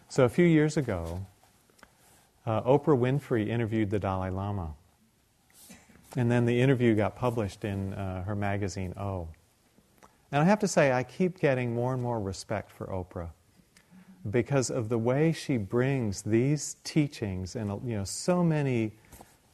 So 0.10 0.26
a 0.26 0.30
few 0.30 0.46
years 0.46 0.78
ago, 0.78 1.26
uh, 2.46 2.62
Oprah 2.64 2.98
Winfrey 2.98 3.48
interviewed 3.48 3.90
the 3.90 4.00
Dalai 4.00 4.30
Lama. 4.30 4.74
And 6.16 6.32
then 6.32 6.46
the 6.46 6.60
interview 6.60 6.96
got 6.96 7.16
published 7.16 7.64
in 7.64 7.94
uh, 7.94 8.24
her 8.24 8.36
magazine, 8.36 8.94
O. 8.98 9.28
And 10.32 10.42
I 10.42 10.46
have 10.46 10.60
to 10.60 10.68
say, 10.68 10.92
I 10.92 11.04
keep 11.04 11.40
getting 11.40 11.74
more 11.74 11.94
and 11.94 12.02
more 12.02 12.20
respect 12.20 12.72
for 12.72 12.88
Oprah 12.88 13.30
because 14.32 14.70
of 14.70 14.90
the 14.90 14.98
way 14.98 15.32
she 15.32 15.58
brings 15.58 16.22
these 16.22 16.76
teachings 16.84 17.56
and 17.56 17.70
you 17.86 17.96
know 17.96 18.04
so 18.04 18.44
many 18.44 18.92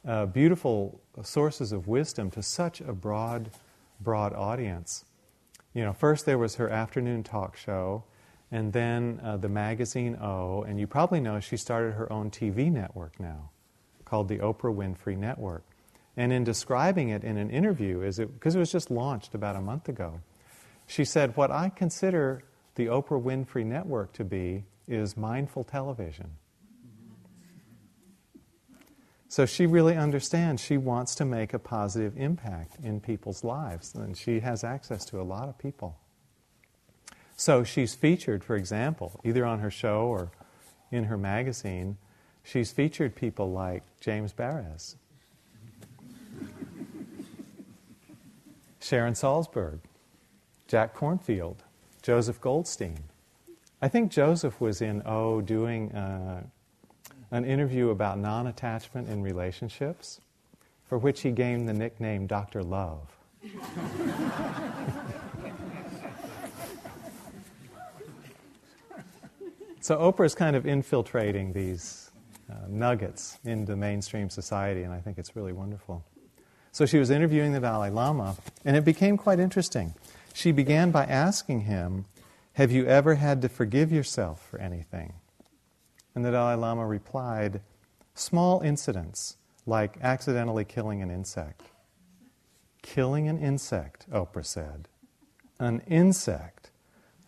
uh, 0.06 0.26
beautiful 0.26 1.00
sources 1.22 1.72
of 1.72 1.86
wisdom 1.86 2.30
to 2.30 2.42
such 2.42 2.80
a 2.80 2.92
broad, 2.92 3.50
broad 4.04 4.32
audience. 4.34 5.04
You 5.72 5.84
know, 5.84 5.92
first 5.92 6.26
there 6.26 6.38
was 6.38 6.56
her 6.56 6.68
afternoon 6.68 7.24
talk 7.24 7.56
show, 7.56 8.04
and 8.52 8.72
then 8.72 9.20
uh, 9.24 9.36
the 9.38 9.48
magazine 9.48 10.16
O, 10.20 10.62
and 10.62 10.78
you 10.78 10.86
probably 10.86 11.18
know 11.18 11.40
she 11.40 11.56
started 11.56 11.94
her 11.94 12.12
own 12.12 12.30
TV 12.30 12.70
network 12.70 13.18
now, 13.18 13.50
called 14.04 14.28
the 14.28 14.38
Oprah 14.38 14.74
Winfrey 14.74 15.16
Network. 15.16 15.64
And 16.16 16.32
in 16.32 16.44
describing 16.44 17.08
it 17.08 17.24
in 17.24 17.36
an 17.36 17.50
interview, 17.50 17.98
because 17.98 18.54
it, 18.54 18.58
it 18.58 18.60
was 18.60 18.70
just 18.70 18.90
launched 18.90 19.34
about 19.34 19.56
a 19.56 19.60
month 19.60 19.88
ago, 19.88 20.20
she 20.86 21.04
said, 21.04 21.36
"What 21.36 21.50
I 21.50 21.70
consider 21.70 22.44
the 22.74 22.86
Oprah 22.86 23.22
Winfrey 23.22 23.64
Network 23.64 24.12
to 24.14 24.24
be 24.24 24.64
is 24.86 25.16
mindful 25.16 25.64
television. 25.64 26.30
So 29.34 29.46
she 29.46 29.66
really 29.66 29.96
understands 29.96 30.62
she 30.62 30.76
wants 30.76 31.16
to 31.16 31.24
make 31.24 31.54
a 31.54 31.58
positive 31.58 32.16
impact 32.16 32.76
in 32.84 33.00
people's 33.00 33.42
lives, 33.42 33.92
and 33.92 34.16
she 34.16 34.38
has 34.38 34.62
access 34.62 35.04
to 35.06 35.20
a 35.20 35.24
lot 35.26 35.48
of 35.48 35.58
people. 35.58 35.98
So 37.36 37.64
she's 37.64 37.96
featured, 37.96 38.44
for 38.44 38.54
example, 38.54 39.20
either 39.24 39.44
on 39.44 39.58
her 39.58 39.72
show 39.72 40.02
or 40.02 40.30
in 40.92 41.02
her 41.06 41.18
magazine, 41.18 41.96
she's 42.44 42.70
featured 42.70 43.16
people 43.16 43.50
like 43.50 43.82
James 44.00 44.32
Baraz, 44.32 44.94
Sharon 48.80 49.14
Salzberg, 49.14 49.80
Jack 50.68 50.96
Kornfield, 50.96 51.56
Joseph 52.02 52.40
Goldstein. 52.40 53.00
I 53.82 53.88
think 53.88 54.12
Joseph 54.12 54.60
was 54.60 54.80
in 54.80 55.02
O 55.04 55.40
doing 55.40 55.90
uh, 55.90 56.44
an 57.34 57.44
interview 57.44 57.90
about 57.90 58.16
non 58.16 58.46
attachment 58.46 59.08
in 59.08 59.20
relationships, 59.20 60.20
for 60.84 60.96
which 60.98 61.22
he 61.22 61.32
gained 61.32 61.68
the 61.68 61.72
nickname 61.72 62.28
Dr. 62.28 62.62
Love. 62.62 63.10
so 69.80 69.96
Oprah 69.98 70.26
is 70.26 70.36
kind 70.36 70.54
of 70.54 70.64
infiltrating 70.64 71.52
these 71.52 72.12
uh, 72.48 72.54
nuggets 72.68 73.38
into 73.44 73.74
mainstream 73.74 74.30
society, 74.30 74.84
and 74.84 74.92
I 74.92 75.00
think 75.00 75.18
it's 75.18 75.34
really 75.34 75.52
wonderful. 75.52 76.04
So 76.70 76.86
she 76.86 76.98
was 76.98 77.10
interviewing 77.10 77.52
the 77.52 77.58
Dalai 77.58 77.90
Lama, 77.90 78.36
and 78.64 78.76
it 78.76 78.84
became 78.84 79.16
quite 79.16 79.40
interesting. 79.40 79.94
She 80.34 80.52
began 80.52 80.92
by 80.92 81.04
asking 81.04 81.62
him, 81.62 82.04
Have 82.52 82.70
you 82.70 82.86
ever 82.86 83.16
had 83.16 83.42
to 83.42 83.48
forgive 83.48 83.90
yourself 83.90 84.40
for 84.48 84.60
anything? 84.60 85.14
And 86.14 86.24
the 86.24 86.30
Dalai 86.30 86.54
Lama 86.54 86.86
replied, 86.86 87.60
Small 88.14 88.60
incidents, 88.60 89.36
like 89.66 89.96
accidentally 90.00 90.64
killing 90.64 91.02
an 91.02 91.10
insect. 91.10 91.62
Killing 92.82 93.28
an 93.28 93.38
insect, 93.38 94.08
Oprah 94.10 94.44
said. 94.44 94.88
An 95.58 95.82
insect? 95.88 96.70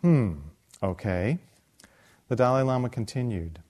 Hmm, 0.02 0.34
okay. 0.82 1.38
The 2.28 2.36
Dalai 2.36 2.62
Lama 2.62 2.88
continued, 2.88 3.60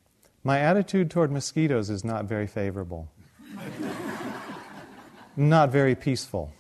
My 0.43 0.61
attitude 0.61 1.11
toward 1.11 1.31
mosquitoes 1.31 1.89
is 1.89 2.05
not 2.05 2.27
very 2.27 2.47
favorable. 2.47 3.09
not 5.37 5.71
very 5.71 5.95
peaceful. 5.95 6.53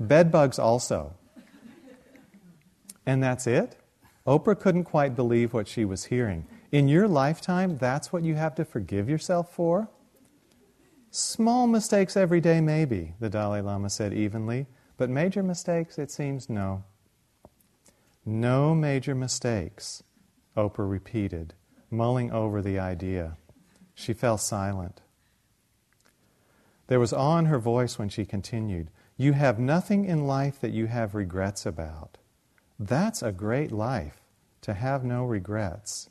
Bed 0.00 0.32
bugs 0.32 0.58
also. 0.58 1.14
And 3.04 3.22
that's 3.22 3.46
it? 3.46 3.76
Oprah 4.26 4.58
couldn't 4.58 4.84
quite 4.84 5.14
believe 5.14 5.54
what 5.54 5.68
she 5.68 5.84
was 5.84 6.06
hearing. 6.06 6.46
In 6.72 6.88
your 6.88 7.06
lifetime, 7.06 7.78
that's 7.78 8.12
what 8.12 8.24
you 8.24 8.34
have 8.34 8.54
to 8.56 8.64
forgive 8.64 9.08
yourself 9.08 9.52
for? 9.54 9.88
Small 11.10 11.66
mistakes 11.66 12.16
every 12.16 12.40
day, 12.40 12.60
maybe, 12.60 13.14
the 13.20 13.30
Dalai 13.30 13.60
Lama 13.60 13.88
said 13.88 14.12
evenly, 14.12 14.66
but 14.96 15.08
major 15.08 15.42
mistakes, 15.42 15.98
it 15.98 16.10
seems, 16.10 16.50
no. 16.50 16.84
No 18.24 18.74
major 18.74 19.14
mistakes, 19.14 20.02
Oprah 20.56 20.90
repeated, 20.90 21.54
mulling 21.90 22.32
over 22.32 22.60
the 22.60 22.78
idea. 22.78 23.36
She 23.94 24.12
fell 24.12 24.36
silent. 24.36 25.00
There 26.88 27.00
was 27.00 27.12
awe 27.12 27.38
in 27.38 27.46
her 27.46 27.58
voice 27.58 27.98
when 27.98 28.08
she 28.08 28.24
continued. 28.24 28.90
You 29.16 29.32
have 29.32 29.58
nothing 29.58 30.04
in 30.04 30.26
life 30.26 30.60
that 30.60 30.72
you 30.72 30.86
have 30.86 31.14
regrets 31.14 31.64
about. 31.64 32.18
That's 32.78 33.22
a 33.22 33.32
great 33.32 33.72
life, 33.72 34.20
to 34.62 34.74
have 34.74 35.04
no 35.04 35.24
regrets. 35.24 36.10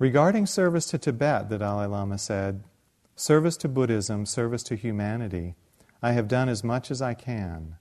Regarding 0.00 0.46
service 0.46 0.86
to 0.86 0.96
Tibet, 0.96 1.50
the 1.50 1.58
Dalai 1.58 1.84
Lama 1.84 2.16
said, 2.16 2.64
service 3.16 3.58
to 3.58 3.68
Buddhism, 3.68 4.24
service 4.24 4.62
to 4.62 4.74
humanity, 4.74 5.56
I 6.00 6.12
have 6.12 6.26
done 6.26 6.48
as 6.48 6.64
much 6.64 6.90
as 6.90 7.02
I 7.02 7.12
can. 7.12 7.76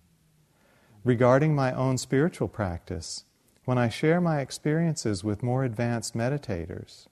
Regarding 1.05 1.55
my 1.55 1.71
own 1.71 1.97
spiritual 1.97 2.49
practice, 2.49 3.23
when 3.63 3.77
I 3.77 3.87
share 3.87 4.19
my 4.19 4.41
experiences 4.41 5.23
with 5.23 5.43
more 5.43 5.63
advanced 5.63 6.13
meditators, 6.13 7.07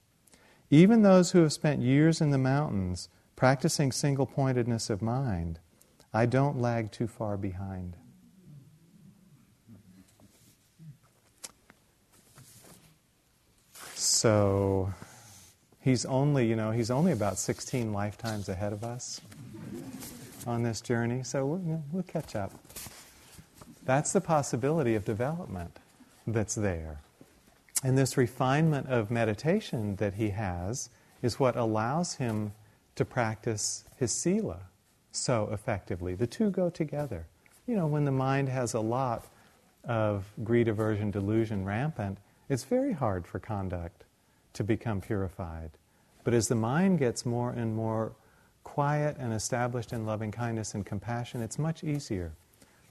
even 0.70 1.04
those 1.04 1.32
who 1.32 1.40
have 1.40 1.54
spent 1.54 1.82
years 1.82 2.20
in 2.20 2.32
the 2.32 2.38
mountains 2.38 3.08
practicing 3.38 3.94
single 3.94 4.26
pointedness 4.26 4.90
of 4.90 5.02
mind, 5.02 5.60
I 6.14 6.26
don't 6.26 6.60
lag 6.60 6.92
too 6.92 7.08
far 7.08 7.38
behind. 7.38 7.96
So 14.08 14.94
he's 15.82 16.06
only, 16.06 16.48
you 16.48 16.56
know, 16.56 16.72
he's 16.72 16.90
only 16.90 17.12
about 17.12 17.38
16 17.38 17.92
lifetimes 17.92 18.48
ahead 18.48 18.72
of 18.72 18.84
us 18.84 19.22
on 20.48 20.64
this 20.64 20.80
journey, 20.80 21.24
so 21.24 21.46
we'll, 21.46 21.60
you 21.60 21.74
know, 21.74 21.84
we'll 21.92 22.04
catch 22.04 22.36
up. 22.36 22.54
That's 23.84 24.14
the 24.14 24.22
possibility 24.22 24.96
of 24.96 25.04
development 25.04 25.78
that's 26.26 26.56
there. 26.56 27.02
And 27.84 27.98
this 27.98 28.18
refinement 28.18 28.88
of 28.88 29.12
meditation 29.12 29.98
that 29.98 30.14
he 30.16 30.30
has 30.30 30.90
is 31.22 31.40
what 31.40 31.58
allows 31.58 32.16
him 32.16 32.54
to 32.96 33.04
practice 33.04 33.84
his 33.98 34.12
sila 34.12 34.62
so 35.12 35.50
effectively. 35.52 36.16
The 36.16 36.28
two 36.28 36.50
go 36.50 36.70
together. 36.70 37.28
You 37.68 37.76
know, 37.76 37.88
when 37.88 38.06
the 38.06 38.12
mind 38.12 38.48
has 38.50 38.74
a 38.74 38.80
lot 38.80 39.26
of 39.84 40.26
greed, 40.44 40.70
aversion, 40.70 41.12
delusion 41.12 41.66
rampant, 41.66 42.20
it's 42.50 42.64
very 42.64 42.94
hard 42.94 43.28
for 43.28 43.40
conduct 43.40 44.04
to 44.54 44.64
become 44.64 45.02
purified. 45.02 45.72
But 46.24 46.34
as 46.34 46.48
the 46.48 46.56
mind 46.56 47.00
gets 47.00 47.26
more 47.26 47.52
and 47.52 47.76
more 47.76 48.14
quiet 48.64 49.16
and 49.20 49.34
established 49.34 49.94
in 49.94 50.06
loving 50.06 50.32
kindness 50.32 50.74
and 50.74 50.86
compassion, 50.86 51.42
it's 51.42 51.60
much 51.60 51.84
easier 51.84 52.34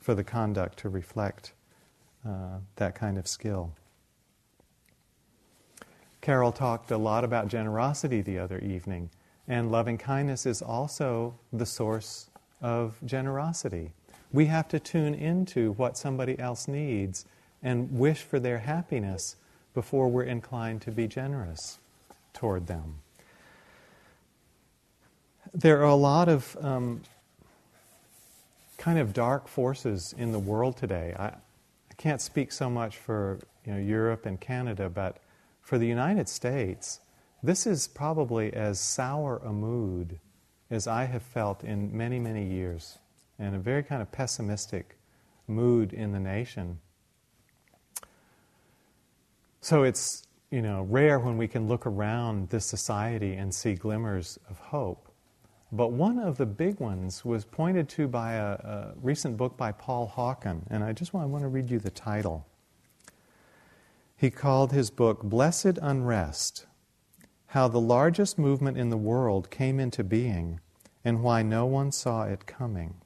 for 0.01 0.15
the 0.15 0.25
conduct 0.25 0.79
to 0.79 0.89
reflect 0.89 1.53
uh, 2.27 2.59
that 2.77 2.95
kind 2.95 3.19
of 3.19 3.27
skill. 3.27 3.73
Carol 6.21 6.53
talked 6.53 6.91
a 6.91 6.99
lot 6.99 7.25
about 7.25 7.49
generosity 7.49 8.21
the 8.21 8.39
other 8.39 8.59
evening, 8.59 9.11
and 9.47 9.71
loving 9.71 9.99
kindness 9.99 10.45
is 10.45 10.61
also 10.61 11.35
the 11.53 11.67
source 11.67 12.31
of 12.61 12.97
generosity. 13.05 13.93
We 14.33 14.47
have 14.47 14.67
to 14.69 14.81
tune 14.81 15.15
into 15.15 15.73
what 15.73 15.97
somebody 15.97 16.39
else 16.39 16.67
needs 16.67 17.27
and 17.63 17.97
wish 17.97 18.23
for 18.23 18.41
their 18.41 18.59
happiness 18.59 19.37
before 19.77 20.09
we're 20.09 20.23
inclined 20.23 20.81
to 20.81 20.91
be 20.91 21.07
generous 21.07 21.79
toward 22.33 22.67
them. 22.67 22.95
There 25.53 25.81
are 25.81 25.91
a 25.91 25.95
lot 25.95 26.31
of 26.31 26.57
um, 26.63 27.03
kind 28.79 28.99
of 28.99 29.13
dark 29.13 29.49
forces 29.49 30.15
in 30.17 30.33
the 30.33 30.39
world 30.39 30.79
today. 30.79 31.15
I, 31.19 31.27
I 31.27 31.95
can't 31.99 32.23
speak 32.23 32.53
so 32.53 32.71
much 32.71 32.97
for 32.97 33.39
you 33.67 33.75
know, 33.75 33.79
Europe 33.79 34.25
and 34.25 34.41
Canada, 34.41 34.89
but 34.89 35.19
for 35.61 35.77
the 35.77 35.87
United 35.87 36.27
States, 36.31 37.01
this 37.43 37.67
is 37.67 37.87
probably 37.87 38.55
as 38.55 38.81
sour 38.81 39.43
a 39.45 39.53
mood 39.53 40.21
as 40.71 40.87
I 40.87 41.05
have 41.05 41.23
felt 41.23 41.63
in 41.63 41.95
many, 41.95 42.19
many 42.19 42.47
years, 42.47 42.97
and 43.39 43.55
a 43.55 43.59
very 43.59 43.83
kind 43.83 44.01
of 44.01 44.11
pessimistic 44.11 44.97
mood 45.47 45.93
in 45.93 46.13
the 46.13 46.21
nation. 46.21 46.79
So 49.67 49.83
it's 49.83 50.23
you 50.53 50.63
know 50.63 50.83
rare 50.83 51.19
when 51.19 51.37
we 51.37 51.49
can 51.49 51.67
look 51.67 51.87
around 51.87 52.51
this 52.51 52.65
society 52.65 53.35
and 53.35 53.53
see 53.53 53.75
glimmers 53.75 54.39
of 54.49 54.61
hope. 54.61 55.09
But 55.73 55.91
one 55.91 56.21
of 56.21 56.37
the 56.39 56.47
big 56.47 56.79
ones 56.79 57.25
was 57.25 57.45
pointed 57.45 57.89
to 57.89 58.07
by 58.07 58.35
a, 58.35 58.53
a 58.53 58.95
recent 59.03 59.37
book 59.37 59.57
by 59.57 59.73
Paul 59.73 60.13
Hawken, 60.17 60.63
and 60.71 60.85
I 60.85 60.93
just 60.93 61.13
want, 61.13 61.25
I 61.25 61.27
want 61.27 61.43
to 61.43 61.49
read 61.49 61.69
you 61.69 61.81
the 61.81 61.91
title. 61.91 62.47
He 64.17 64.31
called 64.31 64.71
his 64.71 64.89
book 64.89 65.25
Blessed 65.25 65.81
Unrest 65.83 66.67
How 67.47 67.67
the 67.67 67.81
Largest 67.81 68.39
Movement 68.39 68.79
in 68.79 68.91
the 68.91 68.97
World 68.97 69.51
Came 69.51 69.81
into 69.81 70.05
Being 70.05 70.61
and 71.05 71.25
Why 71.25 71.43
No 71.43 71.67
One 71.67 71.91
Saw 71.91 72.23
It 72.23 72.47
Coming. 72.47 72.99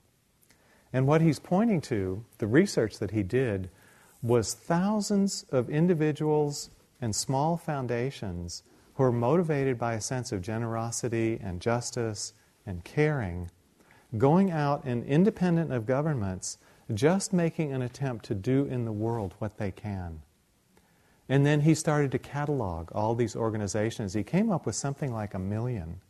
And 0.93 1.07
what 1.07 1.23
he's 1.23 1.39
pointing 1.39 1.81
to, 1.83 2.27
the 2.37 2.47
research 2.47 2.99
that 2.99 3.13
he 3.13 3.23
did, 3.23 3.71
was 4.23 4.55
thousands 4.55 5.45
of 5.51 5.71
individuals 5.71 6.71
and 7.01 7.15
small 7.15 7.57
foundations 7.57 8.63
who 8.95 9.03
are 9.03 9.13
motivated 9.13 9.79
by 9.79 9.95
a 9.95 10.01
sense 10.01 10.33
of 10.33 10.43
generosity 10.43 11.39
and 11.43 11.61
justice 11.61 12.35
and 12.67 12.85
caring, 12.85 13.51
going 14.19 14.51
out 14.51 14.85
and 14.85 15.05
independent 15.05 15.73
of 15.73 15.87
governments, 15.87 16.59
just 16.93 17.33
making 17.33 17.73
an 17.73 17.83
attempt 17.83 18.25
to 18.27 18.35
do 18.35 18.67
in 18.67 18.85
the 18.85 18.93
world 18.93 19.35
what 19.39 19.57
they 19.57 19.71
can. 19.71 20.21
And 21.29 21.47
then 21.47 21.61
he 21.61 21.75
started 21.75 22.11
to 22.13 22.19
catalog 22.19 22.91
all 22.93 23.15
these 23.15 23.37
organizations. 23.37 24.13
He 24.13 24.25
came 24.25 24.51
up 24.51 24.67
with 24.67 24.75
something 24.75 25.13
like 25.13 25.33
a 25.33 25.39
million 25.39 26.01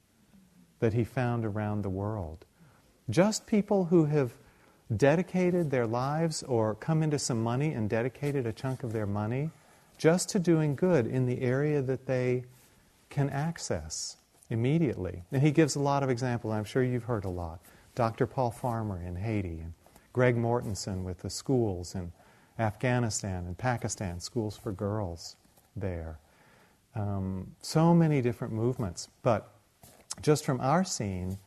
that 0.80 0.94
he 0.94 1.04
found 1.04 1.44
around 1.44 1.82
the 1.82 1.90
world. 1.90 2.46
Just 3.10 3.46
people 3.46 3.84
who 3.84 4.06
have 4.06 4.32
dedicated 4.96 5.70
their 5.70 5.86
lives 5.86 6.42
or 6.44 6.74
come 6.74 7.02
into 7.02 7.18
some 7.18 7.42
money 7.42 7.72
and 7.72 7.88
dedicated 7.88 8.46
a 8.46 8.52
chunk 8.52 8.82
of 8.82 8.92
their 8.92 9.06
money 9.06 9.50
just 9.98 10.28
to 10.30 10.38
doing 10.38 10.74
good 10.74 11.06
in 11.06 11.26
the 11.26 11.40
area 11.42 11.82
that 11.82 12.06
they 12.06 12.44
can 13.08 13.30
access 13.30 14.16
immediately. 14.48 15.22
And 15.30 15.42
he 15.42 15.50
gives 15.50 15.76
a 15.76 15.80
lot 15.80 16.02
of 16.02 16.10
examples. 16.10 16.52
I'm 16.52 16.64
sure 16.64 16.82
you've 16.82 17.04
heard 17.04 17.24
a 17.24 17.28
lot. 17.30 17.60
Dr. 17.94 18.26
Paul 18.26 18.50
Farmer 18.50 19.00
in 19.00 19.16
Haiti, 19.16 19.60
and 19.60 19.72
Greg 20.12 20.36
Mortenson 20.36 21.04
with 21.04 21.18
the 21.18 21.30
schools 21.30 21.94
in 21.94 22.12
Afghanistan 22.58 23.46
and 23.46 23.56
Pakistan, 23.56 24.20
schools 24.20 24.56
for 24.56 24.72
girls 24.72 25.36
there. 25.76 26.18
Um, 26.94 27.52
so 27.62 27.94
many 27.94 28.20
different 28.20 28.52
movements. 28.52 29.08
But 29.22 29.52
just 30.22 30.44
from 30.44 30.60
our 30.60 30.84
scene, 30.84 31.38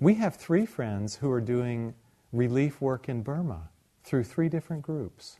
we 0.00 0.14
have 0.14 0.36
three 0.36 0.66
friends 0.66 1.16
who 1.16 1.30
are 1.30 1.40
doing 1.40 1.94
relief 2.32 2.80
work 2.80 3.08
in 3.08 3.22
Burma 3.22 3.68
through 4.04 4.24
three 4.24 4.48
different 4.48 4.82
groups. 4.82 5.38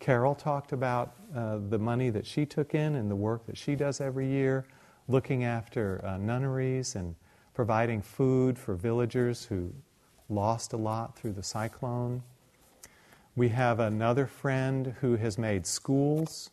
Carol 0.00 0.34
talked 0.34 0.72
about 0.72 1.14
uh, 1.34 1.58
the 1.68 1.78
money 1.78 2.10
that 2.10 2.26
she 2.26 2.44
took 2.44 2.74
in 2.74 2.96
and 2.96 3.10
the 3.10 3.16
work 3.16 3.46
that 3.46 3.56
she 3.56 3.74
does 3.74 4.00
every 4.00 4.28
year 4.28 4.66
looking 5.08 5.44
after 5.44 6.04
uh, 6.04 6.16
nunneries 6.16 6.94
and 6.94 7.14
providing 7.54 8.02
food 8.02 8.58
for 8.58 8.74
villagers 8.74 9.44
who 9.44 9.72
lost 10.28 10.72
a 10.72 10.76
lot 10.76 11.16
through 11.16 11.32
the 11.32 11.42
cyclone. 11.42 12.22
We 13.36 13.48
have 13.50 13.80
another 13.80 14.26
friend 14.26 14.94
who 15.00 15.16
has 15.16 15.38
made 15.38 15.66
schools 15.66 16.50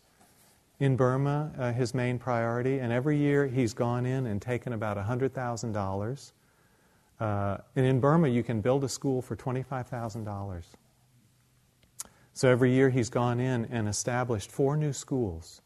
in 0.79 0.95
Burma 0.95 1.51
uh, 1.57 1.71
his 1.71 1.93
main 1.93 2.17
priority, 2.17 2.79
and 2.79 2.91
every 2.91 3.17
year 3.17 3.47
he's 3.47 3.73
gone 3.73 4.05
in 4.05 4.25
and 4.25 4.41
taken 4.41 4.73
about 4.73 4.97
$100,000. 4.97 6.32
Uh, 7.22 7.57
and 7.76 7.86
in 7.86 7.99
Burma, 7.99 8.28
you 8.28 8.41
can 8.41 8.61
build 8.61 8.84
a 8.84 8.89
school 8.89 9.22
for 9.22 9.36
$25,000. 9.36 10.63
So 12.34 12.49
every 12.49 12.74
year 12.74 12.89
he's 12.89 13.11
gone 13.11 13.39
in 13.39 13.65
and 13.65 13.88
established 13.88 14.51
four 14.51 14.76
new 14.76 14.91
schools 14.91 15.61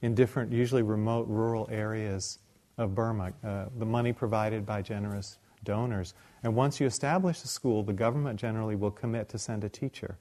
in 0.00 0.14
different, 0.14 0.50
usually 0.50 0.80
remote 0.80 1.28
rural 1.28 1.68
areas 1.70 2.38
of 2.78 2.94
Burma, 2.94 3.32
uh, 3.44 3.66
the 3.78 3.84
money 3.84 4.14
provided 4.14 4.64
by 4.64 4.80
generous 4.80 5.36
donors. 5.64 6.14
And 6.42 6.54
once 6.54 6.80
you 6.80 6.86
establish 6.86 7.42
a 7.42 7.48
school, 7.48 7.82
the 7.82 7.92
government 7.92 8.40
generally 8.40 8.76
will 8.76 8.92
commit 8.92 9.28
to 9.30 9.38
send 9.38 9.64
a 9.64 9.68
teacher. 9.68 10.16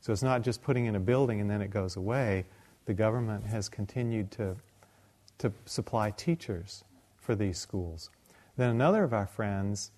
So 0.00 0.12
it's 0.12 0.22
not 0.22 0.42
just 0.42 0.62
putting 0.62 0.86
in 0.86 0.94
a 0.94 1.00
building 1.00 1.40
and 1.40 1.50
then 1.50 1.60
it 1.60 1.70
goes 1.70 1.96
away. 1.96 2.44
The 2.84 2.94
government 2.94 3.44
has 3.46 3.68
continued 3.68 4.30
to, 4.32 4.54
to 5.38 5.50
supply 5.64 6.12
teachers 6.12 6.84
for 7.16 7.34
these 7.34 7.58
schools. 7.58 8.10
Then 8.56 8.70
another 8.70 9.02
of 9.02 9.12
our 9.12 9.26
friends 9.26 9.90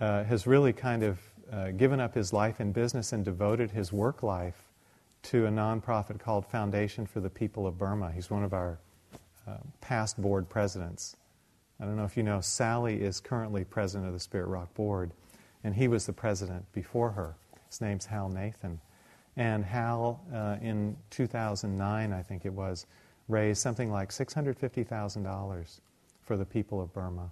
uh, 0.00 0.24
has 0.24 0.46
really 0.46 0.72
kind 0.72 1.02
of 1.02 1.18
uh, 1.52 1.70
given 1.72 2.00
up 2.00 2.14
his 2.14 2.32
life 2.32 2.60
in 2.60 2.72
business 2.72 3.12
and 3.12 3.24
devoted 3.24 3.70
his 3.70 3.92
work 3.92 4.22
life 4.22 4.68
to 5.22 5.46
a 5.46 5.50
nonprofit 5.50 6.20
called 6.20 6.46
Foundation 6.46 7.06
for 7.06 7.20
the 7.20 7.30
People 7.30 7.66
of 7.66 7.78
Burma. 7.78 8.12
He's 8.12 8.30
one 8.30 8.44
of 8.44 8.52
our 8.52 8.78
uh, 9.46 9.56
past 9.80 10.20
board 10.20 10.48
presidents. 10.48 11.16
I 11.80 11.84
don't 11.84 11.96
know 11.96 12.04
if 12.04 12.16
you 12.16 12.22
know, 12.22 12.40
Sally 12.40 13.00
is 13.00 13.20
currently 13.20 13.64
president 13.64 14.08
of 14.08 14.14
the 14.14 14.20
Spirit 14.20 14.46
Rock 14.46 14.72
Board, 14.74 15.12
and 15.64 15.74
he 15.74 15.88
was 15.88 16.06
the 16.06 16.12
president 16.12 16.70
before 16.72 17.10
her. 17.10 17.34
His 17.68 17.80
name's 17.80 18.06
Hal 18.06 18.28
Nathan. 18.28 18.80
And 19.36 19.64
Hal, 19.64 20.20
uh, 20.34 20.56
in 20.60 20.96
2009, 21.10 22.12
I 22.12 22.22
think 22.22 22.44
it 22.44 22.52
was, 22.52 22.86
raised 23.28 23.60
something 23.60 23.90
like 23.90 24.10
$650,000 24.10 25.80
for 26.22 26.36
the 26.36 26.44
people 26.44 26.80
of 26.80 26.92
Burma 26.92 27.30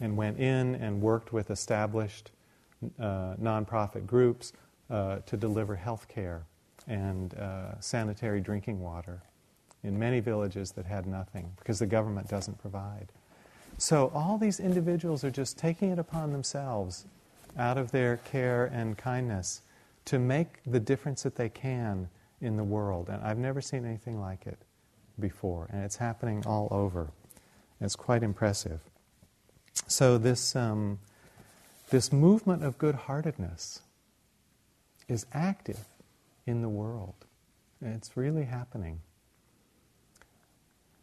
and 0.00 0.16
went 0.16 0.38
in 0.38 0.74
and 0.76 1.00
worked 1.00 1.32
with 1.32 1.50
established 1.50 2.30
uh, 2.98 3.34
nonprofit 3.40 4.06
groups 4.06 4.52
uh, 4.90 5.18
to 5.26 5.36
deliver 5.36 5.76
health 5.76 6.08
care 6.08 6.42
and 6.86 7.34
uh, 7.34 7.80
sanitary 7.80 8.40
drinking 8.40 8.80
water 8.80 9.22
in 9.82 9.98
many 9.98 10.20
villages 10.20 10.72
that 10.72 10.86
had 10.86 11.06
nothing 11.06 11.50
because 11.58 11.78
the 11.78 11.86
government 11.86 12.28
doesn't 12.28 12.58
provide. 12.58 13.08
So 13.78 14.10
all 14.14 14.38
these 14.38 14.60
individuals 14.60 15.24
are 15.24 15.30
just 15.30 15.58
taking 15.58 15.90
it 15.90 15.98
upon 15.98 16.32
themselves 16.32 17.06
out 17.58 17.78
of 17.78 17.90
their 17.90 18.18
care 18.18 18.66
and 18.66 18.96
kindness 18.96 19.62
to 20.06 20.18
make 20.18 20.60
the 20.66 20.80
difference 20.80 21.22
that 21.22 21.36
they 21.36 21.48
can 21.48 22.08
in 22.40 22.56
the 22.56 22.64
world. 22.64 23.08
And 23.08 23.22
I've 23.22 23.38
never 23.38 23.60
seen 23.60 23.84
anything 23.84 24.20
like 24.20 24.46
it 24.46 24.58
before. 25.18 25.68
And 25.72 25.82
it's 25.82 25.96
happening 25.96 26.44
all 26.46 26.68
over. 26.70 27.10
It's 27.80 27.96
quite 27.96 28.22
impressive. 28.22 28.80
So, 29.86 30.18
this, 30.18 30.56
um, 30.56 30.98
this 31.90 32.12
movement 32.12 32.64
of 32.64 32.78
good 32.78 32.94
heartedness 32.94 33.80
is 35.08 35.26
active 35.32 35.84
in 36.46 36.62
the 36.62 36.68
world. 36.68 37.14
It's 37.82 38.16
really 38.16 38.44
happening. 38.44 39.00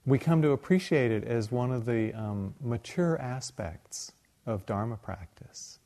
We 0.05 0.17
come 0.17 0.41
to 0.41 0.51
appreciate 0.51 1.11
it 1.11 1.23
as 1.25 1.51
one 1.51 1.71
of 1.71 1.85
the 1.85 2.11
um, 2.13 2.55
mature 2.59 3.19
aspects 3.19 4.13
of 4.47 4.65
Dharma 4.65 4.97
practice. 4.97 5.77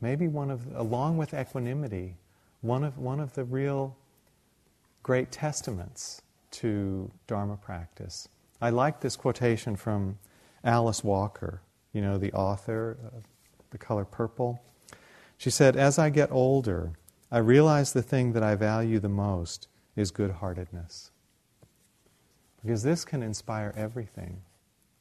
Maybe 0.00 0.28
one 0.28 0.50
of, 0.50 0.60
along 0.76 1.16
with 1.16 1.34
equanimity, 1.34 2.16
one 2.60 2.84
of, 2.84 2.98
one 2.98 3.18
of 3.18 3.34
the 3.34 3.44
real 3.44 3.96
great 5.02 5.32
testaments 5.32 6.22
to 6.52 7.10
Dharma 7.26 7.56
practice. 7.56 8.28
I 8.60 8.70
like 8.70 9.00
this 9.00 9.16
quotation 9.16 9.76
from 9.76 10.18
Alice 10.62 11.02
Walker, 11.02 11.60
you 11.96 12.02
know, 12.02 12.18
the 12.18 12.32
author 12.34 12.98
of 13.16 13.22
The 13.70 13.78
Color 13.78 14.04
Purple. 14.04 14.60
She 15.38 15.48
said, 15.48 15.76
As 15.76 15.98
I 15.98 16.10
get 16.10 16.30
older, 16.30 16.92
I 17.32 17.38
realize 17.38 17.94
the 17.94 18.02
thing 18.02 18.34
that 18.34 18.42
I 18.42 18.54
value 18.54 18.98
the 18.98 19.08
most 19.08 19.66
is 19.96 20.10
good 20.10 20.30
heartedness. 20.30 21.10
Because 22.62 22.82
this 22.82 23.06
can 23.06 23.22
inspire 23.22 23.72
everything. 23.74 24.42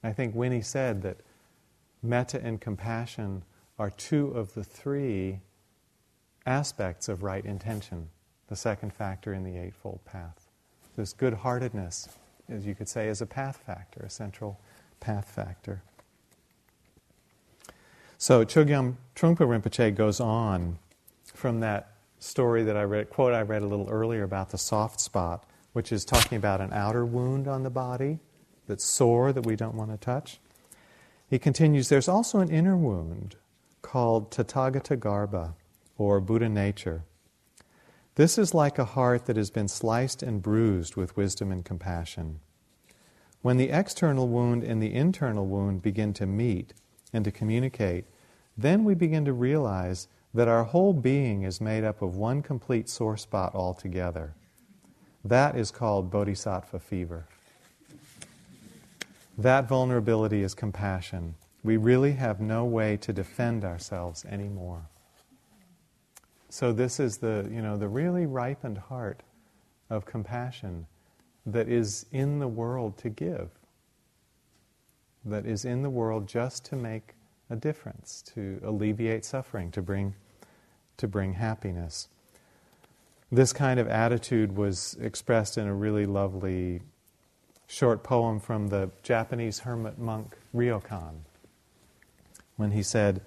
I 0.05 0.13
think 0.13 0.35
Winnie 0.35 0.61
said 0.61 1.01
that 1.01 1.17
metta 2.01 2.41
and 2.41 2.61
compassion 2.61 3.43
are 3.77 3.89
two 3.89 4.27
of 4.27 4.53
the 4.53 4.63
three 4.63 5.41
aspects 6.45 7.09
of 7.09 7.23
right 7.23 7.43
intention, 7.43 8.07
the 8.47 8.55
second 8.55 8.93
factor 8.93 9.33
in 9.33 9.43
the 9.43 9.57
Eightfold 9.57 9.99
Path. 10.05 10.47
This 10.95 11.11
good 11.11 11.33
heartedness, 11.33 12.07
as 12.47 12.65
you 12.65 12.73
could 12.73 12.87
say, 12.87 13.09
is 13.09 13.19
a 13.19 13.25
path 13.25 13.61
factor, 13.65 14.03
a 14.05 14.09
central 14.09 14.61
path 15.01 15.29
factor. 15.29 15.81
So 18.17 18.45
Chogyam 18.45 18.95
Trungpa 19.15 19.39
Rinpoche 19.39 19.93
goes 19.93 20.19
on 20.19 20.79
from 21.25 21.59
that 21.59 21.91
story 22.17 22.63
that 22.63 22.77
I 22.77 22.83
read, 22.83 23.09
quote 23.09 23.33
I 23.33 23.41
read 23.41 23.61
a 23.61 23.67
little 23.67 23.89
earlier 23.89 24.23
about 24.23 24.49
the 24.49 24.57
soft 24.57 24.99
spot, 25.01 25.45
which 25.73 25.91
is 25.91 26.05
talking 26.05 26.37
about 26.37 26.61
an 26.61 26.71
outer 26.71 27.05
wound 27.05 27.47
on 27.47 27.63
the 27.63 27.69
body 27.69 28.19
that's 28.67 28.83
sore 28.83 29.33
that 29.33 29.45
we 29.45 29.55
don't 29.55 29.75
want 29.75 29.91
to 29.91 29.97
touch. 29.97 30.39
He 31.29 31.37
continues, 31.39 31.89
there's 31.89 32.07
also 32.07 32.39
an 32.39 32.49
inner 32.49 32.77
wound 32.77 33.35
called 33.81 34.31
Tathagatagarbha, 34.31 35.53
or 35.97 36.19
Buddha 36.19 36.49
nature. 36.49 37.03
This 38.15 38.37
is 38.37 38.53
like 38.53 38.79
a 38.79 38.85
heart 38.85 39.25
that 39.25 39.35
has 39.35 39.49
been 39.49 39.67
sliced 39.67 40.23
and 40.23 40.41
bruised 40.41 40.95
with 40.95 41.17
wisdom 41.17 41.51
and 41.51 41.65
compassion. 41.65 42.39
When 43.41 43.57
the 43.57 43.69
external 43.69 44.27
wound 44.27 44.63
and 44.63 44.81
the 44.81 44.93
internal 44.93 45.45
wound 45.45 45.81
begin 45.81 46.13
to 46.13 46.25
meet 46.25 46.73
and 47.13 47.25
to 47.25 47.31
communicate, 47.31 48.05
then 48.57 48.83
we 48.83 48.95
begin 48.95 49.25
to 49.25 49.33
realize 49.33 50.07
that 50.33 50.47
our 50.47 50.63
whole 50.63 50.93
being 50.93 51.43
is 51.43 51.61
made 51.61 51.83
up 51.83 52.01
of 52.01 52.15
one 52.17 52.41
complete 52.41 52.89
sore 52.89 53.17
spot 53.17 53.55
altogether. 53.55 54.33
That 55.23 55.57
is 55.57 55.71
called 55.71 56.11
bodhisattva 56.11 56.79
fever. 56.79 57.25
That 59.37 59.67
vulnerability 59.67 60.43
is 60.43 60.53
compassion. 60.53 61.35
We 61.63 61.77
really 61.77 62.13
have 62.13 62.39
no 62.39 62.65
way 62.65 62.97
to 62.97 63.11
defend 63.11 63.63
ourselves 63.63 64.23
anymore. 64.25 64.81
So 66.49 66.71
this 66.71 66.99
is 66.99 67.17
the, 67.17 67.49
you 67.51 67.61
know, 67.61 67.75
the 67.75 67.87
really 67.87 68.25
ripened 68.25 68.77
heart 68.77 69.23
of 69.89 70.05
compassion 70.05 70.85
that 71.45 71.67
is 71.67 72.05
in 72.11 72.39
the 72.39 72.47
world 72.47 72.97
to 72.99 73.09
give. 73.09 73.49
That 75.25 75.47
is 75.47 75.65
in 75.65 75.81
the 75.81 75.89
world 75.89 76.27
just 76.27 76.63
to 76.65 76.75
make 76.75 77.15
a 77.49 77.55
difference, 77.55 78.23
to 78.33 78.61
alleviate 78.63 79.25
suffering, 79.25 79.71
to 79.71 79.81
bring 79.81 80.13
to 80.97 81.07
bring 81.07 81.33
happiness. 81.33 82.07
This 83.31 83.51
kind 83.51 83.79
of 83.79 83.87
attitude 83.87 84.55
was 84.55 84.95
expressed 85.01 85.57
in 85.57 85.67
a 85.67 85.73
really 85.73 86.05
lovely 86.05 86.81
short 87.67 88.03
poem 88.03 88.39
from 88.39 88.67
the 88.67 88.91
Japanese 89.03 89.59
hermit 89.59 89.97
monk 89.97 90.37
Ryokan, 90.53 91.21
when 92.55 92.71
he 92.71 92.83
said, 92.83 93.21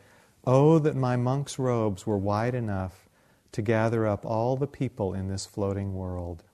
Oh, 0.46 0.78
that 0.78 0.96
my 0.96 1.16
monk's 1.16 1.58
robes 1.58 2.06
were 2.06 2.16
wide 2.16 2.54
enough 2.54 3.08
to 3.52 3.60
gather 3.60 4.06
up 4.06 4.24
all 4.24 4.56
the 4.56 4.66
people 4.66 5.12
in 5.12 5.28
this 5.28 5.44
floating 5.44 5.94
world. 5.94 6.44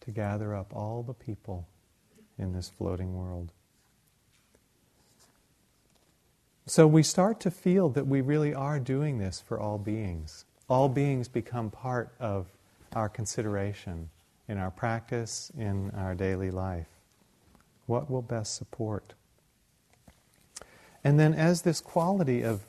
To 0.00 0.10
gather 0.10 0.54
up 0.54 0.74
all 0.74 1.02
the 1.02 1.14
people 1.14 1.68
in 2.38 2.52
this 2.52 2.70
floating 2.70 3.14
world. 3.14 3.52
So 6.66 6.86
we 6.86 7.02
start 7.02 7.38
to 7.40 7.50
feel 7.50 7.88
that 7.90 8.06
we 8.06 8.20
really 8.20 8.52
are 8.52 8.80
doing 8.80 9.18
this 9.18 9.40
for 9.40 9.60
all 9.60 9.78
beings. 9.78 10.44
All 10.68 10.88
beings 10.88 11.28
become 11.28 11.70
part 11.70 12.12
of 12.18 12.46
our 12.94 13.08
consideration 13.08 14.10
in 14.48 14.58
our 14.58 14.70
practice, 14.70 15.52
in 15.56 15.92
our 15.92 16.14
daily 16.14 16.50
life. 16.50 16.88
What 17.86 18.10
will 18.10 18.22
best 18.22 18.56
support? 18.56 19.14
And 21.04 21.20
then, 21.20 21.34
as 21.34 21.62
this 21.62 21.80
quality 21.80 22.42
of, 22.42 22.62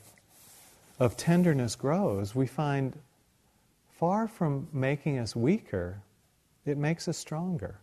of 1.00 1.16
tenderness 1.16 1.74
grows, 1.74 2.36
we 2.36 2.46
find 2.46 2.96
far 3.90 4.28
from 4.28 4.68
making 4.72 5.18
us 5.18 5.34
weaker, 5.34 6.02
it 6.64 6.78
makes 6.78 7.08
us 7.08 7.18
stronger. 7.18 7.80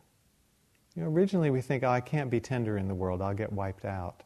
You 0.96 1.04
know, 1.04 1.10
originally 1.10 1.50
we 1.50 1.62
think, 1.62 1.84
oh, 1.84 1.90
I 1.90 2.02
can't 2.02 2.30
be 2.30 2.40
tender 2.40 2.78
in 2.78 2.88
the 2.88 2.96
world, 2.96 3.22
I'll 3.22 3.34
get 3.34 3.52
wiped 3.52 3.86
out 3.86 4.24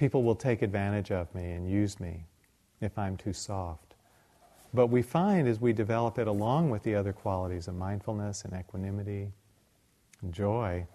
people 0.00 0.22
will 0.22 0.34
take 0.34 0.62
advantage 0.62 1.10
of 1.10 1.32
me 1.34 1.52
and 1.52 1.70
use 1.70 2.00
me 2.00 2.24
if 2.80 2.96
I'm 2.96 3.18
too 3.18 3.34
soft. 3.34 3.96
But 4.72 4.86
we 4.86 5.02
find 5.02 5.46
as 5.46 5.60
we 5.60 5.74
develop 5.74 6.18
it 6.18 6.26
along 6.26 6.70
with 6.70 6.82
the 6.84 6.94
other 6.94 7.12
qualities 7.12 7.68
of 7.68 7.74
mindfulness 7.74 8.46
and 8.46 8.58
equanimity 8.58 9.30
and 10.22 10.32
joy, 10.32 10.86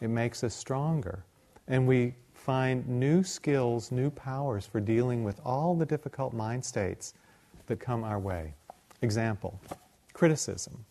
it 0.00 0.08
makes 0.08 0.42
us 0.42 0.54
stronger. 0.54 1.26
And 1.66 1.86
we 1.86 2.14
find 2.32 2.88
new 2.88 3.22
skills, 3.22 3.92
new 3.92 4.08
powers 4.08 4.64
for 4.64 4.80
dealing 4.80 5.24
with 5.24 5.38
all 5.44 5.74
the 5.74 5.84
difficult 5.84 6.32
mind 6.32 6.64
states 6.64 7.12
that 7.66 7.78
come 7.78 8.02
our 8.02 8.18
way. 8.18 8.54
Example 9.02 9.60
criticism. 10.14 10.84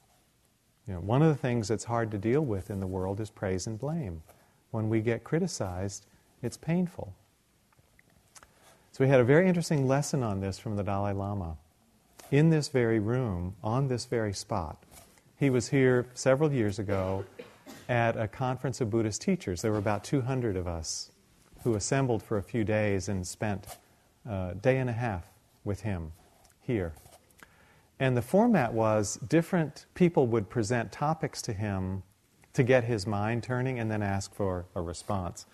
You 0.88 0.93
know, 0.93 0.99
one 1.01 1.21
of 1.21 1.27
the 1.27 1.35
things 1.35 1.67
that's 1.67 1.83
hard 1.83 2.11
to 2.11 2.17
deal 2.17 2.41
with 2.41 2.69
in 2.69 2.79
the 2.79 2.88
world 2.88 3.19
is 3.19 3.29
praise 3.29 3.67
and 3.67 3.77
blame. 3.77 4.21
When 4.71 4.88
we 4.89 5.01
get 5.01 5.23
criticized, 5.23 6.05
it's 6.41 6.57
painful. 6.57 7.13
So 8.91 9.03
we 9.03 9.09
had 9.09 9.19
a 9.19 9.25
very 9.25 9.47
interesting 9.47 9.88
lesson 9.88 10.23
on 10.23 10.39
this 10.39 10.57
from 10.57 10.75
the 10.75 10.83
Dalai 10.83 11.13
Lama 11.13 11.57
in 12.31 12.49
this 12.49 12.69
very 12.69 12.99
room, 12.99 13.55
on 13.63 13.88
this 13.88 14.05
very 14.05 14.33
spot. 14.33 14.81
He 15.38 15.49
was 15.49 15.69
here 15.69 16.07
several 16.13 16.51
years 16.51 16.79
ago 16.79 17.25
at 17.89 18.17
a 18.17 18.27
conference 18.27 18.81
of 18.81 18.89
Buddhist 18.89 19.21
teachers. 19.21 19.61
There 19.61 19.71
were 19.71 19.77
about 19.77 20.03
200 20.03 20.55
of 20.55 20.67
us 20.67 21.11
who 21.63 21.75
assembled 21.75 22.23
for 22.23 22.38
a 22.38 22.43
few 22.43 22.63
days 22.63 23.07
and 23.09 23.27
spent 23.27 23.77
a 24.25 24.55
day 24.59 24.77
and 24.77 24.89
a 24.89 24.93
half 24.93 25.25
with 25.63 25.81
him 25.81 26.11
here. 26.61 26.93
And 28.00 28.16
the 28.16 28.22
format 28.22 28.74
was 28.74 29.18
different 29.28 29.86
people 29.95 30.28
would 30.28 30.50
present 30.50 30.91
topics 30.91 31.41
to 31.43 31.54
him 31.54 32.04
to 32.54 32.64
get 32.64 32.84
his 32.84 33.08
mind 33.08 33.43
turning 33.43 33.80
and 33.80 33.89
then 33.89 34.02
ask 34.02 34.34
for 34.34 34.66
a 34.76 34.82
response. 34.82 35.45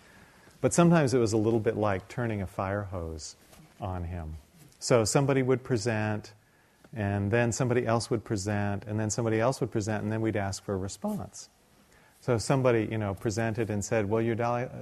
But 0.62 0.74
sometimes 0.74 1.14
it 1.14 1.20
was 1.20 1.34
a 1.34 1.38
little 1.38 1.60
bit 1.60 1.76
like 1.76 2.08
turning 2.08 2.42
a 2.42 2.48
fire 2.48 2.84
hose 2.84 3.36
on 3.82 4.06
him. 4.06 4.36
So 4.80 5.04
somebody 5.04 5.42
would 5.42 5.64
present, 5.64 6.34
and 6.96 7.32
then 7.32 7.52
somebody 7.52 7.86
else 7.86 8.10
would 8.10 8.24
present, 8.24 8.86
and 8.86 9.00
then 9.00 9.10
somebody 9.10 9.40
else 9.40 9.60
would 9.62 9.72
present, 9.72 10.04
and 10.04 10.12
then 10.12 10.22
we'd 10.22 10.36
ask 10.36 10.64
for 10.64 10.74
a 10.74 10.78
response. 10.78 11.50
So 12.22 12.38
somebody, 12.38 12.88
you 12.90 12.98
know, 12.98 13.14
presented 13.14 13.70
and 13.70 13.84
said, 13.84 14.10
"Well, 14.10 14.22
your, 14.22 14.36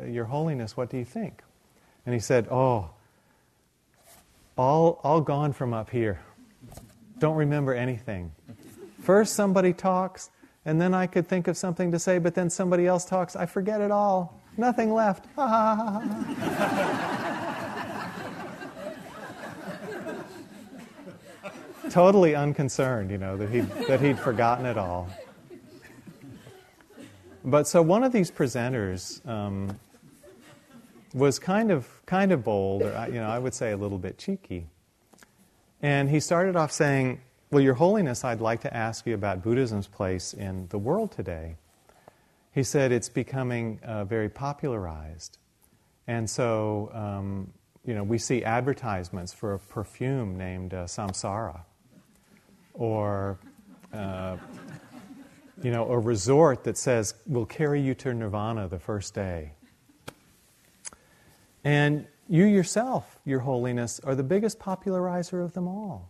your 0.08 0.26
Holiness, 0.26 0.78
what 0.78 0.90
do 0.90 0.98
you 0.98 1.06
think?" 1.06 1.42
And 2.06 2.14
he 2.14 2.20
said, 2.20 2.48
"Oh, 2.52 2.92
all 4.58 5.00
all 5.04 5.22
gone 5.22 5.54
from 5.54 5.74
up 5.74 5.90
here. 5.90 6.20
Don't 7.22 7.38
remember 7.38 7.74
anything. 7.76 8.32
First 9.00 9.36
somebody 9.36 9.74
talks, 9.74 10.32
and 10.66 10.82
then 10.82 10.96
I 10.96 11.06
could 11.06 11.28
think 11.28 11.48
of 11.48 11.56
something 11.56 11.92
to 11.92 12.00
say, 12.00 12.18
but 12.18 12.34
then 12.34 12.50
somebody 12.50 12.88
else 12.88 13.06
talks. 13.06 13.36
I 13.36 13.46
forget 13.46 13.80
it 13.80 13.92
all. 13.92 14.42
Nothing 14.58 14.92
left. 14.92 15.28
totally 21.92 22.34
unconcerned, 22.34 23.12
you 23.12 23.20
know, 23.20 23.38
that 23.38 23.52
he'd, 23.52 23.70
that 23.88 24.02
he'd 24.02 24.18
forgotten 24.18 24.66
it 24.66 24.80
all. 24.80 25.08
But 27.46 27.68
so 27.68 27.84
one 27.84 28.04
of 28.04 28.12
these 28.12 28.32
presenters 28.32 29.24
um, 29.30 29.80
was 31.14 31.38
kind 31.38 31.70
of 31.70 31.88
kind 32.08 32.32
of 32.32 32.44
bold, 32.44 32.82
or 32.82 33.08
you 33.10 33.20
know, 33.20 33.30
I 33.30 33.38
would 33.38 33.54
say 33.54 33.74
a 33.74 33.78
little 33.78 34.00
bit 34.00 34.18
cheeky. 34.18 34.71
And 35.82 36.10
he 36.10 36.20
started 36.20 36.56
off 36.56 36.72
saying, 36.72 37.22
"Well, 37.50 37.62
Your 37.62 37.74
Holiness, 37.74 38.24
I'd 38.24 38.42
like 38.42 38.62
to 38.62 38.76
ask 38.76 39.06
you 39.06 39.16
about 39.16 39.44
Buddhism's 39.44 39.88
place 39.88 40.34
in 40.34 40.68
the 40.70 40.78
world 40.78 41.12
today." 41.12 41.56
He 42.54 42.64
said 42.64 42.92
it's 42.92 43.10
becoming 43.10 43.80
uh, 43.84 44.06
very 44.06 44.30
popularized, 44.30 45.38
and 46.08 46.30
so 46.30 46.92
um, 46.94 47.52
you 47.86 47.96
know 47.96 48.04
we 48.04 48.18
see 48.18 48.44
advertisements 48.44 49.34
for 49.34 49.54
a 49.54 49.60
perfume 49.60 50.38
named 50.38 50.74
uh, 50.74 50.86
Samsara, 50.86 51.62
or 52.74 53.40
uh, 53.94 54.38
you 55.64 55.72
know, 55.72 55.90
a 55.90 56.00
resort 56.00 56.64
that 56.64 56.78
says, 56.78 57.14
we'll 57.28 57.46
carry 57.46 57.82
you 57.82 57.94
to 57.96 58.14
nirvana 58.14 58.68
the 58.68 58.80
first 58.80 59.14
day. 59.14 59.52
And 61.64 62.08
you 62.32 62.46
yourself, 62.46 63.20
Your 63.26 63.42
Holiness, 63.42 64.00
are 64.06 64.16
the 64.16 64.24
biggest 64.24 64.58
popularizer 64.58 65.42
of 65.42 65.52
them 65.52 65.68
all. 65.68 66.10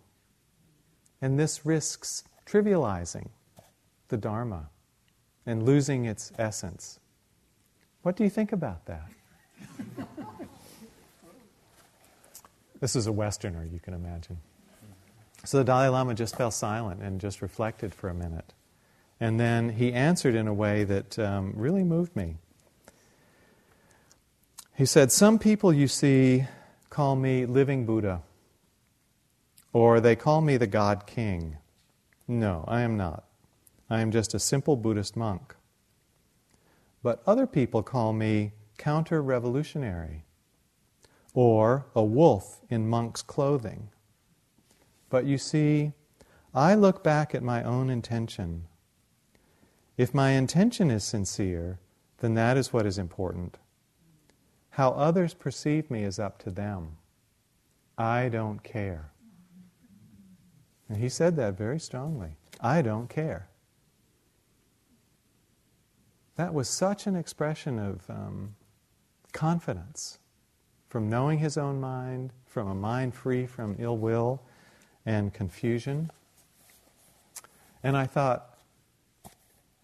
And 1.19 1.39
this 1.39 1.65
risks 1.65 2.23
trivializing 2.45 3.29
the 4.09 4.17
Dharma 4.17 4.69
and 5.47 5.63
losing 5.63 6.05
its 6.05 6.31
essence. 6.37 6.99
What 8.03 8.15
do 8.15 8.23
you 8.23 8.29
think 8.29 8.51
about 8.51 8.85
that? 8.85 9.09
this 12.79 12.95
is 12.95 13.07
a 13.07 13.11
Westerner, 13.11 13.65
you 13.65 13.79
can 13.79 13.95
imagine. 13.95 14.37
So 15.43 15.57
the 15.57 15.63
Dalai 15.63 15.87
Lama 15.87 16.13
just 16.13 16.35
fell 16.35 16.51
silent 16.51 17.01
and 17.01 17.19
just 17.19 17.41
reflected 17.41 17.95
for 17.95 18.09
a 18.09 18.13
minute. 18.13 18.53
And 19.19 19.39
then 19.39 19.69
he 19.69 19.91
answered 19.91 20.35
in 20.35 20.47
a 20.47 20.53
way 20.53 20.83
that 20.83 21.17
um, 21.17 21.53
really 21.55 21.83
moved 21.83 22.15
me. 22.15 22.37
He 24.75 24.85
said, 24.85 25.11
Some 25.11 25.39
people 25.39 25.73
you 25.73 25.87
see 25.87 26.45
call 26.89 27.15
me 27.15 27.45
living 27.45 27.85
Buddha, 27.85 28.23
or 29.73 29.99
they 29.99 30.15
call 30.15 30.41
me 30.41 30.57
the 30.57 30.67
God 30.67 31.05
King. 31.05 31.57
No, 32.27 32.65
I 32.67 32.81
am 32.81 32.97
not. 32.97 33.25
I 33.89 34.01
am 34.01 34.11
just 34.11 34.33
a 34.33 34.39
simple 34.39 34.75
Buddhist 34.75 35.15
monk. 35.15 35.55
But 37.03 37.21
other 37.25 37.47
people 37.47 37.83
call 37.83 38.13
me 38.13 38.53
counter 38.77 39.21
revolutionary, 39.21 40.23
or 41.33 41.85
a 41.95 42.03
wolf 42.03 42.61
in 42.69 42.87
monk's 42.87 43.21
clothing. 43.21 43.89
But 45.09 45.25
you 45.25 45.37
see, 45.37 45.93
I 46.53 46.75
look 46.75 47.03
back 47.03 47.35
at 47.35 47.43
my 47.43 47.63
own 47.63 47.89
intention 47.89 48.67
if 50.01 50.15
my 50.15 50.31
intention 50.31 50.89
is 50.89 51.03
sincere, 51.03 51.79
then 52.21 52.33
that 52.33 52.57
is 52.57 52.73
what 52.73 52.87
is 52.87 52.97
important. 52.97 53.59
How 54.71 54.91
others 54.91 55.33
perceive 55.33 55.91
me 55.91 56.03
is 56.03 56.17
up 56.17 56.39
to 56.39 56.49
them. 56.49 56.97
I 57.97 58.29
don't 58.29 58.63
care. 58.63 59.11
And 60.87 60.97
he 60.97 61.09
said 61.09 61.35
that 61.35 61.57
very 61.57 61.79
strongly. 61.79 62.37
I 62.59 62.81
don't 62.81 63.09
care. 63.09 63.47
That 66.35 66.53
was 66.53 66.69
such 66.69 67.05
an 67.05 67.15
expression 67.15 67.79
of 67.79 68.09
um, 68.09 68.55
confidence 69.33 70.19
from 70.89 71.09
knowing 71.09 71.39
his 71.39 71.57
own 71.57 71.79
mind, 71.79 72.31
from 72.45 72.67
a 72.67 72.75
mind 72.75 73.13
free 73.13 73.45
from 73.45 73.75
ill 73.77 73.97
will 73.97 74.41
and 75.05 75.33
confusion. 75.33 76.11
And 77.83 77.97
I 77.97 78.05
thought, 78.05 78.57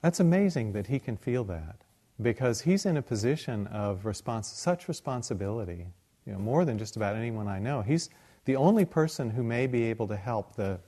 that's 0.01 0.19
amazing 0.19 0.73
that 0.73 0.87
he 0.87 0.99
can 0.99 1.17
feel 1.17 1.43
that 1.45 1.77
because 2.21 2.61
he's 2.61 2.85
in 2.85 2.97
a 2.97 3.01
position 3.01 3.67
of 3.67 4.05
such 4.41 4.87
responsibility, 4.87 5.87
you 6.25 6.33
know, 6.33 6.39
more 6.39 6.65
than 6.65 6.77
just 6.77 6.95
about 6.95 7.15
anyone 7.15 7.47
I 7.47 7.59
know. 7.59 7.81
He's 7.81 8.09
the 8.45 8.55
only 8.55 8.85
person 8.85 9.29
who 9.29 9.43
may 9.43 9.67
be 9.67 9.83
able 9.83 10.07
to 10.07 10.15
help 10.15 10.55
the 10.55 10.79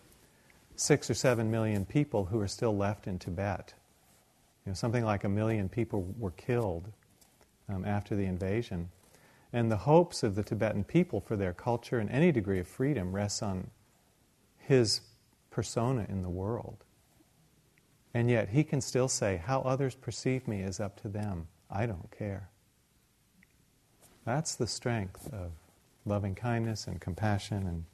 six 0.76 1.10
or 1.10 1.14
seven 1.14 1.52
million 1.52 1.86
people 1.86 2.26
who 2.26 2.40
are 2.40 2.48
still 2.48 2.76
left 2.76 3.06
in 3.06 3.20
Tibet. 3.20 3.74
You 4.66 4.72
know, 4.72 4.74
something 4.74 5.04
like 5.04 5.24
a 5.24 5.30
million 5.30 5.70
people 5.70 6.14
were 6.18 6.32
killed 6.32 6.92
um, 7.68 7.86
after 7.86 8.16
the 8.16 8.26
invasion. 8.26 8.90
And 9.52 9.72
the 9.72 9.78
hopes 9.78 10.24
of 10.24 10.36
the 10.36 10.44
Tibetan 10.44 10.84
people 10.84 11.20
for 11.20 11.36
their 11.36 11.54
culture 11.54 12.00
and 12.00 12.10
any 12.10 12.32
degree 12.32 12.60
of 12.60 12.68
freedom 12.68 13.12
rests 13.12 13.42
on 13.42 13.70
his 14.58 15.02
persona 15.50 16.06
in 16.08 16.22
the 16.22 16.30
world. 16.30 16.84
And 18.14 18.30
yet 18.30 18.49
he 18.49 18.64
can 18.64 18.82
still 18.82 19.07
say, 19.07 19.41
How 19.43 19.62
others 19.62 19.95
perceive 19.95 20.47
me 20.47 20.62
is 20.62 20.80
up 20.80 21.01
to 21.01 21.07
them. 21.07 21.47
I 21.70 21.86
don't 21.86 22.10
care. 22.12 22.49
That's 24.26 24.55
the 24.55 24.68
strength 24.68 25.32
of 25.34 25.51
loving 26.05 26.36
kindness 26.36 26.88
and 26.88 26.99
compassion 26.99 27.68
and, 27.68 27.86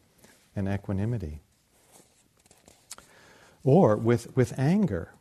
and 0.56 0.74
equanimity. 0.74 1.42
Or 3.64 3.96
with, 3.96 4.36
with 4.36 4.58
anger. 4.58 5.12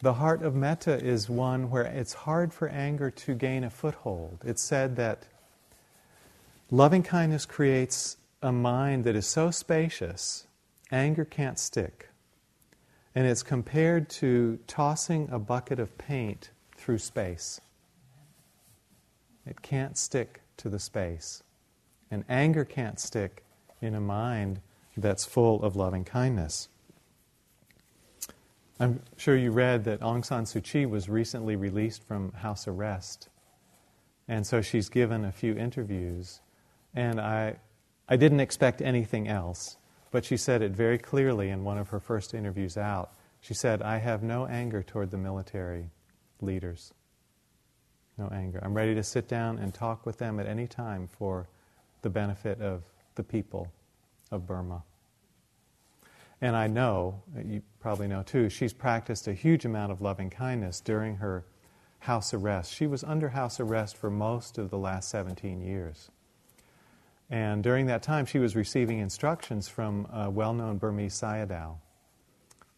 The 0.00 0.14
heart 0.14 0.42
of 0.42 0.54
metta 0.54 0.96
is 1.04 1.28
one 1.28 1.70
where 1.70 1.84
it's 1.84 2.12
hard 2.12 2.52
for 2.52 2.68
anger 2.68 3.10
to 3.10 3.34
gain 3.34 3.64
a 3.64 3.70
foothold. 3.70 4.38
It's 4.44 4.62
said 4.62 4.96
that 4.96 5.24
loving 6.70 7.02
kindness 7.02 7.46
creates 7.46 8.16
a 8.40 8.52
mind 8.52 9.04
that 9.04 9.16
is 9.16 9.26
so 9.26 9.50
spacious, 9.50 10.46
anger 10.92 11.24
can't 11.24 11.58
stick. 11.58 12.08
And 13.14 13.26
it's 13.26 13.42
compared 13.42 14.08
to 14.10 14.58
tossing 14.66 15.28
a 15.30 15.38
bucket 15.38 15.78
of 15.78 15.96
paint 15.98 16.50
through 16.76 16.98
space. 16.98 17.60
It 19.46 19.62
can't 19.62 19.96
stick 19.96 20.42
to 20.58 20.68
the 20.68 20.78
space. 20.78 21.42
And 22.10 22.24
anger 22.28 22.64
can't 22.64 23.00
stick 23.00 23.44
in 23.80 23.94
a 23.94 24.00
mind 24.00 24.60
that's 24.96 25.24
full 25.24 25.62
of 25.62 25.76
loving 25.76 26.04
kindness. 26.04 26.68
I'm 28.80 29.02
sure 29.16 29.36
you 29.36 29.50
read 29.50 29.84
that 29.84 30.00
Aung 30.00 30.24
San 30.24 30.44
Suu 30.44 30.62
Kyi 30.62 30.86
was 30.86 31.08
recently 31.08 31.56
released 31.56 32.02
from 32.02 32.32
house 32.32 32.68
arrest. 32.68 33.28
And 34.28 34.46
so 34.46 34.60
she's 34.60 34.88
given 34.88 35.24
a 35.24 35.32
few 35.32 35.56
interviews. 35.56 36.40
And 36.94 37.20
I, 37.20 37.56
I 38.08 38.16
didn't 38.16 38.40
expect 38.40 38.80
anything 38.80 39.26
else. 39.26 39.77
But 40.10 40.24
she 40.24 40.36
said 40.36 40.62
it 40.62 40.72
very 40.72 40.98
clearly 40.98 41.50
in 41.50 41.64
one 41.64 41.78
of 41.78 41.90
her 41.90 42.00
first 42.00 42.34
interviews 42.34 42.76
out. 42.76 43.12
She 43.40 43.54
said, 43.54 43.82
I 43.82 43.98
have 43.98 44.22
no 44.22 44.46
anger 44.46 44.82
toward 44.82 45.10
the 45.10 45.18
military 45.18 45.90
leaders. 46.40 46.92
No 48.16 48.28
anger. 48.28 48.58
I'm 48.62 48.74
ready 48.74 48.94
to 48.94 49.02
sit 49.02 49.28
down 49.28 49.58
and 49.58 49.72
talk 49.72 50.04
with 50.04 50.18
them 50.18 50.40
at 50.40 50.46
any 50.46 50.66
time 50.66 51.06
for 51.06 51.48
the 52.02 52.10
benefit 52.10 52.60
of 52.60 52.82
the 53.14 53.22
people 53.22 53.70
of 54.30 54.46
Burma. 54.46 54.82
And 56.40 56.56
I 56.56 56.68
know, 56.68 57.22
you 57.44 57.62
probably 57.80 58.06
know 58.06 58.22
too, 58.22 58.48
she's 58.48 58.72
practiced 58.72 59.26
a 59.26 59.32
huge 59.32 59.64
amount 59.64 59.92
of 59.92 60.00
loving 60.00 60.30
kindness 60.30 60.80
during 60.80 61.16
her 61.16 61.44
house 62.00 62.32
arrest. 62.32 62.72
She 62.72 62.86
was 62.86 63.02
under 63.02 63.30
house 63.30 63.58
arrest 63.58 63.96
for 63.96 64.10
most 64.10 64.56
of 64.58 64.70
the 64.70 64.78
last 64.78 65.08
17 65.10 65.60
years. 65.60 66.10
And 67.30 67.62
during 67.62 67.86
that 67.86 68.02
time, 68.02 68.24
she 68.24 68.38
was 68.38 68.56
receiving 68.56 68.98
instructions 68.98 69.68
from 69.68 70.06
a 70.12 70.30
well 70.30 70.54
known 70.54 70.78
Burmese 70.78 71.14
Sayadaw. 71.14 71.76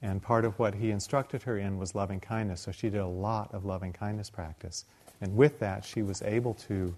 And 0.02 0.22
part 0.22 0.44
of 0.44 0.58
what 0.58 0.74
he 0.74 0.90
instructed 0.90 1.42
her 1.42 1.58
in 1.58 1.78
was 1.78 1.94
loving 1.94 2.20
kindness. 2.20 2.62
So 2.62 2.72
she 2.72 2.88
did 2.88 3.00
a 3.00 3.06
lot 3.06 3.52
of 3.54 3.64
loving 3.64 3.92
kindness 3.92 4.30
practice. 4.30 4.86
And 5.20 5.36
with 5.36 5.58
that, 5.60 5.84
she 5.84 6.02
was 6.02 6.22
able 6.22 6.54
to 6.54 6.94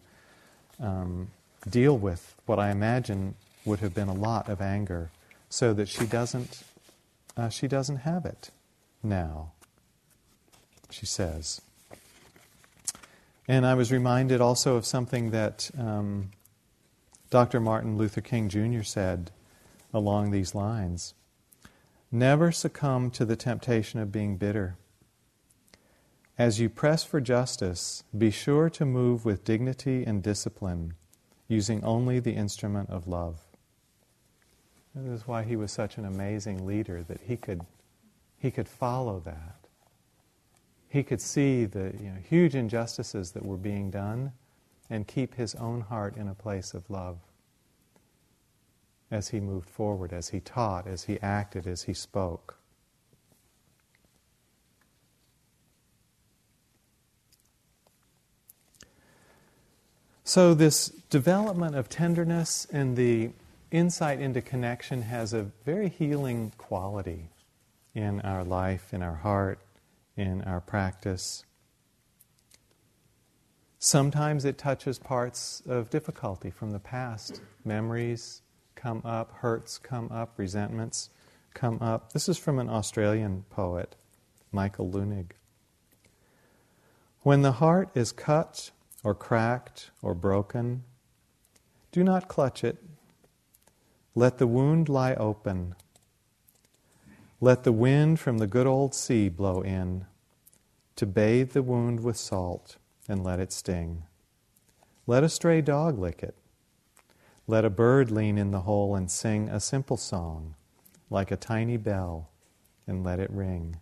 um, 0.80 1.30
deal 1.68 1.98
with 1.98 2.36
what 2.46 2.58
I 2.58 2.70
imagine 2.70 3.34
would 3.64 3.80
have 3.80 3.92
been 3.92 4.08
a 4.08 4.14
lot 4.14 4.48
of 4.48 4.60
anger 4.60 5.10
so 5.48 5.72
that 5.74 5.88
she 5.88 6.06
doesn't, 6.06 6.62
uh, 7.36 7.48
she 7.48 7.68
doesn't 7.68 7.98
have 7.98 8.24
it 8.24 8.50
now, 9.02 9.52
she 10.90 11.06
says. 11.06 11.60
And 13.48 13.66
I 13.66 13.74
was 13.74 13.90
reminded 13.90 14.40
also 14.40 14.76
of 14.76 14.86
something 14.86 15.32
that 15.32 15.70
um, 15.76 16.30
Dr. 17.32 17.60
Martin 17.60 17.96
Luther 17.96 18.20
King 18.20 18.50
Jr. 18.50 18.82
said 18.82 19.30
along 19.94 20.30
these 20.32 20.54
lines 20.54 21.14
Never 22.10 22.52
succumb 22.52 23.10
to 23.12 23.24
the 23.24 23.36
temptation 23.36 23.98
of 24.00 24.12
being 24.12 24.36
bitter. 24.36 24.76
As 26.36 26.60
you 26.60 26.68
press 26.68 27.04
for 27.04 27.22
justice, 27.22 28.04
be 28.16 28.30
sure 28.30 28.68
to 28.68 28.84
move 28.84 29.24
with 29.24 29.44
dignity 29.44 30.04
and 30.04 30.22
discipline, 30.22 30.92
using 31.48 31.82
only 31.82 32.20
the 32.20 32.34
instrument 32.34 32.90
of 32.90 33.08
love. 33.08 33.40
this 34.94 35.22
is 35.22 35.26
why 35.26 35.42
he 35.42 35.56
was 35.56 35.72
such 35.72 35.96
an 35.96 36.04
amazing 36.04 36.66
leader, 36.66 37.02
that 37.04 37.22
he 37.22 37.38
could, 37.38 37.62
he 38.36 38.50
could 38.50 38.68
follow 38.68 39.20
that. 39.20 39.56
He 40.86 41.02
could 41.02 41.22
see 41.22 41.64
the 41.64 41.94
you 41.98 42.10
know, 42.10 42.18
huge 42.28 42.54
injustices 42.54 43.32
that 43.32 43.46
were 43.46 43.56
being 43.56 43.90
done 43.90 44.32
and 44.92 45.06
keep 45.06 45.36
his 45.36 45.54
own 45.54 45.80
heart 45.80 46.18
in 46.18 46.28
a 46.28 46.34
place 46.34 46.74
of 46.74 46.90
love 46.90 47.16
as 49.10 49.30
he 49.30 49.40
moved 49.40 49.70
forward, 49.70 50.12
as 50.12 50.28
he 50.28 50.38
taught, 50.38 50.86
as 50.86 51.04
he 51.04 51.18
acted, 51.20 51.66
as 51.66 51.84
he 51.84 51.94
spoke. 51.94 52.58
So, 60.24 60.52
this 60.52 60.88
development 60.88 61.74
of 61.74 61.88
tenderness 61.88 62.66
and 62.70 62.94
the 62.94 63.30
insight 63.70 64.20
into 64.20 64.42
connection 64.42 65.02
has 65.02 65.32
a 65.32 65.50
very 65.64 65.88
healing 65.88 66.52
quality 66.58 67.30
in 67.94 68.20
our 68.20 68.44
life, 68.44 68.92
in 68.92 69.02
our 69.02 69.16
heart, 69.16 69.58
in 70.18 70.42
our 70.42 70.60
practice. 70.60 71.44
Sometimes 73.84 74.44
it 74.44 74.58
touches 74.58 75.00
parts 75.00 75.60
of 75.66 75.90
difficulty 75.90 76.50
from 76.50 76.70
the 76.70 76.78
past. 76.78 77.42
Memories 77.64 78.42
come 78.76 79.02
up, 79.04 79.32
hurts 79.32 79.76
come 79.76 80.08
up, 80.12 80.34
resentments 80.36 81.10
come 81.52 81.82
up. 81.82 82.12
This 82.12 82.28
is 82.28 82.38
from 82.38 82.60
an 82.60 82.68
Australian 82.68 83.44
poet, 83.50 83.96
Michael 84.52 84.88
Leunig. 84.88 85.32
When 87.22 87.42
the 87.42 87.54
heart 87.54 87.88
is 87.96 88.12
cut 88.12 88.70
or 89.02 89.16
cracked 89.16 89.90
or 90.00 90.14
broken, 90.14 90.84
do 91.90 92.04
not 92.04 92.28
clutch 92.28 92.62
it. 92.62 92.78
Let 94.14 94.38
the 94.38 94.46
wound 94.46 94.88
lie 94.88 95.14
open. 95.14 95.74
Let 97.40 97.64
the 97.64 97.72
wind 97.72 98.20
from 98.20 98.38
the 98.38 98.46
good 98.46 98.68
old 98.68 98.94
sea 98.94 99.28
blow 99.28 99.60
in 99.60 100.06
to 100.94 101.04
bathe 101.04 101.50
the 101.50 101.64
wound 101.64 101.98
with 101.98 102.16
salt 102.16 102.76
and 103.08 103.24
let 103.24 103.40
it 103.40 103.52
sting. 103.52 104.04
Let 105.06 105.24
a 105.24 105.28
stray 105.28 105.60
dog 105.60 105.98
lick 105.98 106.22
it. 106.22 106.36
Let 107.46 107.64
a 107.64 107.70
bird 107.70 108.10
lean 108.10 108.38
in 108.38 108.52
the 108.52 108.60
hole 108.60 108.94
and 108.94 109.10
sing 109.10 109.48
a 109.48 109.58
simple 109.58 109.96
song, 109.96 110.54
like 111.10 111.30
a 111.30 111.36
tiny 111.36 111.76
bell, 111.76 112.30
and 112.86 113.02
let 113.02 113.18
it 113.18 113.30
ring. 113.30 113.76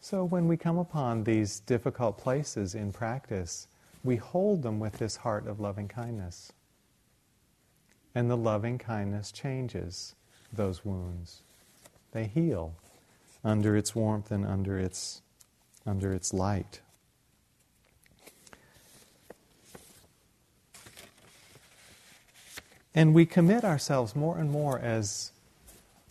So, 0.00 0.24
when 0.24 0.48
we 0.48 0.56
come 0.56 0.78
upon 0.78 1.24
these 1.24 1.60
difficult 1.60 2.16
places 2.16 2.74
in 2.74 2.92
practice, 2.92 3.66
we 4.02 4.16
hold 4.16 4.62
them 4.62 4.80
with 4.80 4.94
this 4.94 5.16
heart 5.16 5.46
of 5.46 5.60
loving 5.60 5.88
kindness. 5.88 6.52
And 8.14 8.30
the 8.30 8.36
loving 8.36 8.78
kindness 8.78 9.30
changes 9.30 10.14
those 10.50 10.84
wounds. 10.84 11.42
They 12.12 12.24
heal 12.24 12.74
under 13.44 13.76
its 13.76 13.94
warmth 13.94 14.30
and 14.30 14.46
under 14.46 14.78
its, 14.78 15.20
under 15.86 16.14
its 16.14 16.32
light. 16.32 16.80
And 22.98 23.14
we 23.14 23.26
commit 23.26 23.64
ourselves 23.64 24.16
more 24.16 24.38
and 24.38 24.50
more 24.50 24.78
as 24.80 25.30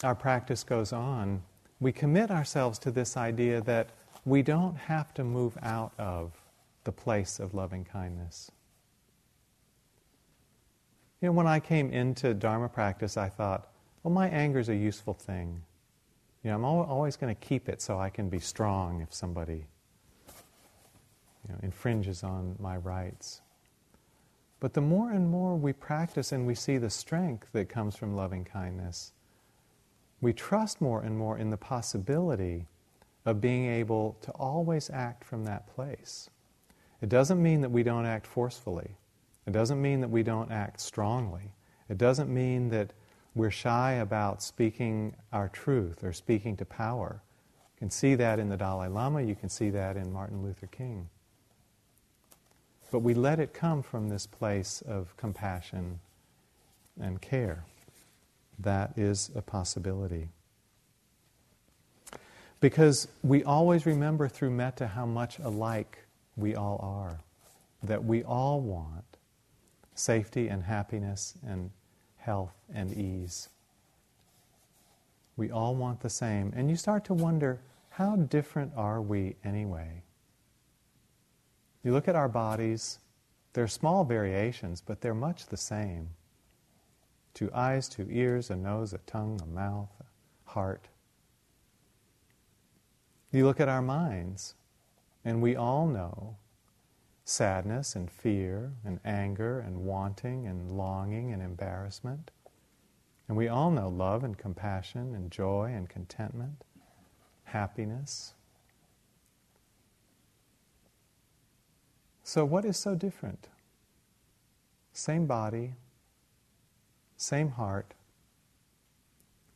our 0.03 0.15
practice 0.15 0.63
goes 0.63 0.93
on 0.93 1.41
we 1.79 1.91
commit 1.91 2.31
ourselves 2.31 2.79
to 2.79 2.91
this 2.91 3.15
idea 3.15 3.61
that 3.61 3.89
we 4.25 4.41
don't 4.41 4.75
have 4.75 5.13
to 5.13 5.23
move 5.23 5.57
out 5.61 5.93
of 5.97 6.31
the 6.83 6.91
place 6.91 7.39
of 7.39 7.53
loving 7.53 7.85
kindness. 7.85 8.51
You 11.21 11.27
know, 11.27 11.33
when 11.33 11.47
I 11.47 11.59
came 11.59 11.91
into 11.91 12.33
Dharma 12.33 12.69
practice, 12.69 13.17
I 13.17 13.29
thought, 13.29 13.69
well, 14.03 14.13
my 14.13 14.29
anger 14.29 14.59
is 14.59 14.69
a 14.69 14.75
useful 14.75 15.13
thing. 15.13 15.61
You 16.43 16.51
know, 16.51 16.55
I'm 16.55 16.65
always 16.65 17.15
going 17.15 17.33
to 17.33 17.47
keep 17.47 17.67
it 17.69 17.81
so 17.81 17.99
I 17.99 18.09
can 18.09 18.29
be 18.29 18.39
strong 18.39 19.01
if 19.01 19.13
somebody 19.13 19.65
you 20.27 21.53
know, 21.53 21.59
infringes 21.63 22.23
on 22.23 22.55
my 22.59 22.77
rights. 22.77 23.41
But 24.59 24.73
the 24.73 24.81
more 24.81 25.11
and 25.11 25.29
more 25.29 25.55
we 25.55 25.73
practice 25.73 26.31
and 26.31 26.47
we 26.47 26.55
see 26.55 26.77
the 26.77 26.89
strength 26.89 27.47
that 27.53 27.69
comes 27.69 27.95
from 27.95 28.15
loving 28.15 28.43
kindness, 28.43 29.11
we 30.19 30.33
trust 30.33 30.81
more 30.81 31.01
and 31.01 31.17
more 31.17 31.37
in 31.37 31.51
the 31.51 31.57
possibility 31.57 32.65
of 33.25 33.39
being 33.39 33.67
able 33.67 34.17
to 34.21 34.31
always 34.31 34.89
act 34.89 35.23
from 35.23 35.43
that 35.45 35.67
place. 35.67 36.29
It 37.01 37.09
doesn't 37.09 37.41
mean 37.41 37.61
that 37.61 37.69
we 37.69 37.83
don't 37.83 38.05
act 38.05 38.25
forcefully. 38.25 38.97
It 39.45 39.51
doesn't 39.51 39.81
mean 39.81 40.01
that 40.01 40.09
we 40.09 40.23
don't 40.23 40.51
act 40.51 40.81
strongly. 40.81 41.51
It 41.89 41.97
doesn't 41.97 42.33
mean 42.33 42.69
that 42.69 42.93
we're 43.35 43.51
shy 43.51 43.93
about 43.93 44.41
speaking 44.41 45.15
our 45.31 45.49
truth 45.49 46.03
or 46.03 46.11
speaking 46.13 46.57
to 46.57 46.65
power. 46.65 47.21
You 47.75 47.79
can 47.79 47.89
see 47.91 48.15
that 48.15 48.39
in 48.39 48.49
the 48.49 48.57
Dalai 48.57 48.87
Lama, 48.87 49.21
you 49.21 49.35
can 49.35 49.49
see 49.49 49.69
that 49.69 49.95
in 49.95 50.11
Martin 50.11 50.41
Luther 50.41 50.67
King. 50.67 51.07
But 52.91 52.99
we 52.99 53.13
let 53.13 53.39
it 53.39 53.53
come 53.53 53.83
from 53.83 54.09
this 54.09 54.25
place 54.25 54.81
of 54.87 55.15
compassion 55.17 55.99
and 56.99 57.21
care 57.21 57.65
that 58.59 58.97
is 58.97 59.29
a 59.35 59.41
possibility. 59.41 60.29
Because 62.59 63.07
we 63.21 63.43
always 63.43 63.85
remember 63.85 64.27
through 64.27 64.49
metta 64.49 64.87
how 64.87 65.05
much 65.05 65.37
alike 65.39 65.99
we 66.35 66.55
all 66.55 66.79
are, 66.81 67.19
that 67.83 68.03
we 68.03 68.23
all 68.23 68.61
want 68.61 69.05
safety 69.93 70.47
and 70.47 70.63
happiness 70.63 71.35
and 71.45 71.69
health 72.17 72.53
and 72.73 72.95
ease. 72.95 73.49
We 75.35 75.51
all 75.51 75.75
want 75.75 76.01
the 76.01 76.09
same. 76.09 76.51
And 76.55 76.69
you 76.69 76.75
start 76.75 77.05
to 77.05 77.13
wonder 77.13 77.59
how 77.91 78.15
different 78.15 78.73
are 78.75 79.01
we 79.01 79.35
anyway? 79.43 80.01
You 81.87 81.93
look 81.93 82.09
at 82.09 82.17
our 82.17 82.27
bodies, 82.27 82.99
there 83.53 83.63
are 83.63 83.67
small 83.69 84.03
variations, 84.03 84.81
but 84.81 84.99
they're 84.99 85.13
much 85.13 85.45
the 85.45 85.55
same 85.55 86.09
two 87.33 87.49
eyes, 87.53 87.87
two 87.87 88.05
ears, 88.11 88.49
a 88.49 88.57
nose, 88.57 88.91
a 88.91 88.97
tongue, 88.97 89.39
a 89.41 89.45
mouth, 89.45 89.87
a 90.01 90.49
heart. 90.51 90.89
You 93.31 93.45
look 93.45 93.61
at 93.61 93.69
our 93.69 93.81
minds, 93.81 94.55
and 95.23 95.41
we 95.41 95.55
all 95.55 95.87
know 95.87 96.35
sadness 97.23 97.95
and 97.95 98.11
fear 98.11 98.73
and 98.83 98.99
anger 99.05 99.61
and 99.61 99.85
wanting 99.85 100.45
and 100.45 100.69
longing 100.73 101.31
and 101.31 101.41
embarrassment. 101.41 102.31
And 103.29 103.37
we 103.37 103.47
all 103.47 103.71
know 103.71 103.87
love 103.87 104.25
and 104.25 104.37
compassion 104.37 105.15
and 105.15 105.31
joy 105.31 105.71
and 105.73 105.87
contentment, 105.87 106.65
happiness. 107.45 108.33
So, 112.27 112.43
what 112.43 112.65
is 112.65 112.75
so 112.75 112.93
different? 112.93 113.47
Same 114.91 115.27
body, 115.27 115.75
same 117.15 117.51
heart. 117.51 117.93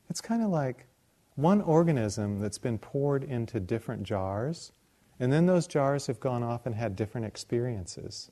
It's 0.09 0.21
kind 0.21 0.41
of 0.41 0.51
like 0.51 0.85
one 1.35 1.59
organism 1.59 2.39
that's 2.39 2.57
been 2.57 2.77
poured 2.77 3.25
into 3.25 3.59
different 3.59 4.03
jars, 4.03 4.71
and 5.19 5.33
then 5.33 5.47
those 5.47 5.67
jars 5.67 6.07
have 6.07 6.21
gone 6.21 6.43
off 6.43 6.65
and 6.65 6.73
had 6.73 6.95
different 6.95 7.27
experiences. 7.27 8.31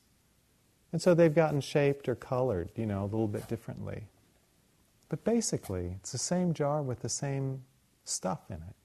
And 0.94 1.02
so 1.02 1.14
they've 1.14 1.36
gotten 1.36 1.60
shaped 1.60 2.08
or 2.08 2.16
colored, 2.16 2.72
you 2.78 2.86
know, 2.86 3.02
a 3.02 3.12
little 3.12 3.28
bit 3.28 3.46
differently. 3.50 4.08
But 5.10 5.26
basically, 5.26 5.98
it's 6.00 6.14
the 6.14 6.18
same 6.18 6.54
jar 6.54 6.82
with 6.82 7.02
the 7.02 7.10
same 7.10 7.64
stuff 8.06 8.40
in 8.48 8.56
it. 8.56 8.76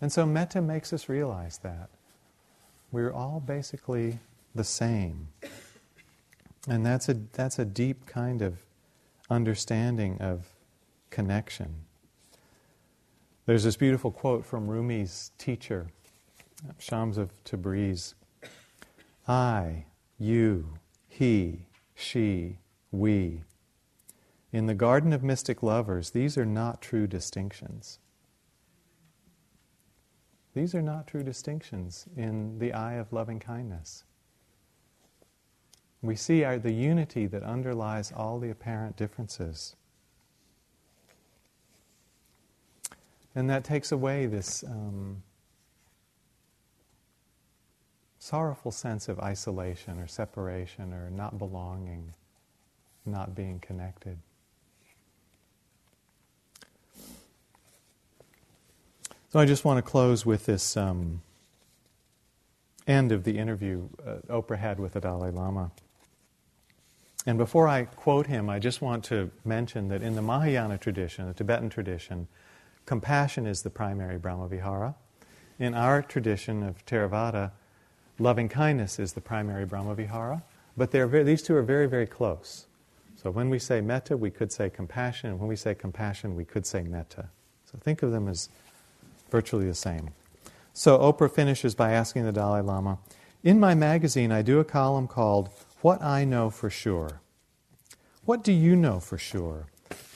And 0.00 0.10
so 0.10 0.24
metta 0.24 0.62
makes 0.62 0.94
us 0.94 1.10
realize 1.10 1.58
that. 1.58 1.90
We're 2.94 3.12
all 3.12 3.42
basically 3.44 4.20
the 4.54 4.62
same. 4.62 5.26
And 6.68 6.86
that's 6.86 7.08
a, 7.08 7.14
that's 7.32 7.58
a 7.58 7.64
deep 7.64 8.06
kind 8.06 8.40
of 8.40 8.58
understanding 9.28 10.18
of 10.20 10.46
connection. 11.10 11.74
There's 13.46 13.64
this 13.64 13.76
beautiful 13.76 14.12
quote 14.12 14.46
from 14.46 14.68
Rumi's 14.68 15.32
teacher, 15.38 15.88
Shams 16.78 17.18
of 17.18 17.32
Tabriz 17.42 18.14
I, 19.26 19.86
you, 20.16 20.78
he, 21.08 21.66
she, 21.96 22.58
we. 22.92 23.42
In 24.52 24.66
the 24.66 24.74
garden 24.74 25.12
of 25.12 25.24
mystic 25.24 25.64
lovers, 25.64 26.10
these 26.10 26.38
are 26.38 26.46
not 26.46 26.80
true 26.80 27.08
distinctions. 27.08 27.98
These 30.54 30.74
are 30.74 30.82
not 30.82 31.08
true 31.08 31.24
distinctions 31.24 32.06
in 32.16 32.58
the 32.58 32.72
eye 32.72 32.94
of 32.94 33.12
loving 33.12 33.40
kindness. 33.40 34.04
We 36.00 36.16
see 36.16 36.44
the 36.44 36.72
unity 36.72 37.26
that 37.26 37.42
underlies 37.42 38.12
all 38.12 38.38
the 38.38 38.50
apparent 38.50 38.96
differences. 38.96 39.74
And 43.34 43.50
that 43.50 43.64
takes 43.64 43.90
away 43.90 44.26
this 44.26 44.62
um, 44.62 45.22
sorrowful 48.18 48.70
sense 48.70 49.08
of 49.08 49.18
isolation 49.18 49.98
or 49.98 50.06
separation 50.06 50.92
or 50.92 51.10
not 51.10 51.36
belonging, 51.38 52.14
not 53.04 53.34
being 53.34 53.58
connected. 53.58 54.18
So 59.34 59.40
I 59.40 59.46
just 59.46 59.64
want 59.64 59.84
to 59.84 59.90
close 59.90 60.24
with 60.24 60.46
this 60.46 60.76
um, 60.76 61.20
end 62.86 63.10
of 63.10 63.24
the 63.24 63.36
interview 63.36 63.88
uh, 64.06 64.18
Oprah 64.30 64.56
had 64.56 64.78
with 64.78 64.92
the 64.92 65.00
Dalai 65.00 65.32
Lama. 65.32 65.72
And 67.26 67.36
before 67.36 67.66
I 67.66 67.82
quote 67.82 68.28
him, 68.28 68.48
I 68.48 68.60
just 68.60 68.80
want 68.80 69.02
to 69.06 69.32
mention 69.44 69.88
that 69.88 70.02
in 70.02 70.14
the 70.14 70.22
Mahayana 70.22 70.78
tradition, 70.78 71.26
the 71.26 71.34
Tibetan 71.34 71.68
tradition, 71.68 72.28
compassion 72.86 73.44
is 73.44 73.62
the 73.62 73.70
primary 73.70 74.20
Brahmavihara. 74.20 74.94
In 75.58 75.74
our 75.74 76.00
tradition 76.00 76.62
of 76.62 76.86
Theravada, 76.86 77.50
loving 78.20 78.48
kindness 78.48 79.00
is 79.00 79.14
the 79.14 79.20
primary 79.20 79.66
Brahmavihara. 79.66 80.44
But 80.76 80.92
very, 80.92 81.24
these 81.24 81.42
two 81.42 81.56
are 81.56 81.62
very, 81.64 81.88
very 81.88 82.06
close. 82.06 82.66
So 83.16 83.32
when 83.32 83.50
we 83.50 83.58
say 83.58 83.80
metta, 83.80 84.16
we 84.16 84.30
could 84.30 84.52
say 84.52 84.70
compassion, 84.70 85.30
and 85.30 85.40
when 85.40 85.48
we 85.48 85.56
say 85.56 85.74
compassion, 85.74 86.36
we 86.36 86.44
could 86.44 86.64
say 86.64 86.84
metta. 86.84 87.30
So 87.64 87.80
think 87.82 88.04
of 88.04 88.12
them 88.12 88.28
as 88.28 88.48
virtually 89.34 89.66
the 89.66 89.74
same. 89.74 90.10
So 90.72 90.96
Oprah 90.96 91.28
finishes 91.28 91.74
by 91.74 91.90
asking 91.90 92.24
the 92.24 92.30
Dalai 92.30 92.60
Lama 92.60 92.98
In 93.42 93.58
my 93.58 93.74
magazine, 93.74 94.30
I 94.30 94.42
do 94.42 94.60
a 94.60 94.64
column 94.64 95.08
called 95.08 95.48
What 95.82 96.00
I 96.00 96.24
Know 96.24 96.50
for 96.50 96.70
Sure. 96.70 97.20
What 98.24 98.44
do 98.44 98.52
you 98.52 98.76
know 98.76 99.00
for 99.00 99.18
sure? 99.18 99.66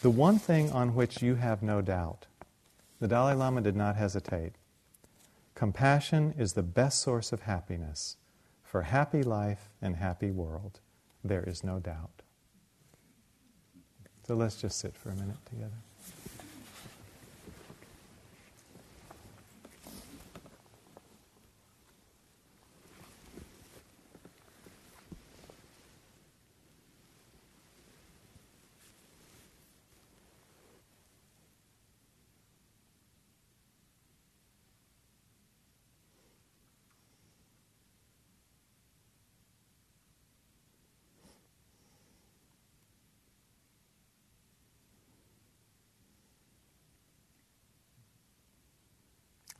The 0.02 0.10
one 0.10 0.38
thing 0.38 0.70
on 0.70 0.94
which 0.94 1.20
you 1.20 1.34
have 1.34 1.64
no 1.64 1.82
doubt. 1.82 2.26
The 3.00 3.08
Dalai 3.08 3.34
Lama 3.34 3.60
did 3.60 3.74
not 3.74 3.96
hesitate. 3.96 4.52
Compassion 5.56 6.32
is 6.38 6.52
the 6.52 6.62
best 6.62 7.02
source 7.02 7.32
of 7.32 7.42
happiness. 7.42 8.18
For 8.62 8.82
happy 8.82 9.24
life 9.24 9.68
and 9.82 9.96
happy 9.96 10.30
world, 10.30 10.78
there 11.24 11.42
is 11.42 11.64
no 11.64 11.80
doubt. 11.80 12.22
So 14.28 14.36
let's 14.36 14.60
just 14.60 14.78
sit 14.78 14.94
for 14.96 15.10
a 15.10 15.16
minute 15.16 15.44
together. 15.44 15.82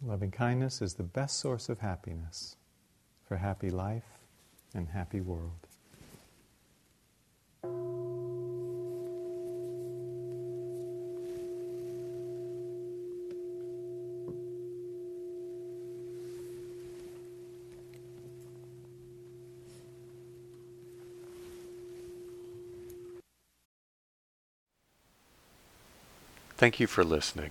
Loving 0.00 0.30
kindness 0.30 0.80
is 0.80 0.94
the 0.94 1.02
best 1.02 1.38
source 1.40 1.68
of 1.68 1.80
happiness 1.80 2.56
for 3.26 3.36
happy 3.36 3.68
life 3.68 4.20
and 4.72 4.88
happy 4.88 5.20
world. 5.20 5.50
Thank 26.56 26.80
you 26.80 26.86
for 26.86 27.04
listening. 27.04 27.50